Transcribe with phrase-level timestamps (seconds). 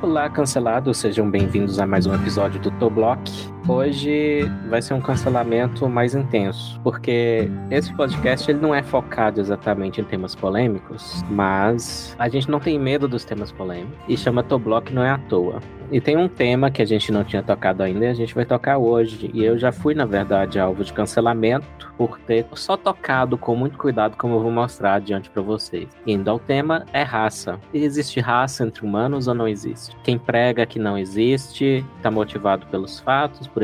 [0.00, 3.30] Olá, cancelados, sejam bem-vindos a mais um episódio do Toblock.
[3.70, 10.00] Hoje vai ser um cancelamento mais intenso, porque esse podcast ele não é focado exatamente
[10.00, 14.92] em temas polêmicos, mas a gente não tem medo dos temas polêmicos e chama Toblock
[14.92, 15.60] não é à toa.
[15.92, 18.44] E tem um tema que a gente não tinha tocado ainda e a gente vai
[18.44, 19.28] tocar hoje.
[19.34, 23.76] E eu já fui, na verdade, alvo de cancelamento por ter só tocado com muito
[23.76, 25.88] cuidado, como eu vou mostrar adiante para vocês.
[26.06, 27.58] Indo ao tema, é raça.
[27.74, 29.96] Existe raça entre humanos ou não existe?
[30.04, 33.59] Quem prega que não existe está motivado pelos fatos, por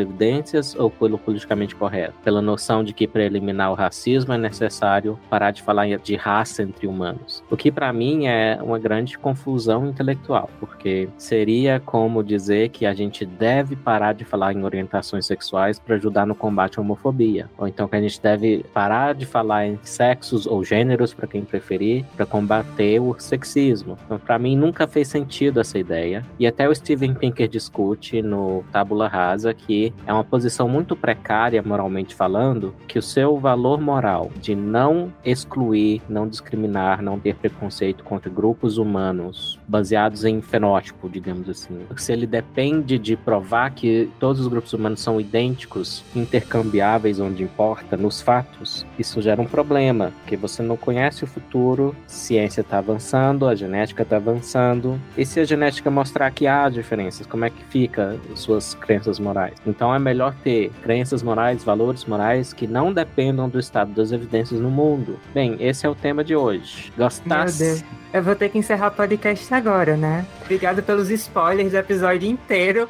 [0.78, 2.14] ou pelo politicamente correto?
[2.24, 6.62] Pela noção de que para eliminar o racismo é necessário parar de falar de raça
[6.62, 7.42] entre humanos.
[7.50, 12.95] O que para mim é uma grande confusão intelectual, porque seria como dizer que a
[12.95, 17.69] gente deve parar de falar em orientações sexuais para ajudar no combate à homofobia, ou
[17.69, 22.05] então que a gente deve parar de falar em sexos ou gêneros, para quem preferir,
[22.16, 23.98] para combater o sexismo.
[24.05, 26.25] Então, para mim, nunca fez sentido essa ideia.
[26.38, 29.75] E até o Steven Pinker discute no Tábula Rasa que
[30.06, 36.02] é uma posição muito precária, moralmente falando, que o seu valor moral de não excluir,
[36.08, 42.27] não discriminar, não ter preconceito contra grupos humanos baseados em fenótipo, digamos assim, se ele
[42.27, 48.86] depende de provar que todos os grupos humanos são idênticos, intercambiáveis onde importa, nos fatos,
[48.98, 54.02] isso gera um problema, porque você não conhece o futuro, ciência está avançando, a genética
[54.02, 58.74] está avançando, e se a genética mostrar que há diferenças, como é que fica suas
[58.74, 59.54] crenças morais?
[59.67, 64.61] Então é melhor ter crenças morais, valores morais que não dependam do estado das evidências
[64.61, 65.19] no mundo.
[65.34, 66.92] Bem, esse é o tema de hoje.
[66.97, 67.84] Gostasse?
[68.12, 70.25] Eu vou ter que encerrar o podcast agora, né?
[70.42, 72.89] Obrigado pelos spoilers do episódio inteiro.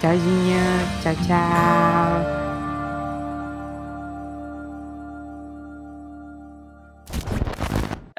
[0.00, 0.56] Tchauzinho.
[1.02, 2.40] Tchau, tchau.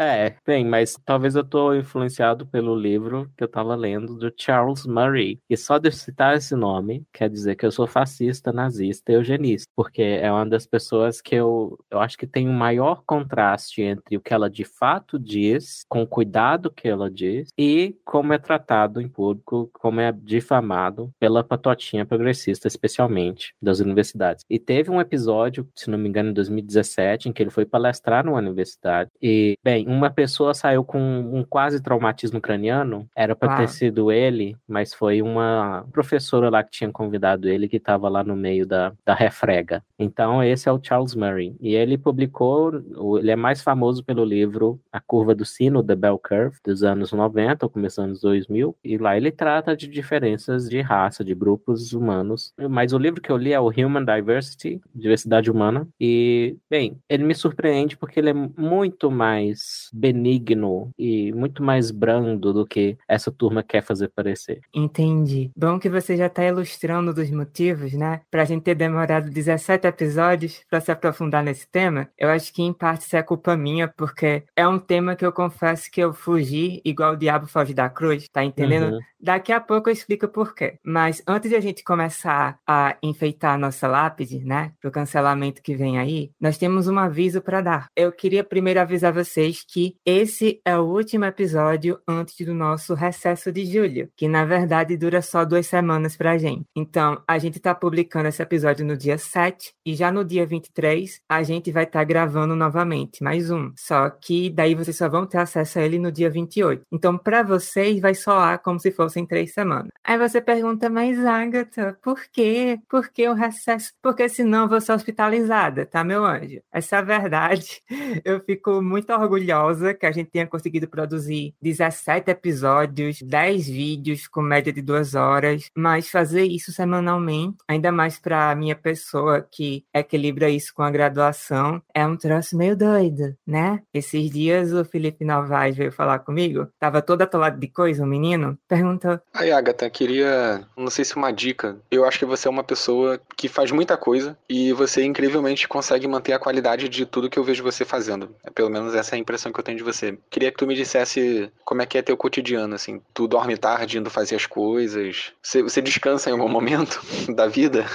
[0.04, 4.84] É, bem, mas talvez eu tô influenciado pelo livro que eu tava lendo do Charles
[4.88, 5.40] Murray.
[5.48, 9.70] E só de citar esse nome quer dizer que eu sou fascista, nazista e eugenista.
[9.76, 14.18] Porque é uma das pessoas que eu, eu acho que tem um maior contraste entre
[14.18, 18.40] o que ela de fato diz, com o cuidado que ela diz, e como é
[18.40, 24.44] tratado em público, como é difamado pela patotinha progressista, especialmente das universidades.
[24.50, 28.26] E teve um episódio, se não me engano, em 2017, em que ele foi palestrar
[28.26, 29.12] numa universidade.
[29.22, 34.56] E, bem, uma pessoa saiu com um quase traumatismo craniano, era para ter sido ele,
[34.68, 38.94] mas foi uma professora lá que tinha convidado ele que estava lá no meio da,
[39.06, 39.84] da refrega.
[39.98, 41.56] Então, esse é o Charles Murray.
[41.60, 42.72] E ele publicou,
[43.20, 47.12] ele é mais famoso pelo livro A Curva do Sino, The Bell Curve, dos anos
[47.12, 51.94] 90, ou começando dos 2000, e lá ele trata de diferenças de raça, de grupos
[51.94, 52.54] humanos.
[52.70, 57.24] Mas o livro que eu li é o Human Diversity, Diversidade Humana, e, bem, ele
[57.24, 63.32] me surpreende porque ele é muito mais benigno e muito mais brando do que essa
[63.32, 64.62] turma quer fazer parecer.
[64.74, 65.52] Entendi.
[65.56, 68.22] Bom que você já está ilustrando dos motivos, né?
[68.30, 72.10] Pra gente ter demorado 17 episódios para se aprofundar nesse tema.
[72.18, 75.32] Eu acho que em parte isso é culpa minha, porque é um tema que eu
[75.32, 78.94] confesso que eu fugi igual o diabo foge da cruz, tá entendendo?
[78.94, 79.00] Uhum.
[79.20, 80.80] Daqui a pouco eu explico por quê.
[80.84, 85.76] Mas antes de a gente começar a enfeitar a nossa lápide, né, pro cancelamento que
[85.76, 87.88] vem aí, nós temos um aviso para dar.
[87.96, 93.52] Eu queria primeiro avisar vocês que esse é o último episódio antes do nosso recesso
[93.52, 96.66] de julho, que na verdade dura só duas semanas pra gente.
[96.76, 101.22] Então, a gente tá publicando esse episódio no dia 7 e já no dia 23
[101.30, 103.72] a gente vai estar tá gravando novamente, mais um.
[103.78, 106.84] Só que daí vocês só vão ter acesso a ele no dia 28.
[106.92, 109.92] Então, para vocês vai soar como se fosse em três semanas.
[110.04, 112.80] Aí você pergunta, mas Agatha, por quê?
[112.90, 113.92] Por que o recesso?
[114.02, 116.62] Porque senão eu vou ser hospitalizada, tá, meu anjo?
[116.72, 117.82] Essa é a verdade.
[118.24, 119.51] Eu fico muito orgulhosa
[120.00, 125.70] que a gente tenha conseguido produzir 17 episódios, 10 vídeos com média de duas horas,
[125.76, 131.82] mas fazer isso semanalmente, ainda mais para minha pessoa que equilibra isso com a graduação,
[131.94, 133.82] é um troço meio doido, né?
[133.94, 138.10] Esses dias o Felipe Novaes veio falar comigo, tava todo atolado de coisa, o um
[138.10, 141.78] menino, perguntou Aí, Agatha, queria, não sei se uma dica.
[141.90, 146.08] Eu acho que você é uma pessoa que faz muita coisa e você incrivelmente consegue
[146.08, 148.36] manter a qualidade de tudo que eu vejo você fazendo.
[148.44, 150.18] É, pelo menos essa é a impressão que eu tenho de você.
[150.30, 153.02] Queria que tu me dissesse como é que é teu cotidiano, assim.
[153.14, 155.32] Tu dorme tarde indo fazer as coisas?
[155.42, 157.02] Você, você descansa em algum momento
[157.34, 157.86] da vida?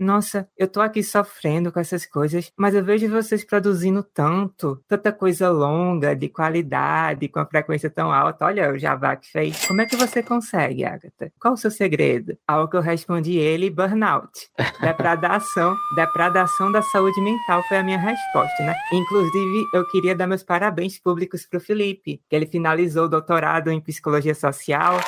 [0.00, 5.12] Nossa, eu tô aqui sofrendo com essas coisas, mas eu vejo vocês produzindo tanto, tanta
[5.12, 8.46] coisa longa, de qualidade, com a frequência tão alta.
[8.46, 9.66] Olha o Jabá que fez.
[9.66, 11.30] Como é que você consegue, Agatha?
[11.38, 12.34] Qual o seu segredo?
[12.48, 14.48] Ao que eu respondi ele, burnout.
[14.80, 18.74] Depradação, depradação da saúde mental foi a minha resposta, né?
[18.92, 23.80] Inclusive, eu queria dar meus parabéns públicos pro Felipe, que ele finalizou o doutorado em
[23.80, 24.98] psicologia social.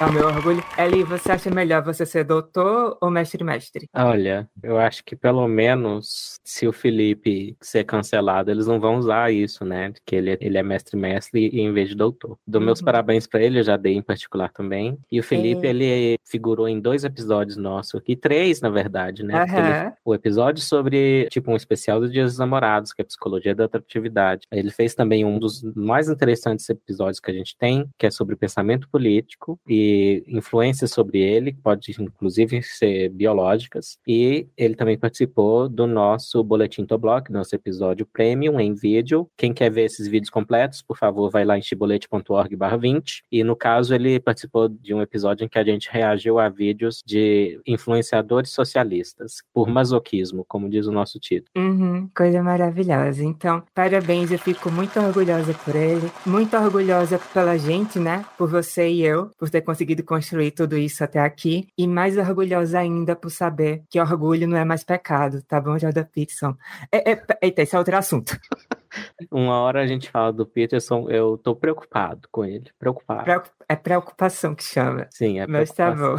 [0.00, 0.60] É o meu orgulho.
[0.76, 3.88] Eli, você acha melhor você ser doutor ou mestre-mestre?
[3.94, 9.32] Olha, eu acho que pelo menos se o Felipe ser cancelado, eles não vão usar
[9.32, 9.92] isso, né?
[10.04, 12.36] Que ele, ele é mestre-mestre em vez de doutor.
[12.44, 12.66] Dou uhum.
[12.66, 14.98] meus parabéns para ele, eu já dei em particular também.
[15.12, 15.70] E o Felipe, é.
[15.70, 19.44] ele figurou em dois episódios nossos aqui, três, na verdade, né?
[19.44, 19.58] Uhum.
[19.58, 23.54] Ele, o episódio sobre, tipo, um especial dos Dias dos Namorados, que é a psicologia
[23.54, 24.48] da atratividade.
[24.50, 28.34] Ele fez também um dos mais interessantes episódios que a gente tem, que é sobre
[28.34, 29.56] pensamento político.
[29.68, 29.83] E
[30.26, 37.30] influências sobre ele, pode inclusive ser biológicas, e ele também participou do nosso Boletim Toblock,
[37.32, 39.28] nosso episódio premium em vídeo.
[39.36, 43.56] Quem quer ver esses vídeos completos, por favor, vai lá em chibolete.org 20, e no
[43.56, 48.50] caso ele participou de um episódio em que a gente reagiu a vídeos de influenciadores
[48.50, 51.50] socialistas, por masoquismo, como diz o nosso título.
[51.56, 53.22] Uhum, coisa maravilhosa.
[53.24, 58.88] Então, parabéns, eu fico muito orgulhosa por ele, muito orgulhosa pela gente, né, por você
[58.88, 63.30] e eu, por ter conseguido construir tudo isso até aqui e mais orgulhosa ainda por
[63.30, 66.54] saber que orgulho não é mais pecado, tá bom, Jordan Peterson?
[66.92, 68.38] É, é, eita, esse é outro assunto.
[69.30, 73.24] Uma hora a gente fala do Peterson, eu tô preocupado com ele, preocupado.
[73.68, 75.06] É preocupação que chama.
[75.10, 76.14] Sim, é Mas tá bom.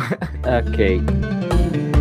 [0.60, 1.00] ok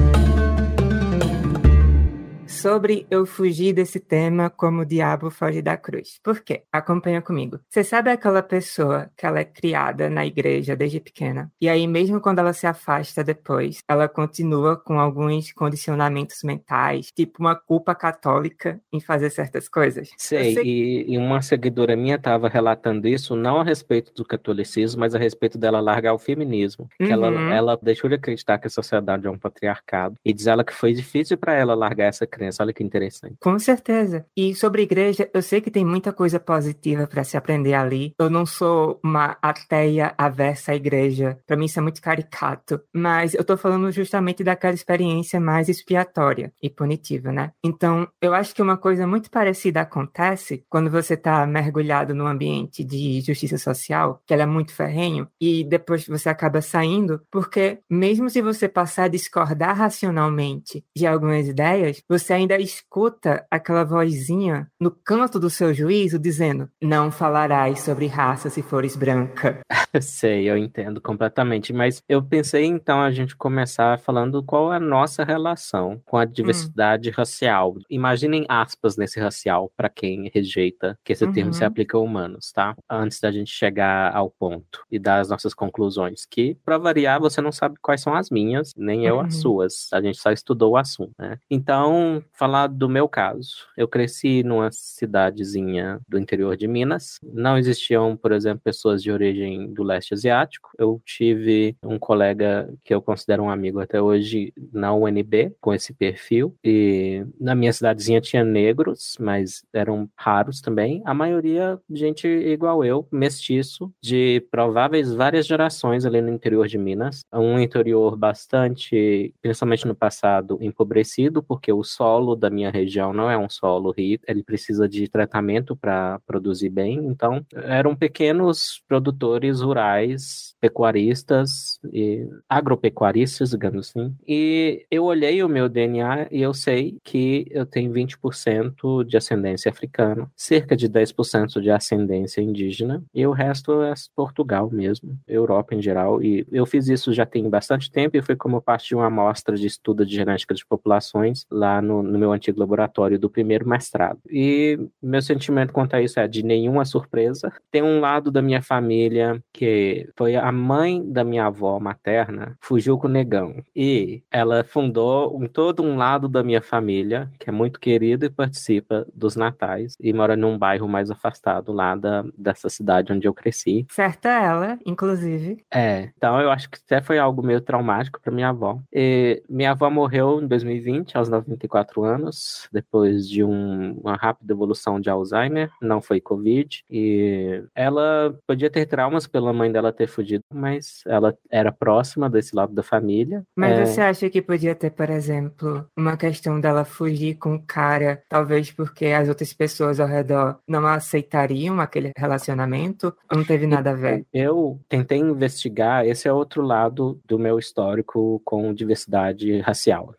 [2.64, 6.18] sobre eu fugir desse tema como o diabo foge da cruz.
[6.22, 6.62] Por quê?
[6.72, 7.60] Acompanha comigo.
[7.68, 12.22] Você sabe aquela pessoa que ela é criada na igreja desde pequena, e aí mesmo
[12.22, 18.80] quando ela se afasta depois, ela continua com alguns condicionamentos mentais, tipo uma culpa católica
[18.90, 20.08] em fazer certas coisas?
[20.16, 20.56] Sei.
[20.64, 25.18] E, e, uma seguidora minha estava relatando isso, não a respeito do catolicismo, mas a
[25.18, 26.88] respeito dela largar o feminismo.
[26.98, 27.06] Uhum.
[27.06, 27.52] Que ela, uhum.
[27.52, 30.94] ela deixou de acreditar que a sociedade é um patriarcado, e diz ela que foi
[30.94, 33.36] difícil para ela largar essa crença Olha que interessante.
[33.40, 34.26] Com certeza.
[34.36, 38.14] E sobre igreja, eu sei que tem muita coisa positiva para se aprender ali.
[38.18, 41.38] Eu não sou uma ateia aversa à igreja.
[41.46, 42.80] Para mim isso é muito caricato.
[42.92, 47.52] Mas eu tô falando justamente daquela experiência mais expiatória e punitiva, né?
[47.62, 52.84] Então, eu acho que uma coisa muito parecida acontece quando você tá mergulhado num ambiente
[52.84, 58.28] de justiça social, que ela é muito ferrenho, e depois você acaba saindo, porque mesmo
[58.28, 64.68] se você passar a discordar racionalmente de algumas ideias, você ainda ainda escuta aquela vozinha
[64.78, 69.60] no canto do seu juízo dizendo: Não falarás sobre raça se fores branca.
[70.00, 71.72] Sei, eu entendo completamente.
[71.72, 76.24] Mas eu pensei então a gente começar falando qual é a nossa relação com a
[76.24, 77.12] diversidade hum.
[77.16, 77.74] racial.
[77.88, 81.32] Imaginem aspas nesse racial para quem rejeita que esse uhum.
[81.32, 81.68] termo se uhum.
[81.68, 82.76] aplica a humanos, tá?
[82.90, 86.26] Antes da gente chegar ao ponto e dar as nossas conclusões.
[86.26, 89.20] Que, para variar, você não sabe quais são as minhas, nem eu uhum.
[89.22, 89.88] as suas.
[89.92, 91.38] A gente só estudou o assunto, né?
[91.50, 93.66] Então, falar do meu caso.
[93.76, 97.18] Eu cresci numa cidadezinha do interior de Minas.
[97.22, 100.70] Não existiam, por exemplo, pessoas de origem do leste asiático.
[100.78, 105.94] Eu tive um colega que eu considero um amigo até hoje na UNB, com esse
[105.94, 106.54] perfil.
[106.62, 111.02] E na minha cidadezinha tinha negros, mas eram raros também.
[111.04, 117.20] A maioria, gente igual eu, mestiço, de prováveis várias gerações ali no interior de Minas.
[117.32, 123.30] Um interior bastante, principalmente no passado, empobrecido, porque o solo solo da minha região não
[123.30, 126.96] é um solo rico, ele precisa de tratamento para produzir bem.
[127.06, 134.14] Então, eram pequenos produtores rurais, pecuaristas e agropecuaristas, digamos assim.
[134.26, 139.70] E eu olhei o meu DNA e eu sei que eu tenho 20% de ascendência
[139.70, 145.82] africana, cerca de 10% de ascendência indígena e o resto é Portugal mesmo, Europa em
[145.82, 146.22] geral.
[146.22, 149.56] E eu fiz isso já tem bastante tempo e foi como parte de uma amostra
[149.56, 154.18] de estudo de genética de populações lá no, no meu antigo laboratório do primeiro mestrado.
[154.30, 157.52] E meu sentimento quanto a isso é de nenhuma surpresa.
[157.70, 162.96] Tem um lado da minha família que foi a mãe da minha avó materna, fugiu
[162.96, 163.56] com o negão.
[163.74, 168.30] E ela fundou um, todo um lado da minha família, que é muito querido e
[168.30, 173.34] participa dos natais, e mora num bairro mais afastado lá da, dessa cidade onde eu
[173.34, 173.84] cresci.
[173.90, 175.64] Certa ela, inclusive.
[175.72, 178.78] É, então eu acho que até foi algo meio traumático para minha avó.
[178.92, 185.00] E minha avó morreu em 2020, aos 94 anos, depois de um, uma rápida evolução
[185.00, 190.44] de Alzheimer, não foi Covid, e ela podia ter traumas pela mãe dela ter fugido,
[190.52, 193.44] mas ela era próxima desse lado da família.
[193.56, 197.62] Mas É, você acha que podia ter, por exemplo, uma questão dela fugir com o
[197.62, 203.14] cara, talvez porque as outras pessoas ao redor não aceitariam aquele relacionamento?
[203.32, 204.24] Não teve nada a ver?
[204.32, 210.14] Eu tentei investigar, esse é outro lado do meu histórico com diversidade racial,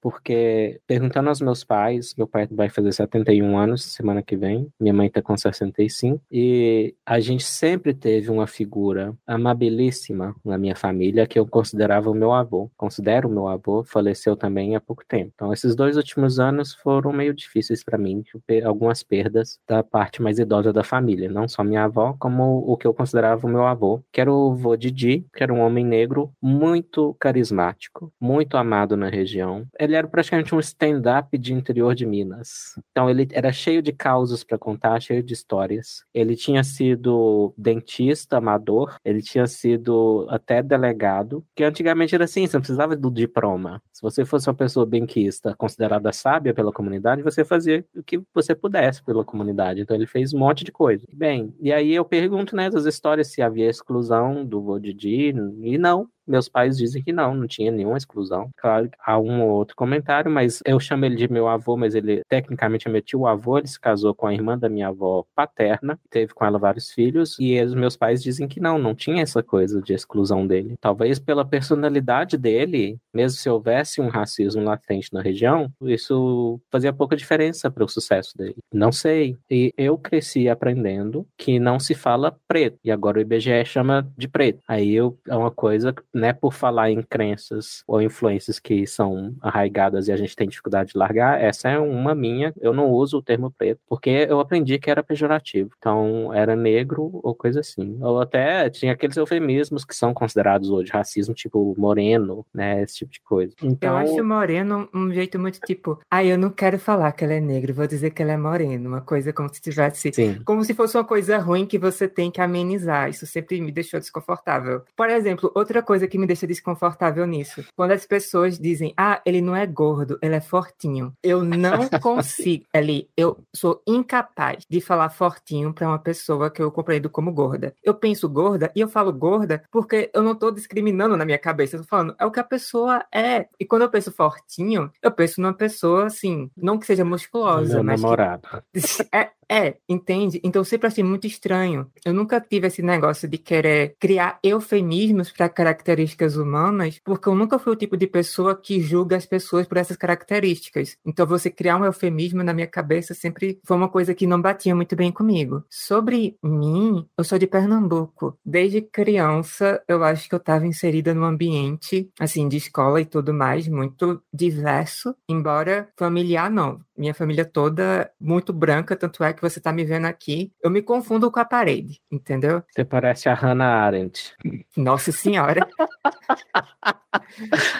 [0.00, 4.94] porque perguntando aos meus pais, meu pai vai fazer 71 anos semana que vem, minha
[4.94, 11.26] mãe tá com 65, e a gente sempre teve uma figura amabilíssima na minha família
[11.26, 12.70] que eu considerava o meu avô.
[12.76, 15.32] Considero o meu avô, faleceu também há pouco tempo.
[15.34, 18.22] Então, esses dois últimos anos foram meio difíceis para mim,
[18.64, 22.86] algumas perdas da parte mais idosa da família, não só minha avó, como o que
[22.86, 26.32] eu considerava o meu avô, que era o vô Didi, que era um homem negro
[26.40, 29.66] muito carismático, muito amado na região.
[29.78, 32.74] Ele era praticamente um stand-up de interior de Minas.
[32.90, 36.04] Então ele era cheio de causos para contar, cheio de histórias.
[36.14, 42.56] Ele tinha sido dentista amador, ele tinha sido até delegado, que antigamente era assim, você
[42.56, 43.82] não precisava do diploma.
[43.92, 48.54] Se você fosse uma pessoa benquista, considerada sábia pela comunidade, você fazia o que você
[48.54, 49.80] pudesse pela comunidade.
[49.80, 51.06] Então ele fez um monte de coisa.
[51.12, 56.08] Bem, e aí eu pergunto nessas histórias se havia exclusão do vô Didi, e não.
[56.30, 58.50] Meus pais dizem que não, não tinha nenhuma exclusão.
[58.56, 62.22] Claro, há um ou outro comentário, mas eu chamo ele de meu avô, mas ele
[62.28, 63.58] tecnicamente é meu tio avô.
[63.58, 67.36] Ele se casou com a irmã da minha avó paterna, teve com ela vários filhos,
[67.40, 70.76] e os meus pais dizem que não, não tinha essa coisa de exclusão dele.
[70.80, 77.16] Talvez pela personalidade dele, mesmo se houvesse um racismo latente na região, isso fazia pouca
[77.16, 78.56] diferença para o sucesso dele.
[78.72, 79.36] Não sei.
[79.50, 84.28] E eu cresci aprendendo que não se fala preto, e agora o IBGE chama de
[84.28, 84.60] preto.
[84.68, 90.08] Aí eu, é uma coisa, né, por falar em crenças ou influências que são arraigadas
[90.08, 93.22] e a gente tem dificuldade de largar, essa é uma minha, eu não uso o
[93.22, 95.70] termo preto, porque eu aprendi que era pejorativo.
[95.78, 97.98] Então, era negro ou coisa assim.
[98.00, 103.12] Ou até tinha aqueles eufemismos que são considerados hoje racismo, tipo moreno, né, esse tipo
[103.12, 103.54] de coisa.
[103.62, 107.34] Então, Eu acho moreno um jeito muito tipo, ah, eu não quero falar que ela
[107.34, 108.88] é negra, vou dizer que ela é morena.
[108.88, 110.12] Uma coisa como se tivesse.
[110.12, 110.40] sim.
[110.44, 113.08] Como se fosse uma coisa ruim que você tem que amenizar.
[113.08, 114.82] Isso sempre me deixou desconfortável.
[114.96, 119.40] Por exemplo, outra coisa que me deixa desconfortável nisso, quando as pessoas dizem, ah, ele
[119.40, 121.14] não é gordo, ele é fortinho.
[121.22, 126.70] Eu não consigo, ali, eu sou incapaz de falar fortinho para uma pessoa que eu
[126.70, 127.74] compreendo como gorda.
[127.82, 131.76] Eu penso gorda e eu falo gorda porque eu não tô discriminando na minha cabeça,
[131.76, 133.46] eu tô falando, é o que a pessoa é.
[133.58, 137.84] E quando eu penso fortinho, eu penso numa pessoa assim, não que seja musculosa, Meu
[137.84, 138.48] mas que namorado.
[139.14, 140.40] é, é, entende?
[140.44, 141.90] Então sempre achei muito estranho.
[142.04, 147.58] Eu nunca tive esse negócio de querer criar eufemismos para características humanas, porque eu nunca
[147.58, 150.96] fui o tipo de pessoa que julga as pessoas por essas características.
[151.04, 154.74] Então você criar um eufemismo na minha cabeça sempre foi uma coisa que não batia
[154.76, 155.64] muito bem comigo.
[155.68, 158.38] Sobre mim, eu sou de Pernambuco.
[158.44, 163.34] Desde criança, eu acho que eu estava inserida num ambiente, assim, de escola e tudo
[163.34, 166.80] mais, muito diverso, embora familiar não.
[166.96, 170.52] Minha família toda muito branca, tanto é que você tá me vendo aqui.
[170.62, 172.62] Eu me confundo com a parede, entendeu?
[172.70, 174.34] Você parece a Hannah Arendt.
[174.76, 175.66] Nossa Senhora.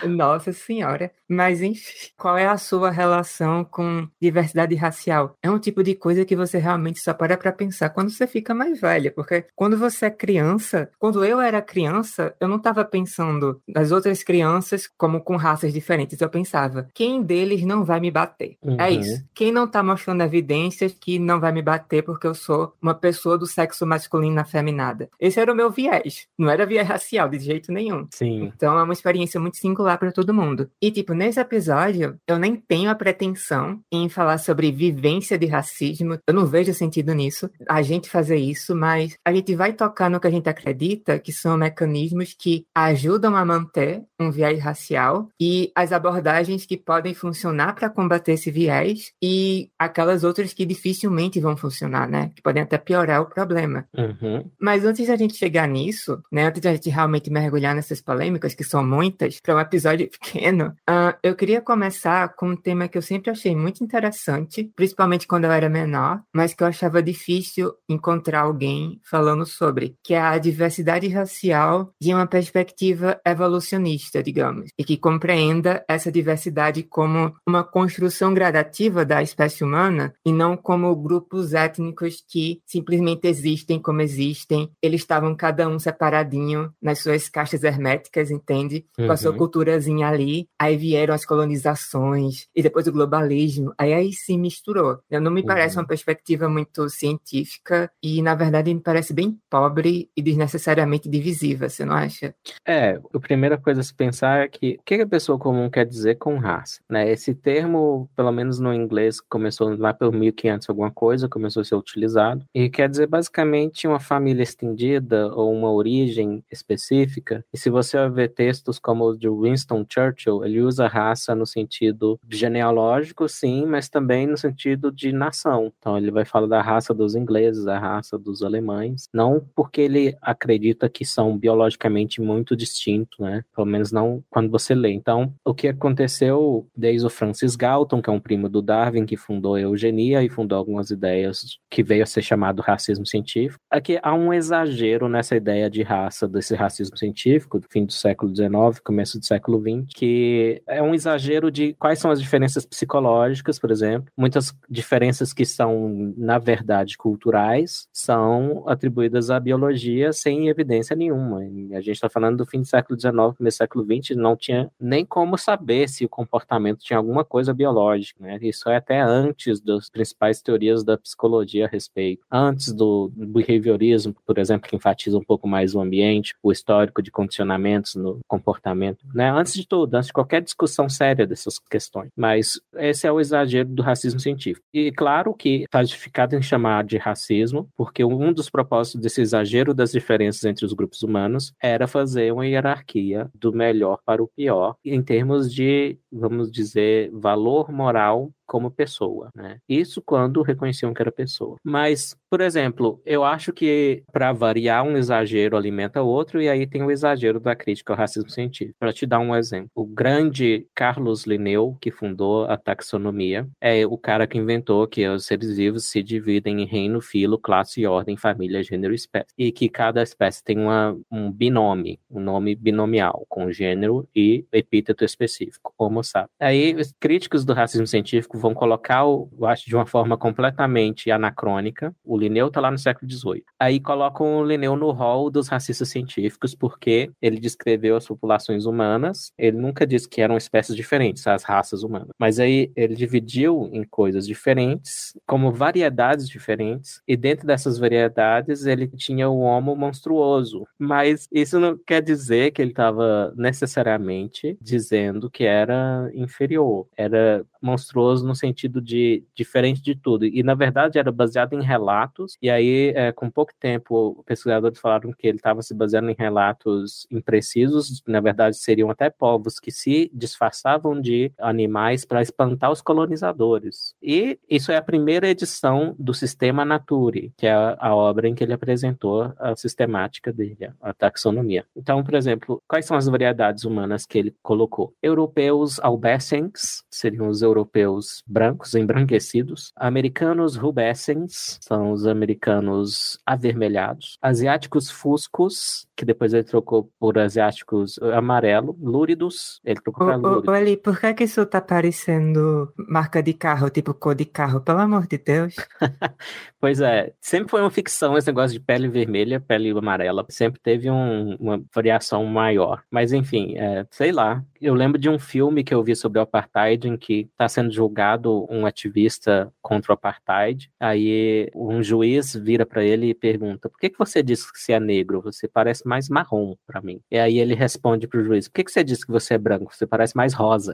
[0.07, 1.11] Nossa Senhora.
[1.29, 5.37] Mas, enfim, qual é a sua relação com diversidade racial?
[5.43, 8.53] É um tipo de coisa que você realmente só para pra pensar quando você fica
[8.55, 13.61] mais velha, porque quando você é criança, quando eu era criança, eu não estava pensando
[13.69, 16.21] nas outras crianças como com raças diferentes.
[16.21, 18.57] Eu pensava, quem deles não vai me bater?
[18.79, 19.01] É Uhum.
[19.01, 19.25] isso.
[19.35, 23.39] Quem não tá mostrando evidências que não vai me bater porque eu sou uma pessoa
[23.39, 25.09] do sexo masculino afeminada?
[25.19, 26.27] Esse era o meu viés.
[26.39, 28.07] Não era viés racial de jeito nenhum.
[28.11, 28.53] Sim.
[28.55, 30.71] Então é uma experiência muito singular para todo mundo.
[30.81, 36.19] E, tipo, nesse episódio, eu nem tenho a pretensão em falar sobre vivência de racismo.
[36.27, 40.21] Eu não vejo sentido nisso, a gente fazer isso, mas a gente vai tocar no
[40.21, 45.73] que a gente acredita que são mecanismos que ajudam a manter um viés racial e
[45.75, 51.57] as abordagens que podem funcionar para combater esse viés e aquelas outras que dificilmente vão
[51.57, 52.31] funcionar, né?
[52.35, 53.87] Que podem até piorar o problema.
[53.97, 54.51] Uhum.
[54.61, 58.65] Mas antes da gente chegar nisso, né, antes da gente realmente mergulhar nessas polêmicas, que
[58.65, 63.03] são muitas, para um episódio pequeno, ah, eu queria começar com um tema que eu
[63.03, 68.41] sempre achei muito interessante, principalmente quando eu era menor, mas que eu achava difícil encontrar
[68.43, 74.97] alguém falando sobre, que é a diversidade racial de uma perspectiva evolucionista, digamos, e que
[74.97, 82.23] compreenda essa diversidade como uma construção gradativa da espécie humana e não como grupos étnicos
[82.29, 84.71] que simplesmente existem como existem.
[84.83, 88.85] Eles estavam cada um separadinho nas suas caixas herméticas, entende?
[88.97, 89.11] Com Uhum.
[89.13, 94.37] as sua culturazinha ali, aí vieram as colonizações e depois o globalismo, aí aí se
[94.37, 94.99] misturou.
[95.11, 95.83] Não me parece uhum.
[95.83, 101.85] uma perspectiva muito científica e, na verdade, me parece bem pobre e desnecessariamente divisiva, você
[101.85, 102.35] não acha?
[102.67, 105.87] É, a primeira coisa a se pensar é que o que a pessoa comum quer
[105.87, 107.11] dizer com raça, né?
[107.11, 111.75] Esse termo, pelo menos no inglês, começou lá pelo 1500 alguma coisa, começou a ser
[111.75, 117.45] utilizado e quer dizer basicamente uma família estendida ou uma origem específica.
[117.53, 123.29] E se você ver textos como de Winston Churchill, ele usa raça no sentido genealógico,
[123.29, 125.73] sim, mas também no sentido de nação.
[125.79, 130.17] Então ele vai falar da raça dos ingleses, da raça dos alemães, não porque ele
[130.21, 133.43] acredita que são biologicamente muito distintos, né?
[133.55, 134.93] Pelo menos não quando você lê.
[134.93, 139.17] Então, o que aconteceu desde o Francis Galton, que é um primo do Darwin, que
[139.17, 143.81] fundou a eugenia e fundou algumas ideias que veio a ser chamado racismo científico, é
[143.81, 148.35] que há um exagero nessa ideia de raça, desse racismo científico, do fim do século
[148.35, 153.57] XIX, começo do século XX, que é um exagero de quais são as diferenças psicológicas,
[153.57, 154.11] por exemplo.
[154.17, 161.45] Muitas diferenças que são, na verdade, culturais, são atribuídas à biologia sem evidência nenhuma.
[161.47, 164.37] E a gente está falando do fim do século XIX, começo do século XX, não
[164.37, 168.41] tinha nem como saber se o comportamento tinha alguma coisa biológica, né?
[168.43, 172.25] Isso é até antes das principais teorias da psicologia a respeito.
[172.29, 177.13] Antes do behaviorismo, por exemplo, que enfatiza um pouco mais o ambiente, o histórico de
[177.13, 178.80] condicionamentos no comportamento,
[179.15, 179.31] né?
[179.31, 182.11] Antes de tudo, antes de qualquer discussão séria dessas questões.
[182.17, 184.65] Mas esse é o exagero do racismo científico.
[184.73, 189.75] E claro que está justificado em chamar de racismo, porque um dos propósitos desse exagero
[189.75, 194.77] das diferenças entre os grupos humanos era fazer uma hierarquia do melhor para o pior
[194.85, 199.59] em termos de, vamos dizer, valor moral como pessoa, né?
[199.69, 201.55] Isso quando reconheciam que era pessoa.
[201.63, 206.83] Mas, por exemplo, eu acho que para variar um exagero alimenta outro e aí tem
[206.83, 208.75] o exagero da crítica ao racismo científico.
[208.77, 213.97] Para te dar um exemplo, o grande Carlos Linneu, que fundou a taxonomia, é o
[213.97, 218.65] cara que inventou que os seres vivos se dividem em reino, filo, classe, ordem, família,
[218.65, 219.29] gênero e espécie.
[219.39, 225.05] E que cada espécie tem uma, um binômio, um nome binomial, com gênero e epíteto
[225.05, 226.31] específico, Homo sapiens.
[226.41, 231.95] Aí, os críticos do racismo científico vão colocar, eu acho, de uma forma completamente anacrônica.
[232.05, 233.45] O Linneu está lá no século XVIII.
[233.59, 239.33] Aí colocam o Linneu no rol dos racistas científicos, porque ele descreveu as populações humanas.
[239.39, 242.11] Ele nunca disse que eram espécies diferentes, as raças humanas.
[242.19, 248.89] Mas aí ele dividiu em coisas diferentes, como variedades diferentes, e dentro dessas variedades ele
[248.89, 250.67] tinha o homo monstruoso.
[250.79, 256.87] Mas isso não quer dizer que ele estava necessariamente dizendo que era inferior.
[256.97, 260.25] Era monstruoso no sentido de diferente de tudo.
[260.25, 262.37] E, na verdade, era baseado em relatos.
[262.41, 267.07] E aí, é, com pouco tempo, pesquisadores falaram que ele estava se baseando em relatos
[267.11, 268.03] imprecisos.
[268.07, 273.95] Na verdade, seriam até povos que se disfarçavam de animais para espantar os colonizadores.
[274.03, 278.45] E isso é a primeira edição do Sistema Naturi, que é a, obra em que
[278.45, 281.65] ele apresentou a sistemática dele, a taxonomia.
[281.77, 284.95] Então, por exemplo, quais são as variedades humanas que ele colocou?
[285.03, 289.73] Europeus albescens, seriam os europeus brancos, embranquecidos.
[289.77, 294.19] Americanos rubescens, são os americanos avermelhados.
[294.21, 298.75] Asiáticos fuscos, que depois ele trocou por asiáticos amarelo.
[298.81, 300.49] Lúridos, ele trocou para lúridos.
[300.49, 304.63] Olha, por que, que isso tá parecendo marca de carro, tipo cor de carro?
[304.63, 305.55] Pelo amor de Deus.
[306.59, 310.25] pois é, sempre foi uma ficção esse negócio de pele vermelha, pele amarela.
[310.31, 312.83] Sempre teve um, uma variação maior.
[312.91, 314.43] Mas enfim, é, sei lá.
[314.59, 317.71] Eu lembro de um filme que eu vi sobre o apartheid em que está sendo
[317.71, 320.71] julgado um ativista contra o apartheid.
[320.79, 324.73] Aí um juiz vira para ele e pergunta: por que, que você disse que você
[324.73, 325.23] é negro?
[325.23, 327.01] Você parece mais marrom para mim.
[327.11, 329.75] E aí ele responde pro juiz: por que, que você disse que você é branco?
[329.75, 330.73] Você parece mais rosa.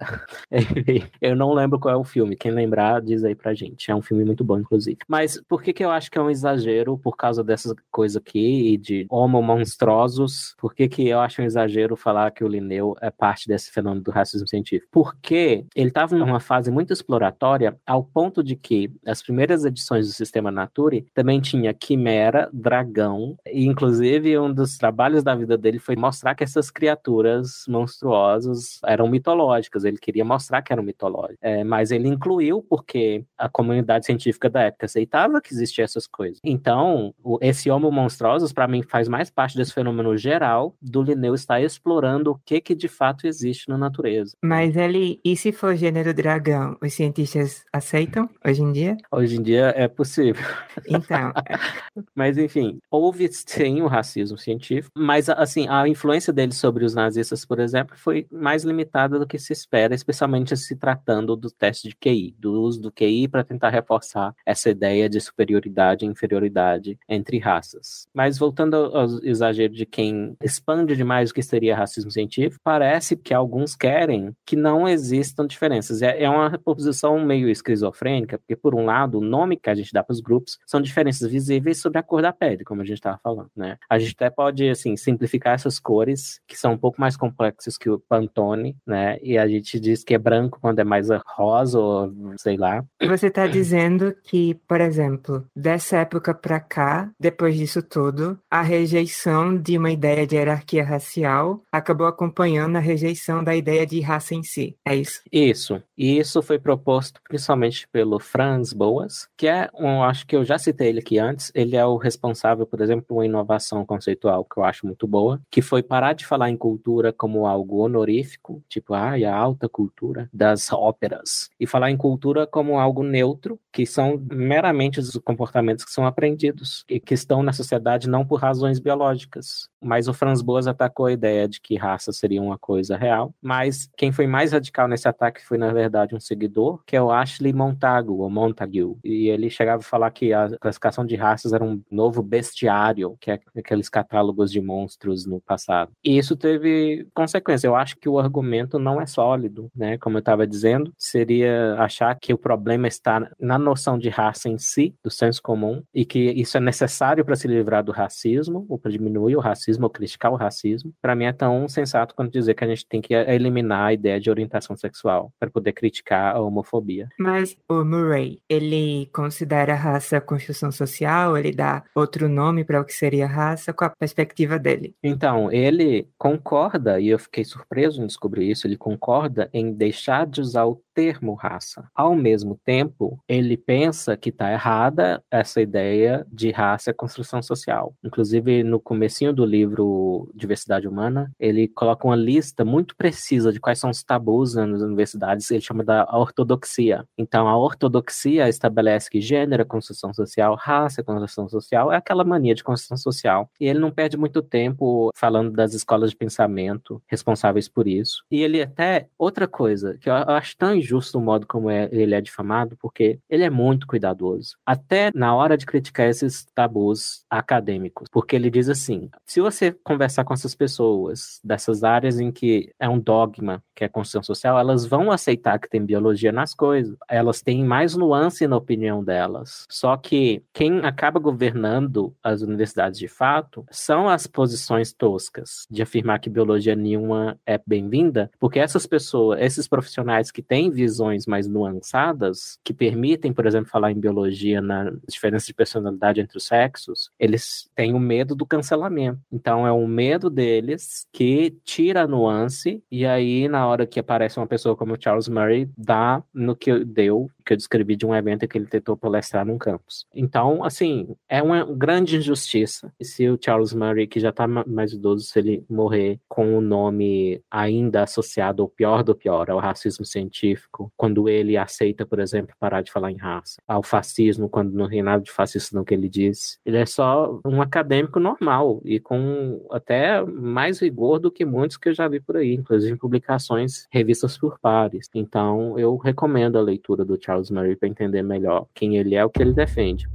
[1.20, 2.37] eu não lembro qual é o filme.
[2.37, 3.90] Quem lembrar, diz aí pra gente.
[3.90, 4.98] É um filme muito bom, inclusive.
[5.09, 8.74] Mas por que, que eu acho que é um exagero por causa dessas coisas aqui
[8.74, 10.55] e de homo monstruosos?
[10.59, 14.02] Por que, que eu acho um exagero falar que o Linneu é parte desse fenômeno
[14.02, 14.88] do racismo científico?
[14.92, 20.12] Porque ele estava numa fase muito exploratória, ao ponto de que as primeiras edições do
[20.12, 25.96] Sistema Nature também tinha quimera, dragão, e inclusive um dos trabalhos da vida dele foi
[25.96, 31.90] mostrar que essas criaturas monstruosas eram mitológicas, ele queria mostrar que eram mitológicas, é, mas
[31.90, 36.38] ele incluiu porque a comunidade científica da época aceitava que existiam essas coisas.
[36.44, 41.34] Então, o, esse Homo monstruosos, para mim, faz mais parte desse fenômeno geral do Linneu
[41.34, 44.36] estar explorando o que que de fato existe na natureza.
[44.42, 48.96] Mas ele, e se for gênero dragão, os cientistas aceitam hoje em dia?
[49.10, 50.44] Hoje em dia é possível.
[50.88, 51.32] Então.
[52.14, 57.44] Mas, enfim, houve sim o racismo científico, mas assim, a influência dele sobre os nazistas,
[57.44, 61.96] por exemplo, foi mais limitada do que se espera, especialmente se tratando do teste de
[61.96, 67.38] QI, do uso do QI para tentar reforçar essa ideia de superioridade e inferioridade entre
[67.38, 68.07] raças.
[68.14, 73.35] Mas voltando ao exagero de quem expande demais o que seria racismo científico, parece que
[73.35, 76.03] alguns querem que não existam diferenças.
[76.03, 79.92] É, é uma posição meio esquizofrênica, porque por um lado, o nome que a gente
[79.92, 82.99] dá para os grupos são diferenças visíveis sobre a cor da pele, como a gente
[82.99, 83.79] estava falando, né?
[83.88, 87.90] A gente até pode assim simplificar essas cores que são um pouco mais complexas que
[87.90, 89.18] o Pantone, né?
[89.22, 92.84] E a gente diz que é branco quando é mais rosa ou sei lá.
[93.02, 99.56] Você está dizendo que, por exemplo, dessa época para cá, depois disso tudo, a rejeição
[99.56, 104.42] de uma ideia de hierarquia racial acabou acompanhando a rejeição da ideia de raça em
[104.42, 104.76] si.
[104.84, 105.22] É isso?
[105.32, 105.82] Isso.
[105.96, 110.58] E isso foi proposto principalmente pelo Franz Boas, que é um, acho que eu já
[110.58, 114.58] citei ele aqui antes, ele é o responsável, por exemplo, por uma inovação conceitual que
[114.58, 118.94] eu acho muito boa, que foi parar de falar em cultura como algo honorífico, tipo,
[118.94, 124.22] ah, a alta cultura das óperas, e falar em cultura como algo neutro, que são
[124.31, 129.68] meramente os comportamentos que são aprendidos e que estão na sociedade não por razões biológicas.
[129.81, 133.88] Mas o Franz Boas atacou a ideia de que raça seria uma coisa real, mas
[133.96, 137.52] quem foi mais radical nesse ataque foi, na verdade, um seguidor, que é o Ashley
[137.52, 141.81] Montagu, ou Montague, e ele chegava a falar que a classificação de raças era um
[141.90, 145.92] novo bestiário, que é aqueles catálogos de monstros no passado.
[146.04, 147.66] E isso teve consequência.
[147.66, 149.98] Eu acho que o argumento não é sólido, né?
[149.98, 154.58] Como eu estava dizendo, seria achar que o problema está na noção de raça em
[154.58, 158.78] si, do senso comum, e que isso é necessário para se livrar do racismo, ou
[158.78, 160.92] para diminuir o racismo, ou criticar o racismo.
[161.00, 164.20] Para mim é tão sensato quanto dizer que a gente tem que eliminar a ideia
[164.20, 167.08] de orientação sexual para poder criticar a homofobia.
[167.18, 172.84] Mas o Murray, ele considera a raça construção social, ele dá outro nome para o
[172.84, 174.94] que seria raça, com a perspectiva dele.
[175.02, 180.40] Então, ele concorda, e eu fiquei surpreso em descobrir isso, ele concorda em deixar de
[180.40, 181.87] usar o termo raça.
[181.94, 187.94] Ao mesmo tempo, ele pensa que está errada essa ideia de raça e construção social.
[188.02, 193.78] Inclusive, no comecinho do livro Diversidade Humana, ele coloca uma lista muito precisa de quais
[193.78, 197.04] são os tabus nas universidades, ele chama da ortodoxia.
[197.18, 202.24] Então, a ortodoxia estabelece que gênero é construção social, raça é construção social, é aquela
[202.24, 203.50] mania de construção social.
[203.61, 208.25] E ele não perde muito tempo falando das escolas de pensamento responsáveis por isso.
[208.31, 212.14] E ele até, outra coisa, que eu acho tão injusto o modo como é, ele
[212.14, 214.57] é difamado, porque ele é muito cuidadoso.
[214.64, 218.09] Até na hora de criticar esses tabus acadêmicos.
[218.11, 222.88] Porque ele diz assim: se você conversar com essas pessoas dessas áreas em que é
[222.88, 226.96] um dogma, que é construção social, elas vão aceitar que tem biologia nas coisas.
[227.09, 229.66] Elas têm mais nuance na opinião delas.
[229.70, 236.18] Só que quem acaba governando as universidades de fato são as posições toscas de afirmar
[236.18, 242.58] que biologia nenhuma é bem-vinda, porque essas pessoas, esses profissionais que têm visões mais nuançadas,
[242.64, 247.68] que permitem, por exemplo, falar em biologia na diferença de personalidade entre os sexos, eles
[247.74, 249.20] têm o medo do cancelamento.
[249.30, 254.38] Então é o medo deles que tira a nuance e aí na hora que aparece
[254.38, 258.46] uma pessoa como Charles Murray, dá no que deu que eu descrevi de um evento
[258.48, 260.04] que ele tentou palestrar num campus.
[260.12, 262.92] Então, assim, é uma grande injustiça.
[262.98, 266.61] E se o Charles Murray, que já está mais idoso, se ele morrer com o
[266.61, 272.54] nome ainda associado ao pior do pior, ao racismo científico, quando ele aceita, por exemplo,
[272.59, 275.94] parar de falar em raça, ao fascismo, quando não tem nada de fascista no que
[275.94, 281.44] ele diz, ele é só um acadêmico normal e com até mais rigor do que
[281.44, 285.09] muitos que eu já vi por aí, inclusive em publicações, revistas por pares.
[285.14, 287.36] Então, eu recomendo a leitura do Charles
[287.77, 290.09] Para entender melhor quem ele é, o que ele defende.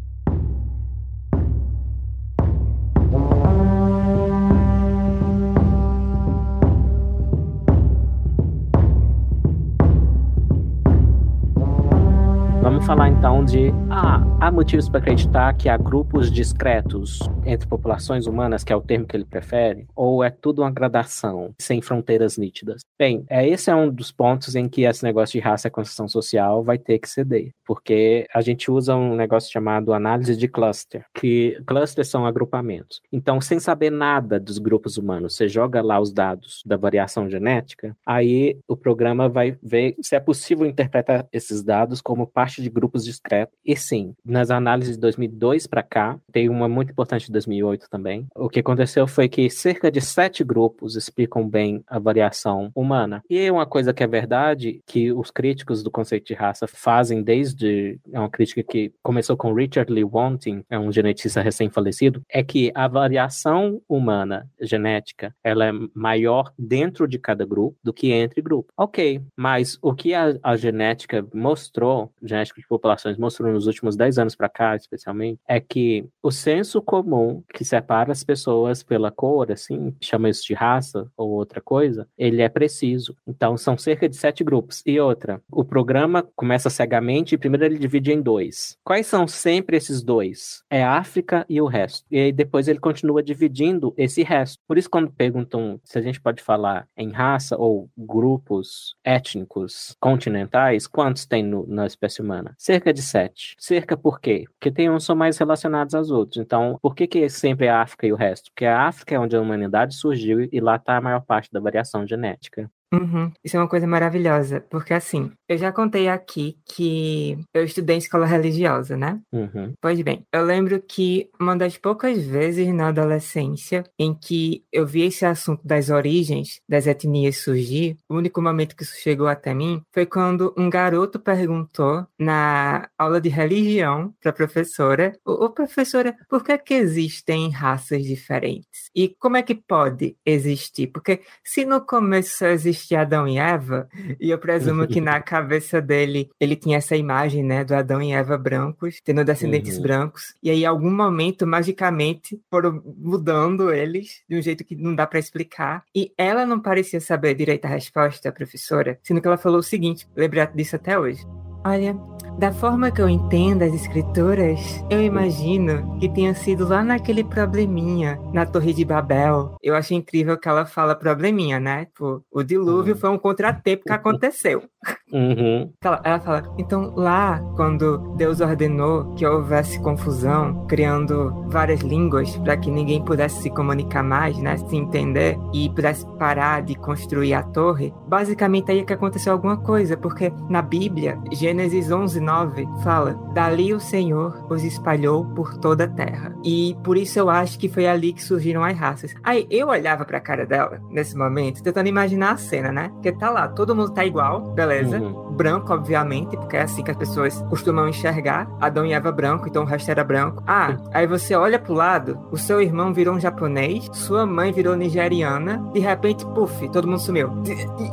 [12.92, 18.66] Falar então de ah, há motivos para acreditar que há grupos discretos entre populações humanas,
[18.66, 22.82] que é o termo que ele prefere, ou é tudo uma gradação, sem fronteiras nítidas?
[23.00, 26.08] Bem, é, esse é um dos pontos em que esse negócio de raça e construção
[26.10, 31.06] social vai ter que ceder, porque a gente usa um negócio chamado análise de cluster,
[31.14, 33.00] que clusters são agrupamentos.
[33.10, 37.96] Então, sem saber nada dos grupos humanos, você joga lá os dados da variação genética,
[38.06, 43.06] aí o programa vai ver se é possível interpretar esses dados como parte de grupos
[43.06, 43.56] discretos.
[43.64, 48.28] E sim, nas análises de 2002 para cá, tem uma muito importante de 2008 também.
[48.36, 53.22] O que aconteceu foi que cerca de sete grupos explicam bem a variação humana.
[53.30, 58.00] E uma coisa que é verdade, que os críticos do conceito de raça fazem desde.
[58.12, 62.72] É uma crítica que começou com Richard Lee Wanting, é um geneticista recém-falecido, é que
[62.74, 68.74] a variação humana genética ela é maior dentro de cada grupo do que entre grupos.
[68.78, 74.34] Ok, mas o que a, a genética mostrou, genética populações mostrou nos últimos 10 anos
[74.34, 79.94] para cá, especialmente, é que o senso comum que separa as pessoas pela cor, assim,
[80.00, 83.14] chama isso de raça ou outra coisa, ele é preciso.
[83.28, 84.82] Então, são cerca de sete grupos.
[84.86, 88.78] E outra, o programa começa cegamente e primeiro ele divide em dois.
[88.86, 90.64] Quais são sempre esses dois?
[90.70, 92.06] É África e o resto.
[92.10, 94.60] E aí depois ele continua dividindo esse resto.
[94.66, 100.88] Por isso, quando perguntam se a gente pode falar em raça ou grupos étnicos continentais,
[100.88, 102.51] quantos tem no, na espécie humana?
[102.58, 103.56] Cerca de sete.
[103.60, 104.46] Cerca por quê?
[104.54, 106.38] Porque tem uns são mais relacionados aos outros.
[106.38, 108.52] Então, por que, que sempre é a África e o resto?
[108.52, 111.60] Porque a África é onde a humanidade surgiu e lá está a maior parte da
[111.60, 112.70] variação genética.
[112.94, 113.32] Uhum.
[113.44, 118.00] Isso é uma coisa maravilhosa, porque assim, eu já contei aqui que eu estudei em
[118.00, 119.22] escola religiosa, né?
[119.32, 119.74] Uhum.
[119.80, 125.04] Pois bem, eu lembro que uma das poucas vezes na adolescência em que eu vi
[125.04, 129.82] esse assunto das origens das etnias surgir, o único momento que isso chegou até mim
[129.94, 136.44] foi quando um garoto perguntou na aula de religião para a professora: Ô professora, por
[136.44, 138.90] que, que existem raças diferentes?
[138.94, 140.88] E como é que pode existir?
[140.88, 143.88] Porque se no começo existia assistir Adão e Eva,
[144.20, 148.12] e eu presumo que na cabeça dele ele tinha essa imagem, né, do Adão e
[148.12, 149.84] Eva brancos, tendo descendentes uhum.
[149.84, 154.96] brancos, e aí em algum momento, magicamente, foram mudando eles de um jeito que não
[154.96, 159.28] dá para explicar, e ela não parecia saber direito a resposta, a professora, sendo que
[159.28, 161.26] ela falou o seguinte, lembro disso até hoje.
[161.64, 161.96] Olha,
[162.38, 168.20] da forma que eu entendo as escrituras, eu imagino que tenha sido lá naquele probleminha,
[168.34, 169.56] na Torre de Babel.
[169.62, 171.86] Eu acho incrível que ela fala probleminha, né?
[171.86, 173.00] Tipo, o dilúvio uhum.
[173.00, 174.64] foi um contratempo que aconteceu.
[175.12, 175.72] Uhum.
[175.84, 182.56] Ela, ela fala, então lá, quando Deus ordenou que houvesse confusão, criando várias línguas para
[182.56, 184.58] que ninguém pudesse se comunicar mais, né?
[184.58, 189.58] Se entender e pudesse parar de construir a torre, basicamente aí é que aconteceu alguma
[189.58, 195.86] coisa, porque na Bíblia, Gênesis 11, 9 fala: Dali o Senhor os espalhou por toda
[195.86, 196.36] a terra.
[196.44, 199.14] E por isso eu acho que foi ali que surgiram as raças.
[199.24, 202.90] Aí eu olhava pra cara dela nesse momento, tentando imaginar a cena, né?
[202.94, 205.00] Porque tá lá, todo mundo tá igual, beleza.
[205.00, 205.32] Uhum.
[205.32, 208.48] Branco, obviamente, porque é assim que as pessoas costumam enxergar.
[208.60, 210.44] Adão e Eva branco, então o resto era branco.
[210.46, 214.76] Ah, aí você olha pro lado, o seu irmão virou um japonês, sua mãe virou
[214.76, 217.30] nigeriana, de repente, puf, todo mundo sumiu.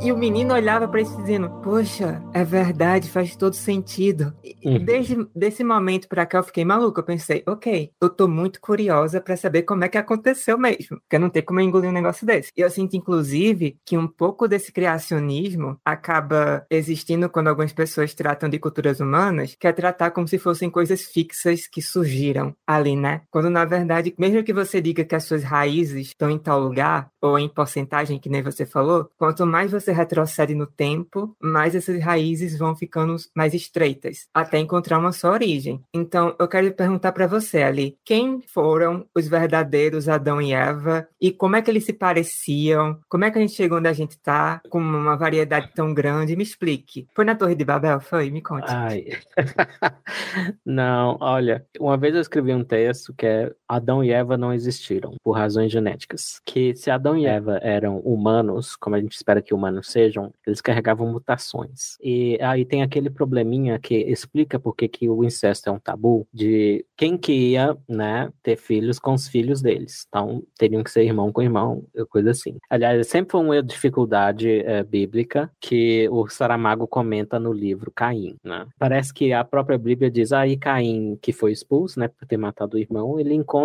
[0.03, 4.18] E, e o menino olhava para isso dizendo: Poxa, é verdade, faz todo sentido.
[4.65, 4.85] Uhum.
[4.85, 7.01] Desde desse momento para cá eu fiquei maluco.
[7.01, 11.01] Eu pensei, ok, eu tô muito curiosa para saber como é que aconteceu mesmo.
[11.01, 12.53] Porque não tem como eu engolir um negócio desse.
[12.57, 18.49] E eu sinto, inclusive, que um pouco desse criacionismo acaba existindo quando algumas pessoas tratam
[18.49, 23.23] de culturas humanas, que é tratar como se fossem coisas fixas que surgiram ali, né?
[23.31, 27.11] Quando na verdade, mesmo que você diga que as suas raízes estão em tal lugar,
[27.21, 32.01] ou em porcentagem, que nem você falou, quanto mais você retrocede no tempo, mais essas
[32.03, 35.83] raízes vão ficando mais estreitas, até encontrar uma só origem.
[35.93, 41.31] Então, eu quero perguntar para você ali, quem foram os verdadeiros Adão e Eva e
[41.33, 42.99] como é que eles se pareciam?
[43.09, 46.37] Como é que a gente chegou onde a gente está com uma variedade tão grande?
[46.37, 47.07] Me explique.
[47.15, 48.01] Foi na Torre de Babel?
[48.01, 48.31] Foi?
[48.31, 48.67] Me conte.
[48.69, 49.05] Ai.
[50.65, 55.15] não, olha, uma vez eu escrevi um texto que é Adão e Eva não existiram
[55.23, 56.41] por razões genéticas.
[56.45, 60.61] Que se Adão e Eva eram humanos, como a gente espera que humanos sejam, eles
[60.61, 61.97] carregavam mutações.
[62.03, 66.27] E aí tem aquele probleminha que explica por que, que o incesto é um tabu,
[66.33, 70.07] de quem que ia, né, ter filhos com os filhos deles.
[70.09, 72.57] Então, teriam que ser irmão com irmão, coisa assim.
[72.71, 78.67] Aliás, sempre foi uma dificuldade é, bíblica que o Saramago comenta no livro Caim, né?
[78.79, 82.37] Parece que a própria Bíblia diz, aí ah, Caim, que foi expulso, né, por ter
[82.37, 83.58] matado o irmão, ele encontra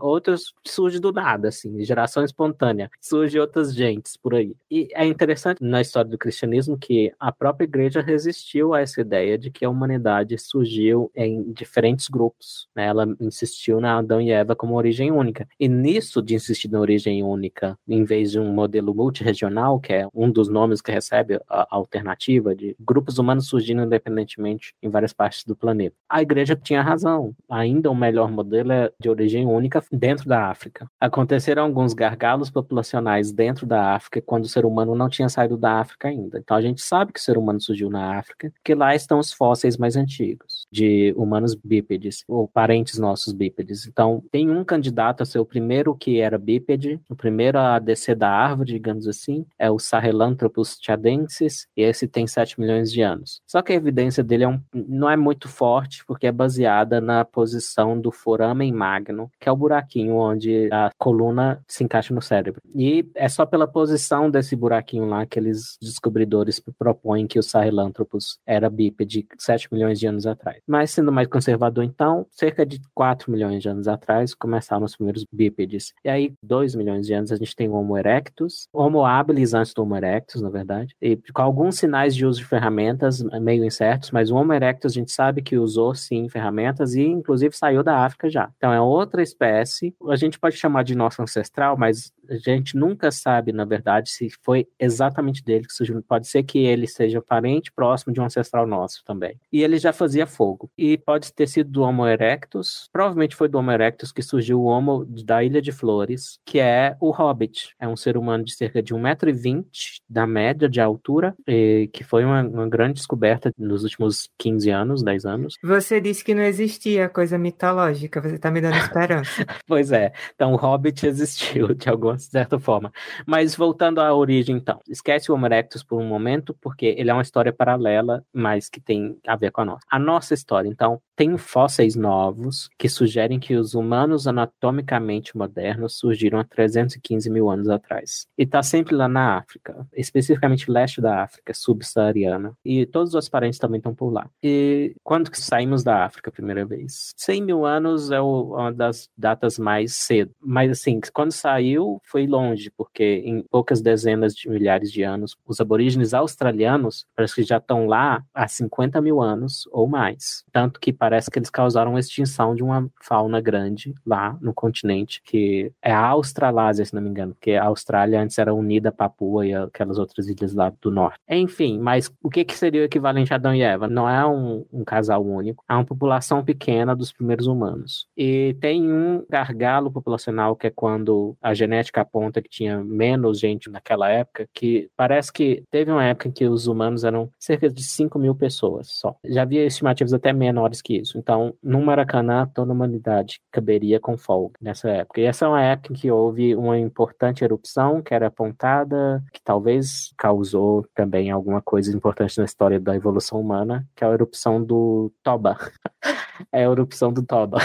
[0.00, 4.54] outros, surge do nada, assim, geração espontânea, surge outras gentes por aí.
[4.70, 9.38] E é interessante na história do cristianismo que a própria igreja resistiu a essa ideia
[9.38, 12.68] de que a humanidade surgiu em diferentes grupos.
[12.74, 12.86] Né?
[12.86, 15.46] Ela insistiu na Adão e Eva como origem única.
[15.58, 20.08] E nisso de insistir na origem única, em vez de um modelo multiregional, que é
[20.14, 25.44] um dos nomes que recebe a alternativa de grupos humanos surgindo independentemente em várias partes
[25.44, 25.96] do planeta.
[26.08, 27.34] A igreja tinha razão.
[27.50, 30.90] Ainda o melhor modelo é de origem única dentro da África.
[31.00, 35.80] Aconteceram alguns gargalos populacionais dentro da África quando o ser humano não tinha saído da
[35.80, 36.38] África ainda.
[36.38, 39.32] Então a gente sabe que o ser humano surgiu na África, que lá estão os
[39.32, 43.86] fósseis mais antigos de humanos bípedes ou parentes nossos bípedes.
[43.86, 48.16] Então tem um candidato a ser o primeiro que era bípede, o primeiro a descer
[48.16, 53.40] da árvore, digamos assim, é o Sahelanthropus chadensis, e esse tem 7 milhões de anos.
[53.46, 57.24] Só que a evidência dele é um, não é muito forte, porque é baseada na
[57.24, 62.60] posição do foramen magno, que é o buraquinho onde a coluna se encaixa no cérebro.
[62.74, 68.38] E é só pela posição desse buraquinho lá que eles descobridores propõem que o Sahelanthropus
[68.46, 70.60] era bípede 7 milhões de anos atrás.
[70.66, 75.24] Mas sendo mais conservador, então, cerca de 4 milhões de anos atrás começaram os primeiros
[75.32, 75.92] bípedes.
[76.04, 79.72] E aí, 2 milhões de anos, a gente tem o Homo erectus, Homo habilis antes
[79.74, 84.10] do Homo erectus, na verdade, e com alguns sinais de uso de ferramentas meio incertos,
[84.10, 88.04] mas o Homo erectus a gente sabe que usou sim ferramentas e inclusive saiu da
[88.04, 88.50] África já.
[88.56, 93.10] Então é outra espécie, a gente pode chamar de nosso ancestral, mas a gente nunca
[93.10, 96.02] sabe, na verdade, se foi exatamente dele que surgiu.
[96.02, 99.38] Pode ser que ele seja parente próximo de um ancestral nosso também.
[99.52, 100.70] E ele já fazia fogo.
[100.76, 104.64] E pode ter sido do Homo erectus, provavelmente foi do Homo erectus que surgiu o
[104.64, 107.74] Homo da Ilha de Flores, que é o Hobbit.
[107.78, 109.64] É um ser humano de cerca de 1,20m
[110.08, 115.24] da média de altura, que foi uma, uma grande descoberta nos últimos 15 anos, 10
[115.24, 115.54] anos.
[115.62, 119.07] Você disse que não existia coisa mitológica, você está me dando esperança.
[119.66, 122.92] pois é, então o Hobbit existiu de alguma certa forma.
[123.26, 127.12] Mas voltando à origem, então, esquece o Homo erectus por um momento, porque ele é
[127.12, 129.86] uma história paralela, mas que tem a ver com a nossa.
[129.90, 136.38] A nossa história, então, tem fósseis novos que sugerem que os humanos anatomicamente modernos surgiram
[136.38, 138.26] há 315 mil anos atrás.
[138.38, 142.52] E está sempre lá na África, especificamente leste da África, subsaariana.
[142.64, 144.30] E todos os parentes também estão por lá.
[144.42, 147.12] E quando que saímos da África a primeira vez?
[147.16, 150.30] 100 mil anos é uma das datas mais cedo.
[150.40, 155.60] Mas assim, quando saiu, foi longe, porque em poucas dezenas de milhares de anos, os
[155.60, 160.44] aborígenes australianos parece que já estão lá há 50 mil anos ou mais.
[160.52, 165.22] Tanto que parece que eles causaram a extinção de uma fauna grande lá no continente,
[165.24, 168.92] que é a Australásia, se não me engano, porque a Austrália antes era unida a
[168.92, 171.18] Papua e aquelas outras ilhas lá do norte.
[171.28, 173.88] Enfim, mas o que, que seria o equivalente a Adão e Eva?
[173.88, 178.06] Não é um, um casal único, é uma população pequena dos primeiros humanos.
[178.16, 183.70] E tem um gargalo populacional que é quando a genética aponta que tinha menos gente
[183.70, 187.82] naquela época, que parece que teve uma época em que os humanos eram cerca de
[187.82, 189.16] 5 mil pessoas só.
[189.24, 191.18] Já havia estimativas até menores que isso.
[191.18, 195.20] Então, no Maracanã, toda a humanidade caberia com folga nessa época.
[195.20, 199.40] E essa é uma época em que houve uma importante erupção que era apontada, que
[199.42, 204.62] talvez causou também alguma coisa importante na história da evolução humana, que é a erupção
[204.62, 205.56] do Toba.
[206.52, 207.58] é a erupção do Toba.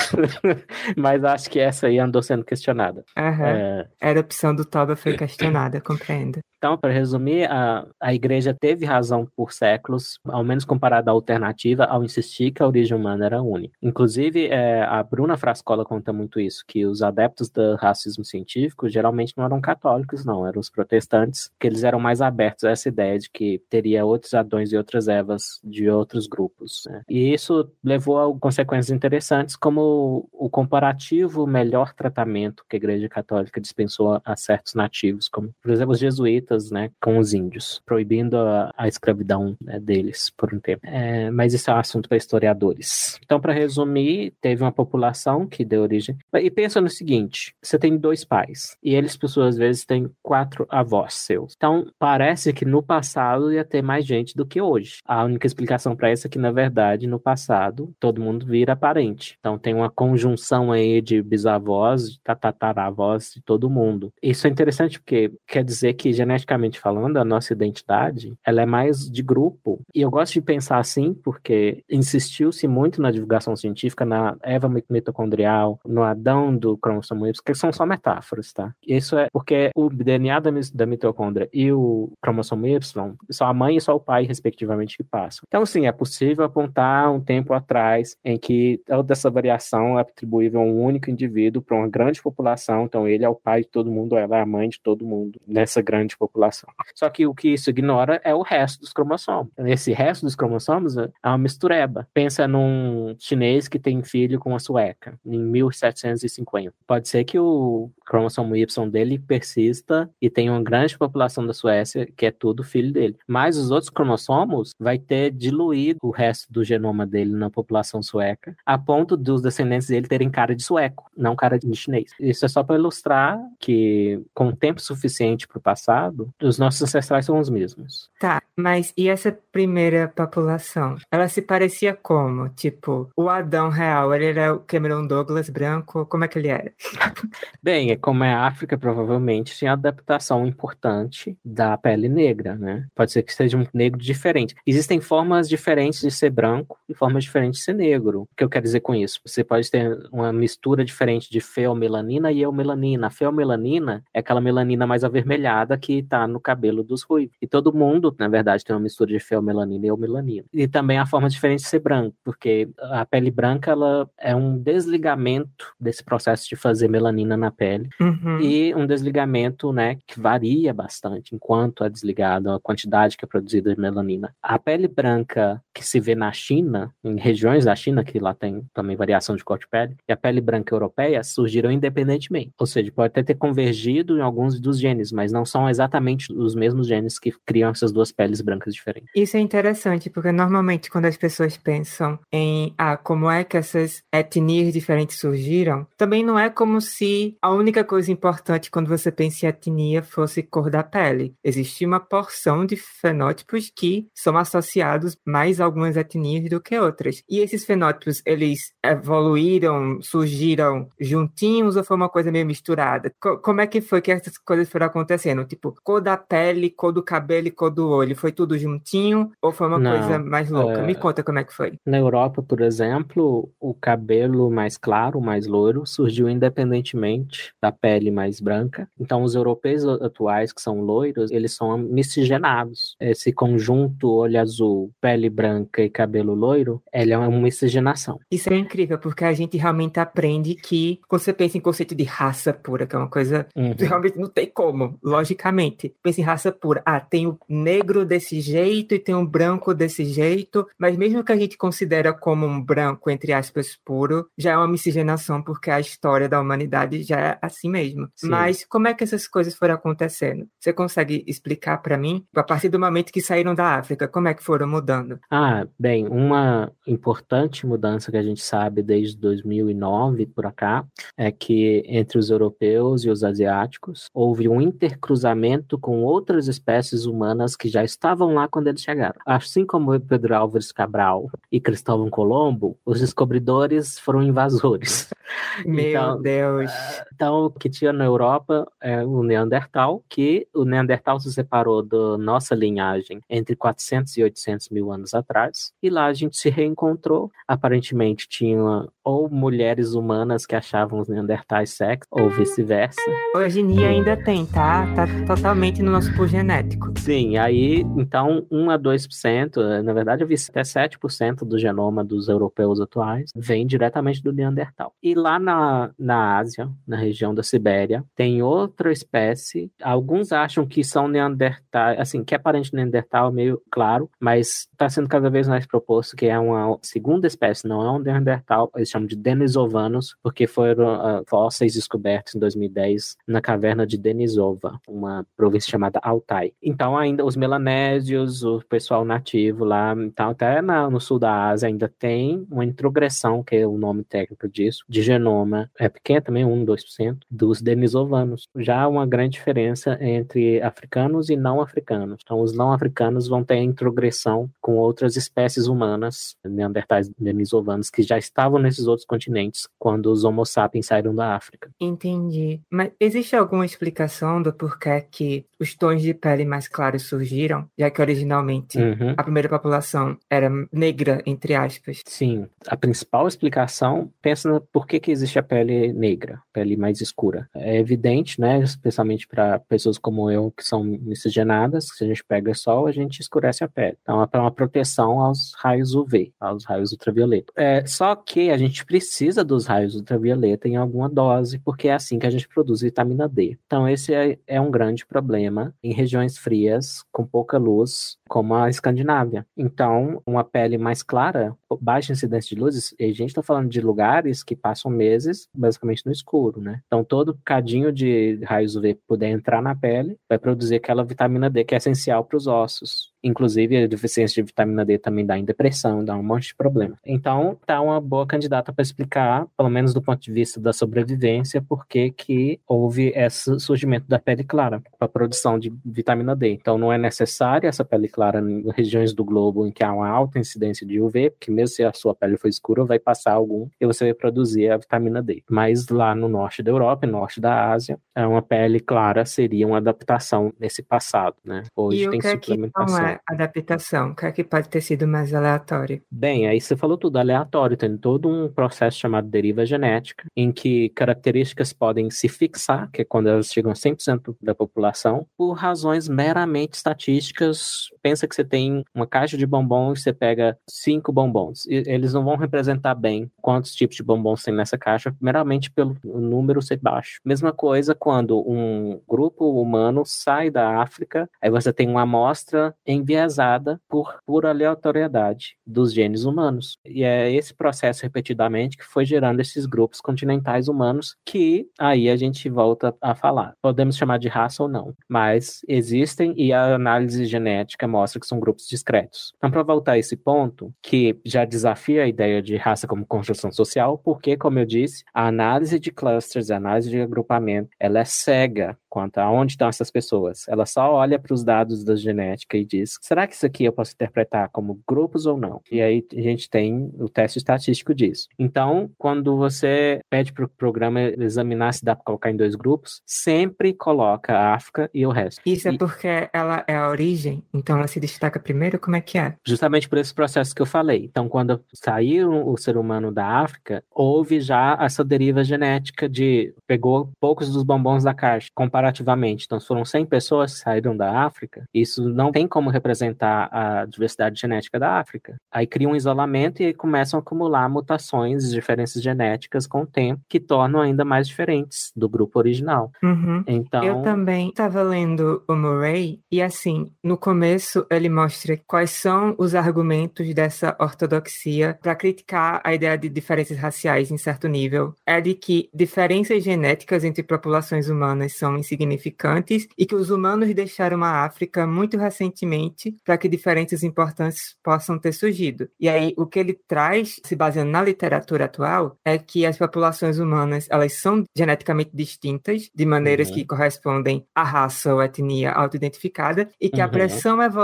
[0.97, 3.03] Mas acho que essa aí andou sendo questionada.
[3.17, 3.45] Uhum.
[3.45, 3.87] É...
[4.01, 6.39] A erupção do Toba foi questionada, compreendo.
[6.63, 11.83] Então, para resumir, a, a igreja teve razão por séculos, ao menos comparada à alternativa,
[11.83, 13.75] ao insistir que a origem humana era única.
[13.81, 19.33] Inclusive, é, a Bruna Frascola conta muito isso, que os adeptos do racismo científico geralmente
[19.35, 23.19] não eram católicos, não, eram os protestantes, que eles eram mais abertos a essa ideia
[23.19, 26.83] de que teria outros Adões e outras Evas de outros grupos.
[26.87, 27.01] Né?
[27.09, 33.59] E isso levou a consequências interessantes, como o comparativo melhor tratamento que a Igreja Católica
[33.59, 38.71] dispensou a certos nativos, como, por exemplo, os jesuítas né, com os índios, proibindo a,
[38.77, 40.85] a escravidão né, deles por um tempo.
[40.85, 43.19] É, mas isso é um assunto para historiadores.
[43.23, 46.17] Então, para resumir, teve uma população que deu origem.
[46.33, 50.65] E pensa no seguinte: você tem dois pais, e eles, por suas vezes, têm quatro
[50.69, 51.53] avós seus.
[51.55, 54.97] Então, parece que no passado ia ter mais gente do que hoje.
[55.05, 59.37] A única explicação para isso é que, na verdade, no passado, todo mundo vira parente.
[59.39, 64.11] Então, tem uma conjunção aí de bisavós, tataravós de todo mundo.
[64.21, 68.65] Isso é interessante porque quer dizer que geneticamente geneticamente falando, a nossa identidade, ela é
[68.65, 69.79] mais de grupo.
[69.93, 75.79] E eu gosto de pensar assim porque insistiu-se muito na divulgação científica, na Eva mitocondrial,
[75.85, 78.73] no Adão do cromossomo Y, que são só metáforas, tá?
[78.85, 83.77] Isso é porque o DNA da, da mitocôndria e o cromossomo Y só a mãe
[83.77, 85.43] e só o pai, respectivamente, que passam.
[85.47, 90.59] Então, sim, é possível apontar um tempo atrás em que toda essa variação é atribuível
[90.59, 92.85] a um único indivíduo para uma grande população.
[92.85, 95.39] Então, ele é o pai de todo mundo, ela é a mãe de todo mundo
[95.47, 96.69] nessa grande população população.
[96.95, 99.51] Só que o que isso ignora é o resto dos cromossomos.
[99.59, 102.07] Esse resto dos cromossomos é uma mistureba.
[102.13, 106.73] Pensa num chinês que tem filho com uma sueca, em 1750.
[106.87, 112.07] Pode ser que o cromossomo Y dele persista e tenha uma grande população da Suécia,
[112.17, 113.15] que é tudo filho dele.
[113.27, 118.55] Mas os outros cromossomos vai ter diluído o resto do genoma dele na população sueca,
[118.65, 122.11] a ponto dos descendentes dele terem cara de sueco, não cara de chinês.
[122.19, 127.25] Isso é só para ilustrar que, com tempo suficiente para o passado, os nossos ancestrais
[127.25, 128.09] são os mesmos.
[128.19, 130.95] Tá, mas e essa primeira população?
[131.11, 132.49] Ela se parecia como?
[132.49, 136.05] Tipo, o Adão real, ele era o Cameron Douglas branco?
[136.05, 136.71] Como é que ele era?
[137.61, 142.87] Bem, é como é a África, provavelmente tinha adaptação importante da pele negra, né?
[142.95, 144.55] Pode ser que seja um negro diferente.
[144.65, 148.21] Existem formas diferentes de ser branco e formas diferentes de ser negro.
[148.21, 149.19] O que eu quero dizer com isso?
[149.25, 153.07] Você pode ter uma mistura diferente de feomelanina e eumelanina.
[153.07, 157.35] A feomelanina é aquela melanina mais avermelhada que está no cabelo dos ruivos.
[157.41, 160.45] E todo mundo, na verdade, tem uma mistura de feomelanina e eumelanina.
[160.53, 164.57] E também a forma diferente de ser branco, porque a pele branca ela é um
[164.57, 168.39] desligamento desse processo de fazer melanina na pele Uhum.
[168.39, 173.73] e um desligamento, né, que varia bastante enquanto é desligado a quantidade que é produzida
[173.73, 174.33] de melanina.
[174.41, 178.63] A pele branca que se vê na China, em regiões da China que lá tem
[178.73, 182.51] também variação de cor de pele, e a pele branca europeia surgiram independentemente.
[182.59, 185.92] Ou seja, pode até ter convergido em alguns dos genes, mas não são exatamente
[186.31, 189.09] os mesmos genes que criam essas duas peles brancas diferentes.
[189.15, 194.01] Isso é interessante, porque normalmente quando as pessoas pensam em ah, como é que essas
[194.11, 199.45] etnias diferentes surgiram, também não é como se a única coisa importante quando você pensa
[199.45, 201.33] em etnia fosse cor da pele.
[201.43, 207.23] Existe uma porção de fenótipos que são associados mais a algumas etnias do que outras.
[207.29, 213.11] E esses fenótipos, eles evoluíram, surgiram juntinhos ou foi uma coisa meio misturada?
[213.19, 215.45] Co- como é que foi que essas coisas foram acontecendo?
[215.45, 219.51] Tipo, cor da pele, cor do cabelo e cor do olho, foi tudo juntinho ou
[219.51, 220.79] foi uma Não, coisa mais louca?
[220.79, 221.73] é- Me conta como é que foi.
[221.85, 228.39] Na Europa, por exemplo, o cabelo mais claro, mais loiro, surgiu independentemente da pele mais
[228.39, 228.87] branca.
[228.99, 232.95] Então, os europeus atuais, que são loiros, eles são miscigenados.
[232.99, 238.19] Esse conjunto olho azul, pele branca e cabelo loiro, ele é uma miscigenação.
[238.31, 242.03] Isso é incrível, porque a gente realmente aprende que, quando você pensa em conceito de
[242.03, 243.73] raça pura, que é uma coisa Uhum.
[243.77, 245.72] realmente não tem como, logicamente.
[246.01, 246.81] Pensa em raça pura.
[246.85, 251.31] Ah, tem o negro desse jeito e tem o branco desse jeito, mas mesmo que
[251.31, 255.79] a gente considera como um branco, entre aspas, puro, já é uma miscigenação, porque a
[255.79, 258.09] história da humanidade já é assim mesmo.
[258.15, 258.29] Sim.
[258.29, 260.47] Mas como é que essas coisas foram acontecendo?
[260.59, 264.33] Você consegue explicar para mim, a partir do momento que saíram da África, como é
[264.33, 265.19] que foram mudando?
[265.29, 270.85] Ah, bem, uma importante mudança que a gente sabe desde 2009 por cá
[271.17, 277.55] é que entre os europeus e os asiáticos houve um intercruzamento com outras espécies humanas
[277.55, 279.15] que já estavam lá quando eles chegaram.
[279.25, 285.09] Assim como Pedro Álvares Cabral e Cristóvão Colombo, os descobridores foram invasores.
[285.65, 286.71] Meu Então, Deus.
[287.13, 292.17] Então, o que tinha na Europa é o Neandertal, que o Neandertal se separou da
[292.17, 297.31] nossa linhagem entre 400 e 800 mil anos atrás, e lá a gente se reencontrou.
[297.47, 303.01] Aparentemente, tinha ou mulheres humanas que achavam os Neandertais sexo, ou vice-versa.
[303.35, 304.85] Hoje em dia ainda tem, tá?
[304.95, 306.91] Tá totalmente no nosso pool genético.
[306.99, 312.03] Sim, aí, então, 1 a 2%, eh, na verdade, eu vi até 7% do genoma
[312.03, 314.95] dos europeus atuais vem diretamente do Neandertal.
[315.01, 319.71] E lá na, na Ásia, na região da Sibéria, tem outra espécie.
[319.81, 324.89] Alguns acham que são Neandertais, assim, que é parente do Neandertal, meio claro, mas está
[324.89, 328.89] sendo cada vez mais proposto que é uma segunda espécie, não é um Neandertal, eles
[328.89, 335.25] chamam de Denisovanos, porque foram ah, fósseis descobertos em 2010 na caverna de Denisova, uma
[335.43, 336.53] província chamada Altai.
[336.61, 341.67] Então, ainda os melanésios, o pessoal nativo lá, então, até na- no sul da Ásia
[341.67, 346.45] ainda tem uma introgressão, que é o nome técnico disso, de genoma, é pequena também,
[346.45, 348.47] 1, 2%, dos denisovanos.
[348.55, 352.19] Já há uma grande diferença entre africanos e não africanos.
[352.23, 358.17] Então, os não africanos vão ter introgressão com outras espécies humanas, neandertais denisovanos, que já
[358.17, 361.69] estavam nesses outros continentes quando os homo sapiens saíram da África.
[361.81, 362.61] Entendi.
[362.71, 367.89] Mas existe alguma explicação do porquê que os tons de pele mais claros surgiram, já
[367.89, 369.13] que originalmente Uhum.
[369.17, 372.01] a primeira população era negra, entre aspas?
[372.05, 376.77] Sim, a principal explicação, pensa no por que que, que existe a pele negra, pele
[376.77, 377.49] mais escura?
[377.55, 382.23] É evidente, né, especialmente para pessoas como eu que são miscigenadas, que se a gente
[382.23, 383.97] pega sol, a gente escurece a pele.
[384.01, 387.51] Então é para uma proteção aos raios UV, aos raios ultravioleta.
[387.55, 392.19] É, só que a gente precisa dos raios ultravioleta em alguma dose, porque é assim
[392.19, 393.57] que a gente produz vitamina D.
[393.65, 398.67] Então esse é, é um grande problema em regiões frias, com pouca luz, como a
[398.67, 399.45] Escandinávia.
[399.55, 403.79] Então, uma pele mais clara, baixa incidência de luzes, e a gente está falando de
[403.79, 406.81] lugares que passam meses basicamente no escuro, né?
[406.87, 411.63] Então, todo cadinho de raios UV puder entrar na pele vai produzir aquela vitamina D
[411.63, 413.13] que é essencial para os ossos.
[413.23, 416.97] Inclusive, a deficiência de vitamina D também dá em depressão, dá um monte de problema.
[417.05, 421.61] Então, tá uma boa candidata para explicar, pelo menos do ponto de vista da sobrevivência,
[421.61, 426.49] por que que houve esse surgimento da pele clara para produção de vitamina D.
[426.49, 430.09] Então, não é necessária essa pele clara em regiões do globo em que há uma
[430.09, 433.67] alta incidência de UV, porque mesmo se a sua pele for escura, vai passar algum
[433.79, 435.43] e você vai produzir a vitamina D.
[435.49, 439.77] Mas lá no norte da Europa norte da Ásia, é uma pele clara seria uma
[439.77, 441.63] adaptação nesse passado, né?
[441.75, 443.05] Hoje e tem suplementação.
[443.05, 444.11] É adaptação?
[444.11, 446.01] O que é que pode ter sido mais aleatório?
[446.11, 447.77] Bem, aí você falou tudo aleatório.
[447.77, 453.05] Tem todo um processo chamado deriva genética, em que características podem se fixar, que é
[453.05, 457.89] quando elas chegam a 100% da população, por razões meramente estatísticas.
[458.13, 461.65] Pensa que você tem uma caixa de bombons e você pega cinco bombons.
[461.65, 465.97] E eles não vão representar bem quantos tipos de bombons tem nessa caixa, meramente pelo
[466.03, 467.19] número ser baixo.
[467.25, 473.81] Mesma coisa quando um grupo humano sai da África, aí você tem uma amostra enviesada
[473.89, 476.77] por pura aleatoriedade dos genes humanos.
[476.85, 482.15] E é esse processo repetidamente que foi gerando esses grupos continentais humanos que aí a
[482.15, 483.55] gente volta a falar.
[483.59, 488.39] Podemos chamar de raça ou não, mas existem e a análise genética mostra que são
[488.39, 489.33] grupos discretos.
[489.37, 493.51] Então, para voltar a esse ponto, que já desafia a ideia de raça como construção
[493.51, 498.05] social, porque, como eu disse, a análise de clusters, a análise de agrupamento, ela é
[498.05, 500.47] cega quanto a onde estão essas pessoas.
[500.47, 503.73] Ela só olha para os dados da genética e diz: será que isso aqui eu
[503.73, 505.61] posso interpretar como grupos ou não?
[505.71, 508.27] E aí a gente tem o teste estatístico disso.
[508.37, 513.01] Então, quando você pede para o programa examinar se dá para colocar em dois grupos,
[513.03, 515.41] sempre coloca a África e o resto.
[515.43, 515.75] Isso é e...
[515.75, 518.79] é porque ela é a origem, então ela se destaca primeiro?
[518.79, 519.35] Como é que é?
[519.45, 521.05] Justamente por esse processo que eu falei.
[521.05, 527.11] Então, quando saiu o ser humano da África, houve já essa deriva genética de pegou
[527.19, 529.45] poucos dos bombons da caixa, comparativamente.
[529.45, 531.65] Então, foram 100 pessoas que saíram da África.
[531.73, 535.35] Isso não tem como representar a diversidade genética da África.
[535.51, 540.39] Aí cria um isolamento e começam a acumular mutações, diferenças genéticas com o tempo, que
[540.39, 542.91] tornam ainda mais diferentes do grupo original.
[543.03, 543.43] Uhum.
[543.45, 549.35] Então, eu também estava lendo o Murray e assim, no começo ele mostra quais são
[549.37, 554.93] os argumentos dessa ortodoxia para criticar a ideia de diferenças raciais em certo nível.
[555.05, 561.03] É de que diferenças genéticas entre populações humanas são insignificantes e que os humanos deixaram
[561.03, 565.69] a África muito recentemente para que diferenças importantes possam ter surgido.
[565.79, 570.19] E aí, o que ele traz, se baseando na literatura atual, é que as populações
[570.19, 573.35] humanas, elas são geneticamente distintas, de maneiras uhum.
[573.35, 576.85] que correspondem à raça ou etnia autoidentificada, e que uhum.
[576.85, 577.62] a pressão evolutiva,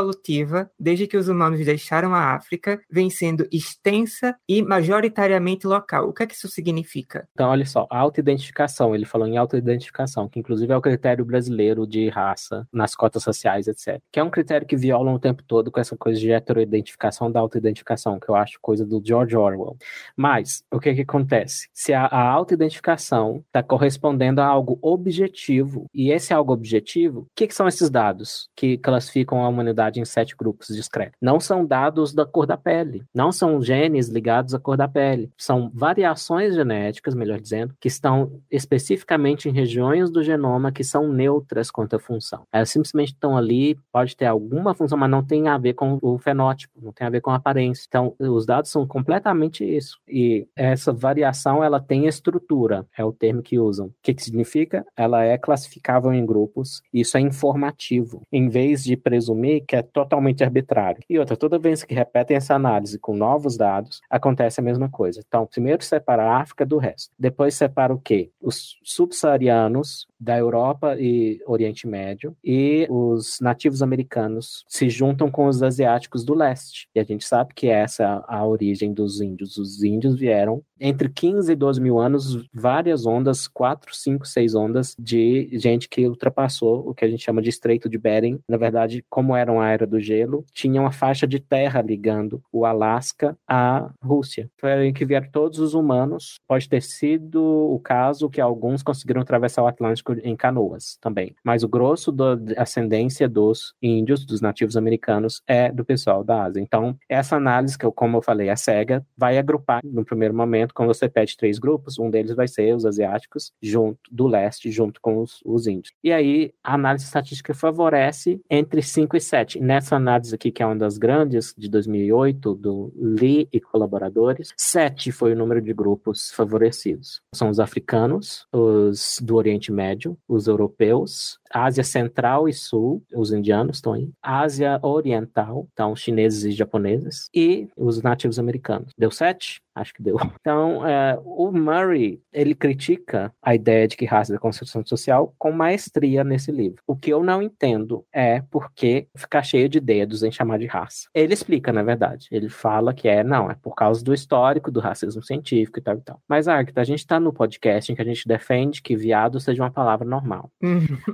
[0.80, 6.10] desde que os humanos deixaram a África, vem sendo extensa e majoritariamente local.
[6.10, 7.28] O que é que isso significa?
[7.34, 12.10] Então, olha só, autoidentificação, ele falou em autoidentificação, que inclusive é o critério brasileiro de
[12.10, 14.00] raça nas cotas sociais, etc.
[14.12, 17.40] Que é um critério que violam o tempo todo com essa coisa de heteroidentificação da
[17.40, 19.78] autoidentificação, que eu acho coisa do George Orwell.
[20.16, 21.70] Mas, o que que acontece?
[21.74, 27.48] Se a, a autoidentificação está correspondendo a algo objetivo, e esse algo objetivo, o que,
[27.48, 31.18] que são esses dados que classificam a humanidade em sete grupos discretos?
[31.22, 35.32] Não são dados da cor da pele, não são genes ligados à cor da pele,
[35.38, 41.72] são variações genéticas, melhor dizendo, que estão especificamente em regiões do genoma que são neutras
[41.72, 42.44] quanto à função.
[42.52, 46.18] Elas simplesmente estão ali, pode ter alguma função, mas não tem a ver com o
[46.18, 47.86] fenótipo, não tem a ver com a aparência.
[47.88, 50.00] Então, os dados são completamente isso.
[50.08, 53.88] E essa variação, ela tem estrutura, é o termo que usam.
[53.88, 54.86] O que, que significa?
[54.96, 60.44] Ela é classificável em grupos, isso é informativo, em vez de presumir que é totalmente
[60.44, 61.02] arbitrário.
[61.10, 65.22] E outra, toda vez que repetem essa análise com novos dados, acontece a mesma coisa.
[65.26, 67.14] Então, primeiro separa a África do resto.
[67.18, 68.32] Depois separa o quê?
[68.42, 75.64] Os subsaarianos da Europa e Oriente Médio, e os nativos americanos se juntam com os
[75.64, 76.88] asiáticos do leste.
[76.94, 79.58] E a gente sabe que essa é a origem dos índios.
[79.58, 84.96] Os índios vieram entre 15 e 12 mil anos, várias ondas, 4, 5, 6 ondas
[84.98, 88.40] de gente que ultrapassou o que a gente chama de Estreito de Bering.
[88.48, 92.66] Na verdade, como era uma era do gelo, tinha uma faixa de terra ligando o
[92.66, 94.50] Alasca à Rússia.
[94.58, 96.40] Foi aí que vieram todos os humanos.
[96.48, 101.36] Pode ter sido o caso que alguns conseguiram atravessar o Atlântico em canoas também.
[101.44, 106.62] Mas o grosso da ascendência dos índios, dos nativos americanos, é do pessoal da Ásia.
[106.62, 110.74] Então, essa análise, que eu, como eu falei, é cega, vai agrupar no primeiro momento,
[110.74, 115.00] quando você pede três grupos, um deles vai ser os asiáticos, junto do leste, junto
[115.02, 115.94] com os, os índios.
[116.04, 119.60] E aí, a análise estatística favorece entre 5 e 7.
[119.60, 125.12] Nessa análise aqui, que é uma das grandes, de 2008, do Lee e colaboradores, 7
[125.12, 127.22] foi o número de grupos favorecidos.
[127.34, 133.78] São os africanos, os do Oriente Médio, os europeus, Ásia Central e Sul, os indianos
[133.78, 138.94] estão aí, Ásia Oriental, então chineses e japoneses, e os nativos americanos.
[138.98, 139.62] Deu sete?
[139.80, 140.18] Acho que deu.
[140.42, 145.52] Então, é, o Murray, ele critica a ideia de que raça é construção social com
[145.52, 146.82] maestria nesse livro.
[146.88, 150.66] O que eu não entendo é por que ficar cheio de dedos em chamar de
[150.66, 151.08] raça.
[151.14, 152.28] Ele explica, na verdade.
[152.32, 155.98] Ele fala que é, não, é por causa do histórico do racismo científico e tal
[155.98, 156.20] e tal.
[156.28, 159.62] Mas, Arquita, a gente está no podcast em que a gente defende que viado seja
[159.62, 160.50] uma palavra normal.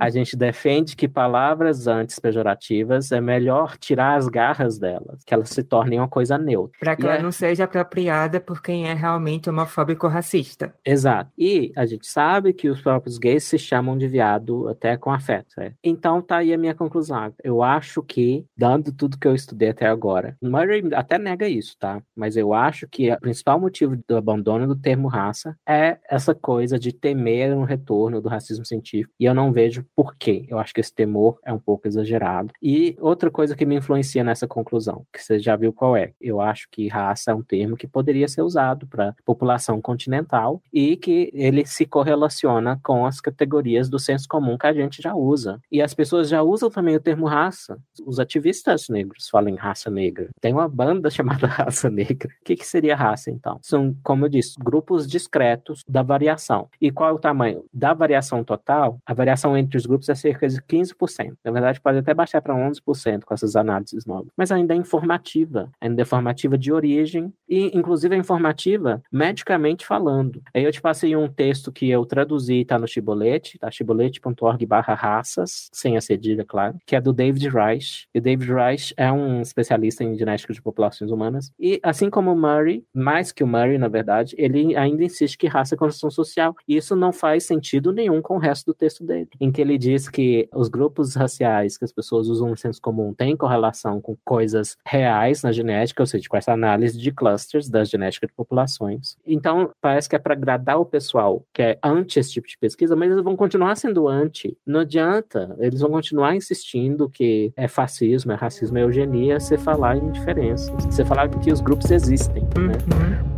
[0.00, 5.32] a gente gente defende que palavras antes pejorativas é melhor tirar as garras delas, que
[5.32, 6.76] elas se tornem uma coisa neutra.
[6.80, 7.22] Para que e ela é...
[7.22, 10.74] não seja apropriada por quem é realmente homofóbico racista.
[10.84, 11.30] Exato.
[11.38, 15.60] E a gente sabe que os próprios gays se chamam de viado até com afeto.
[15.60, 15.72] É.
[15.82, 17.32] Então tá aí a minha conclusão.
[17.42, 22.02] Eu acho que, dando tudo que eu estudei até agora, Murray até nega isso, tá?
[22.16, 26.78] Mas eu acho que o principal motivo do abandono do termo raça é essa coisa
[26.78, 29.14] de temer um retorno do racismo científico.
[29.20, 32.52] E eu não vejo por ok, eu acho que esse temor é um pouco exagerado.
[32.62, 36.40] E outra coisa que me influencia nessa conclusão, que você já viu qual é, eu
[36.40, 41.30] acho que raça é um termo que poderia ser usado para população continental e que
[41.34, 45.60] ele se correlaciona com as categorias do senso comum que a gente já usa.
[45.70, 47.78] E as pessoas já usam também o termo raça.
[48.04, 50.30] Os ativistas negros falam em raça negra.
[50.40, 52.28] Tem uma banda chamada raça negra.
[52.40, 53.58] O que, que seria raça, então?
[53.62, 56.68] São, como eu disse, grupos discretos da variação.
[56.80, 57.64] E qual é o tamanho?
[57.72, 61.36] Da variação total, a variação entre os grupos é cerca de 15%.
[61.44, 64.32] Na verdade, pode até baixar para 11% com essas análises novas.
[64.36, 65.70] Mas ainda é informativa.
[65.80, 70.42] Ainda é informativa de origem e, inclusive, é informativa medicamente falando.
[70.54, 73.70] Aí eu te passei um texto que eu traduzi, está no Chibolete, tá?
[73.70, 76.00] chibolete.org barra raças, sem a
[76.46, 78.06] claro, que é do David Reich.
[78.14, 81.52] E David Reich é um especialista em genética de populações humanas.
[81.58, 85.46] E, assim como o Murray, mais que o Murray, na verdade, ele ainda insiste que
[85.46, 86.54] raça é construção social.
[86.66, 89.78] E isso não faz sentido nenhum com o resto do texto dele, em que ele
[89.78, 94.16] diz que os grupos raciais que as pessoas usam no senso comum têm correlação com
[94.24, 99.16] coisas reais na genética, ou seja, com essa análise de clusters da genética de populações.
[99.26, 102.96] Então, parece que é para agradar o pessoal que é anti esse tipo de pesquisa,
[102.96, 104.56] mas eles vão continuar sendo anti.
[104.66, 109.96] Não adianta, eles vão continuar insistindo que é fascismo, é racismo, é eugenia, você falar
[109.96, 112.42] em diferenças, você falar que os grupos existem.
[112.42, 112.72] Né?
[112.92, 113.35] Uhum.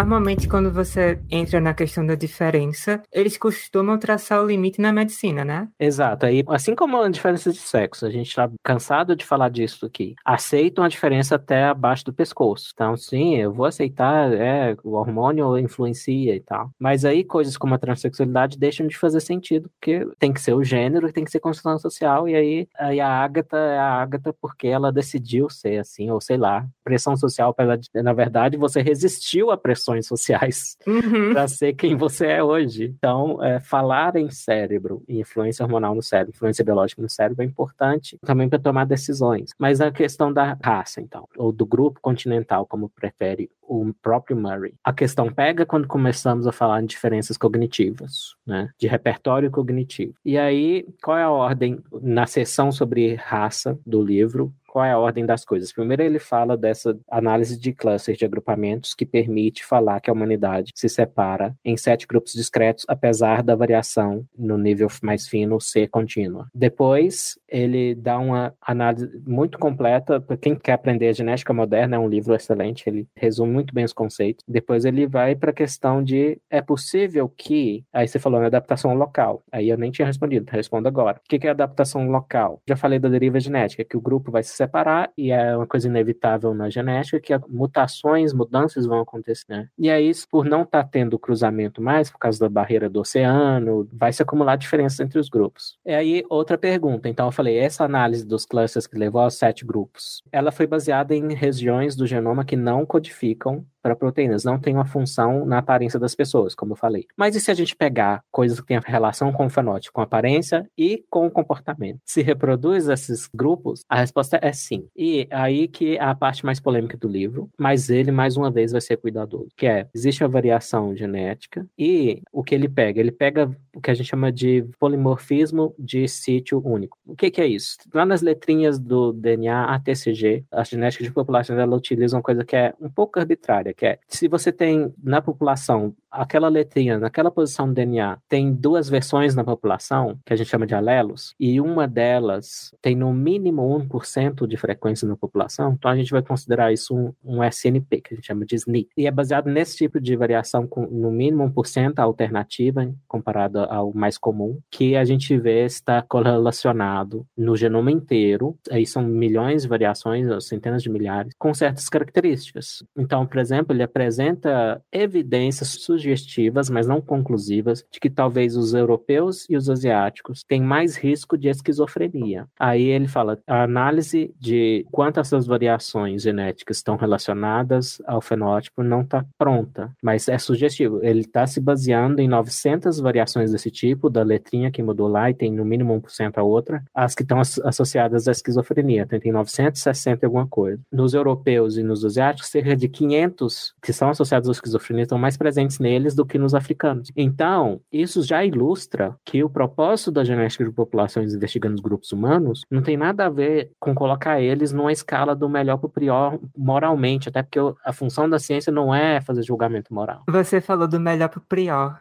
[0.00, 5.44] Normalmente, quando você entra na questão da diferença, eles costumam traçar o limite na medicina,
[5.44, 5.68] né?
[5.78, 6.24] Exato.
[6.24, 10.14] Aí, assim como a diferença de sexo, a gente está cansado de falar disso aqui.
[10.24, 12.70] Aceitam a diferença até abaixo do pescoço.
[12.72, 16.70] Então, sim, eu vou aceitar, é, o hormônio influencia e tal.
[16.78, 20.64] Mas aí, coisas como a transexualidade deixam de fazer sentido, porque tem que ser o
[20.64, 24.66] gênero, tem que ser construção social, e aí, aí a Ágata é a Ágata porque
[24.66, 27.54] ela decidiu ser assim, ou sei lá, pressão social,
[27.96, 31.32] na verdade, você resistiu à pressão relações sociais uhum.
[31.32, 32.94] para ser quem você é hoje.
[32.96, 37.46] Então, é, falar em cérebro e influência hormonal no cérebro, influência biológica no cérebro é
[37.46, 39.50] importante também para tomar decisões.
[39.58, 44.74] Mas a questão da raça, então, ou do grupo continental, como prefere o próprio Murray.
[44.82, 48.70] A questão pega quando começamos a falar em diferenças cognitivas, né?
[48.76, 50.14] De repertório cognitivo.
[50.24, 54.52] E aí, qual é a ordem na seção sobre raça do livro?
[54.70, 55.72] Qual é a ordem das coisas.
[55.72, 60.70] Primeiro, ele fala dessa análise de clusters de agrupamentos que permite falar que a humanidade
[60.76, 66.48] se separa em sete grupos discretos, apesar da variação no nível mais fino ser contínua.
[66.54, 70.20] Depois, ele dá uma análise muito completa.
[70.20, 73.84] Para quem quer aprender a genética moderna, é um livro excelente, ele resume muito bem
[73.84, 74.44] os conceitos.
[74.46, 77.84] Depois ele vai para a questão de é possível que.
[77.92, 79.42] Aí você falou na adaptação local.
[79.50, 81.18] Aí eu nem tinha respondido, respondo agora.
[81.18, 82.62] O que é adaptação local?
[82.68, 85.88] Já falei da deriva genética, que o grupo vai se separar e é uma coisa
[85.88, 89.44] inevitável na genética que mutações, mudanças vão acontecer.
[89.48, 89.68] Né?
[89.78, 93.88] E aí, por não estar tá tendo cruzamento mais, por causa da barreira do oceano,
[93.92, 95.78] vai se acumular diferenças entre os grupos.
[95.84, 97.08] E aí, outra pergunta.
[97.08, 101.14] Então, eu falei, essa análise dos clusters que levou aos sete grupos, ela foi baseada
[101.14, 105.98] em regiões do genoma que não codificam para proteínas, não tem uma função na aparência
[105.98, 107.06] das pessoas, como eu falei.
[107.16, 110.04] Mas e se a gente pegar coisas que têm relação com o fenótipo, com a
[110.04, 112.00] aparência e com o comportamento?
[112.04, 113.84] Se reproduz esses grupos?
[113.88, 114.86] A resposta é sim.
[114.96, 118.72] E aí que é a parte mais polêmica do livro, mas ele, mais uma vez,
[118.72, 123.00] vai ser cuidadoso, que é, existe a variação genética e o que ele pega?
[123.00, 126.98] Ele pega o que a gente chama de polimorfismo de sítio único.
[127.06, 127.76] O que, que é isso?
[127.92, 132.56] Lá nas letrinhas do DNA, ATCG, a genética de população, ela utiliza uma coisa que
[132.56, 137.68] é um pouco arbitrária, que é se você tem na população aquela letrinha naquela posição
[137.68, 141.86] do DNA tem duas versões na população, que a gente chama de alelos, e uma
[141.86, 146.94] delas tem no mínimo 1% de frequência na população, então a gente vai considerar isso
[146.94, 148.88] um, um SNP, que a gente chama de SNP.
[148.96, 154.18] E é baseado nesse tipo de variação com no mínimo 1% alternativa, comparado ao mais
[154.18, 160.26] comum, que a gente vê está correlacionado no genoma inteiro, aí são milhões de variações,
[160.44, 162.82] centenas de milhares, com certas características.
[162.96, 169.46] Então, por exemplo, ele apresenta evidências sugestivas, mas não conclusivas, de que talvez os europeus
[169.48, 172.46] e os asiáticos têm mais risco de esquizofrenia.
[172.58, 179.02] Aí ele fala: a análise de quantas essas variações genéticas estão relacionadas ao fenótipo não
[179.02, 181.00] está pronta, mas é sugestivo.
[181.02, 185.34] Ele está se baseando em 900 variações desse tipo, da letrinha que mudou lá e
[185.34, 190.24] tem no mínimo 1% a outra, as que estão associadas à esquizofrenia, então tem 960
[190.24, 190.80] e alguma coisa.
[190.90, 195.36] Nos europeus e nos asiáticos, cerca de 500 que são associados à esquizofrenia estão mais
[195.36, 197.10] presentes nele neles do que nos africanos.
[197.16, 202.62] Então, isso já ilustra que o propósito da genética de populações investigando os grupos humanos
[202.70, 206.38] não tem nada a ver com colocar eles numa escala do melhor para o pior
[206.56, 210.22] moralmente, até porque a função da ciência não é fazer julgamento moral.
[210.28, 211.98] Você falou do melhor para o pior.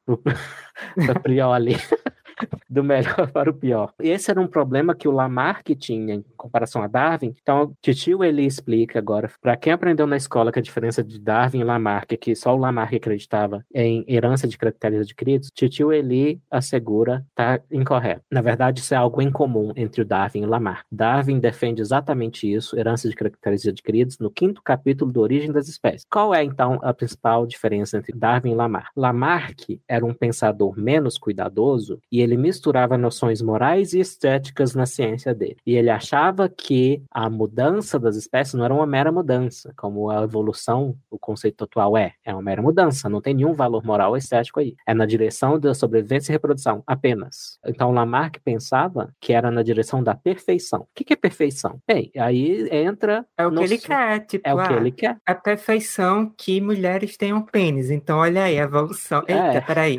[1.06, 1.76] Para pior ali.
[2.70, 3.94] do melhor para o pior.
[4.00, 7.36] Esse era um problema que o Lamarck tinha em comparação a Darwin.
[7.42, 11.60] Então, Titio ele explica agora para quem aprendeu na escola que a diferença de Darwin
[11.60, 17.26] e Lamarck, que só o Lamarck acreditava em herança de caracteres adquiridos, Titio ele assegura
[17.36, 18.22] tá incorreto.
[18.32, 20.86] Na verdade, isso é algo em comum entre o Darwin e o Lamarck.
[20.92, 26.06] Darwin defende exatamente isso, herança de caracteres adquiridos, no quinto capítulo do Origem das Espécies.
[26.10, 28.92] Qual é então a principal diferença entre Darwin e Lamarck?
[28.96, 35.34] Lamarck era um pensador menos cuidadoso e ele misturava noções morais e estéticas na ciência
[35.34, 35.58] dele.
[35.66, 40.24] E ele achava que a mudança das espécies não era uma mera mudança, como a
[40.24, 42.14] evolução, o conceito atual é.
[42.24, 44.76] É uma mera mudança, não tem nenhum valor moral ou estético aí.
[44.86, 47.60] É na direção da sobrevivência e reprodução, apenas.
[47.66, 50.82] Então Lamarck pensava que era na direção da perfeição.
[50.82, 51.80] O que é perfeição?
[51.88, 53.26] Bem, aí entra.
[53.38, 54.48] É o que ele quer, tipo.
[54.48, 55.18] É o que ele quer.
[55.26, 57.90] A perfeição que mulheres tenham pênis.
[57.90, 59.24] Então, olha aí, a evolução.
[59.28, 59.62] Eita, é.
[59.62, 59.96] peraí.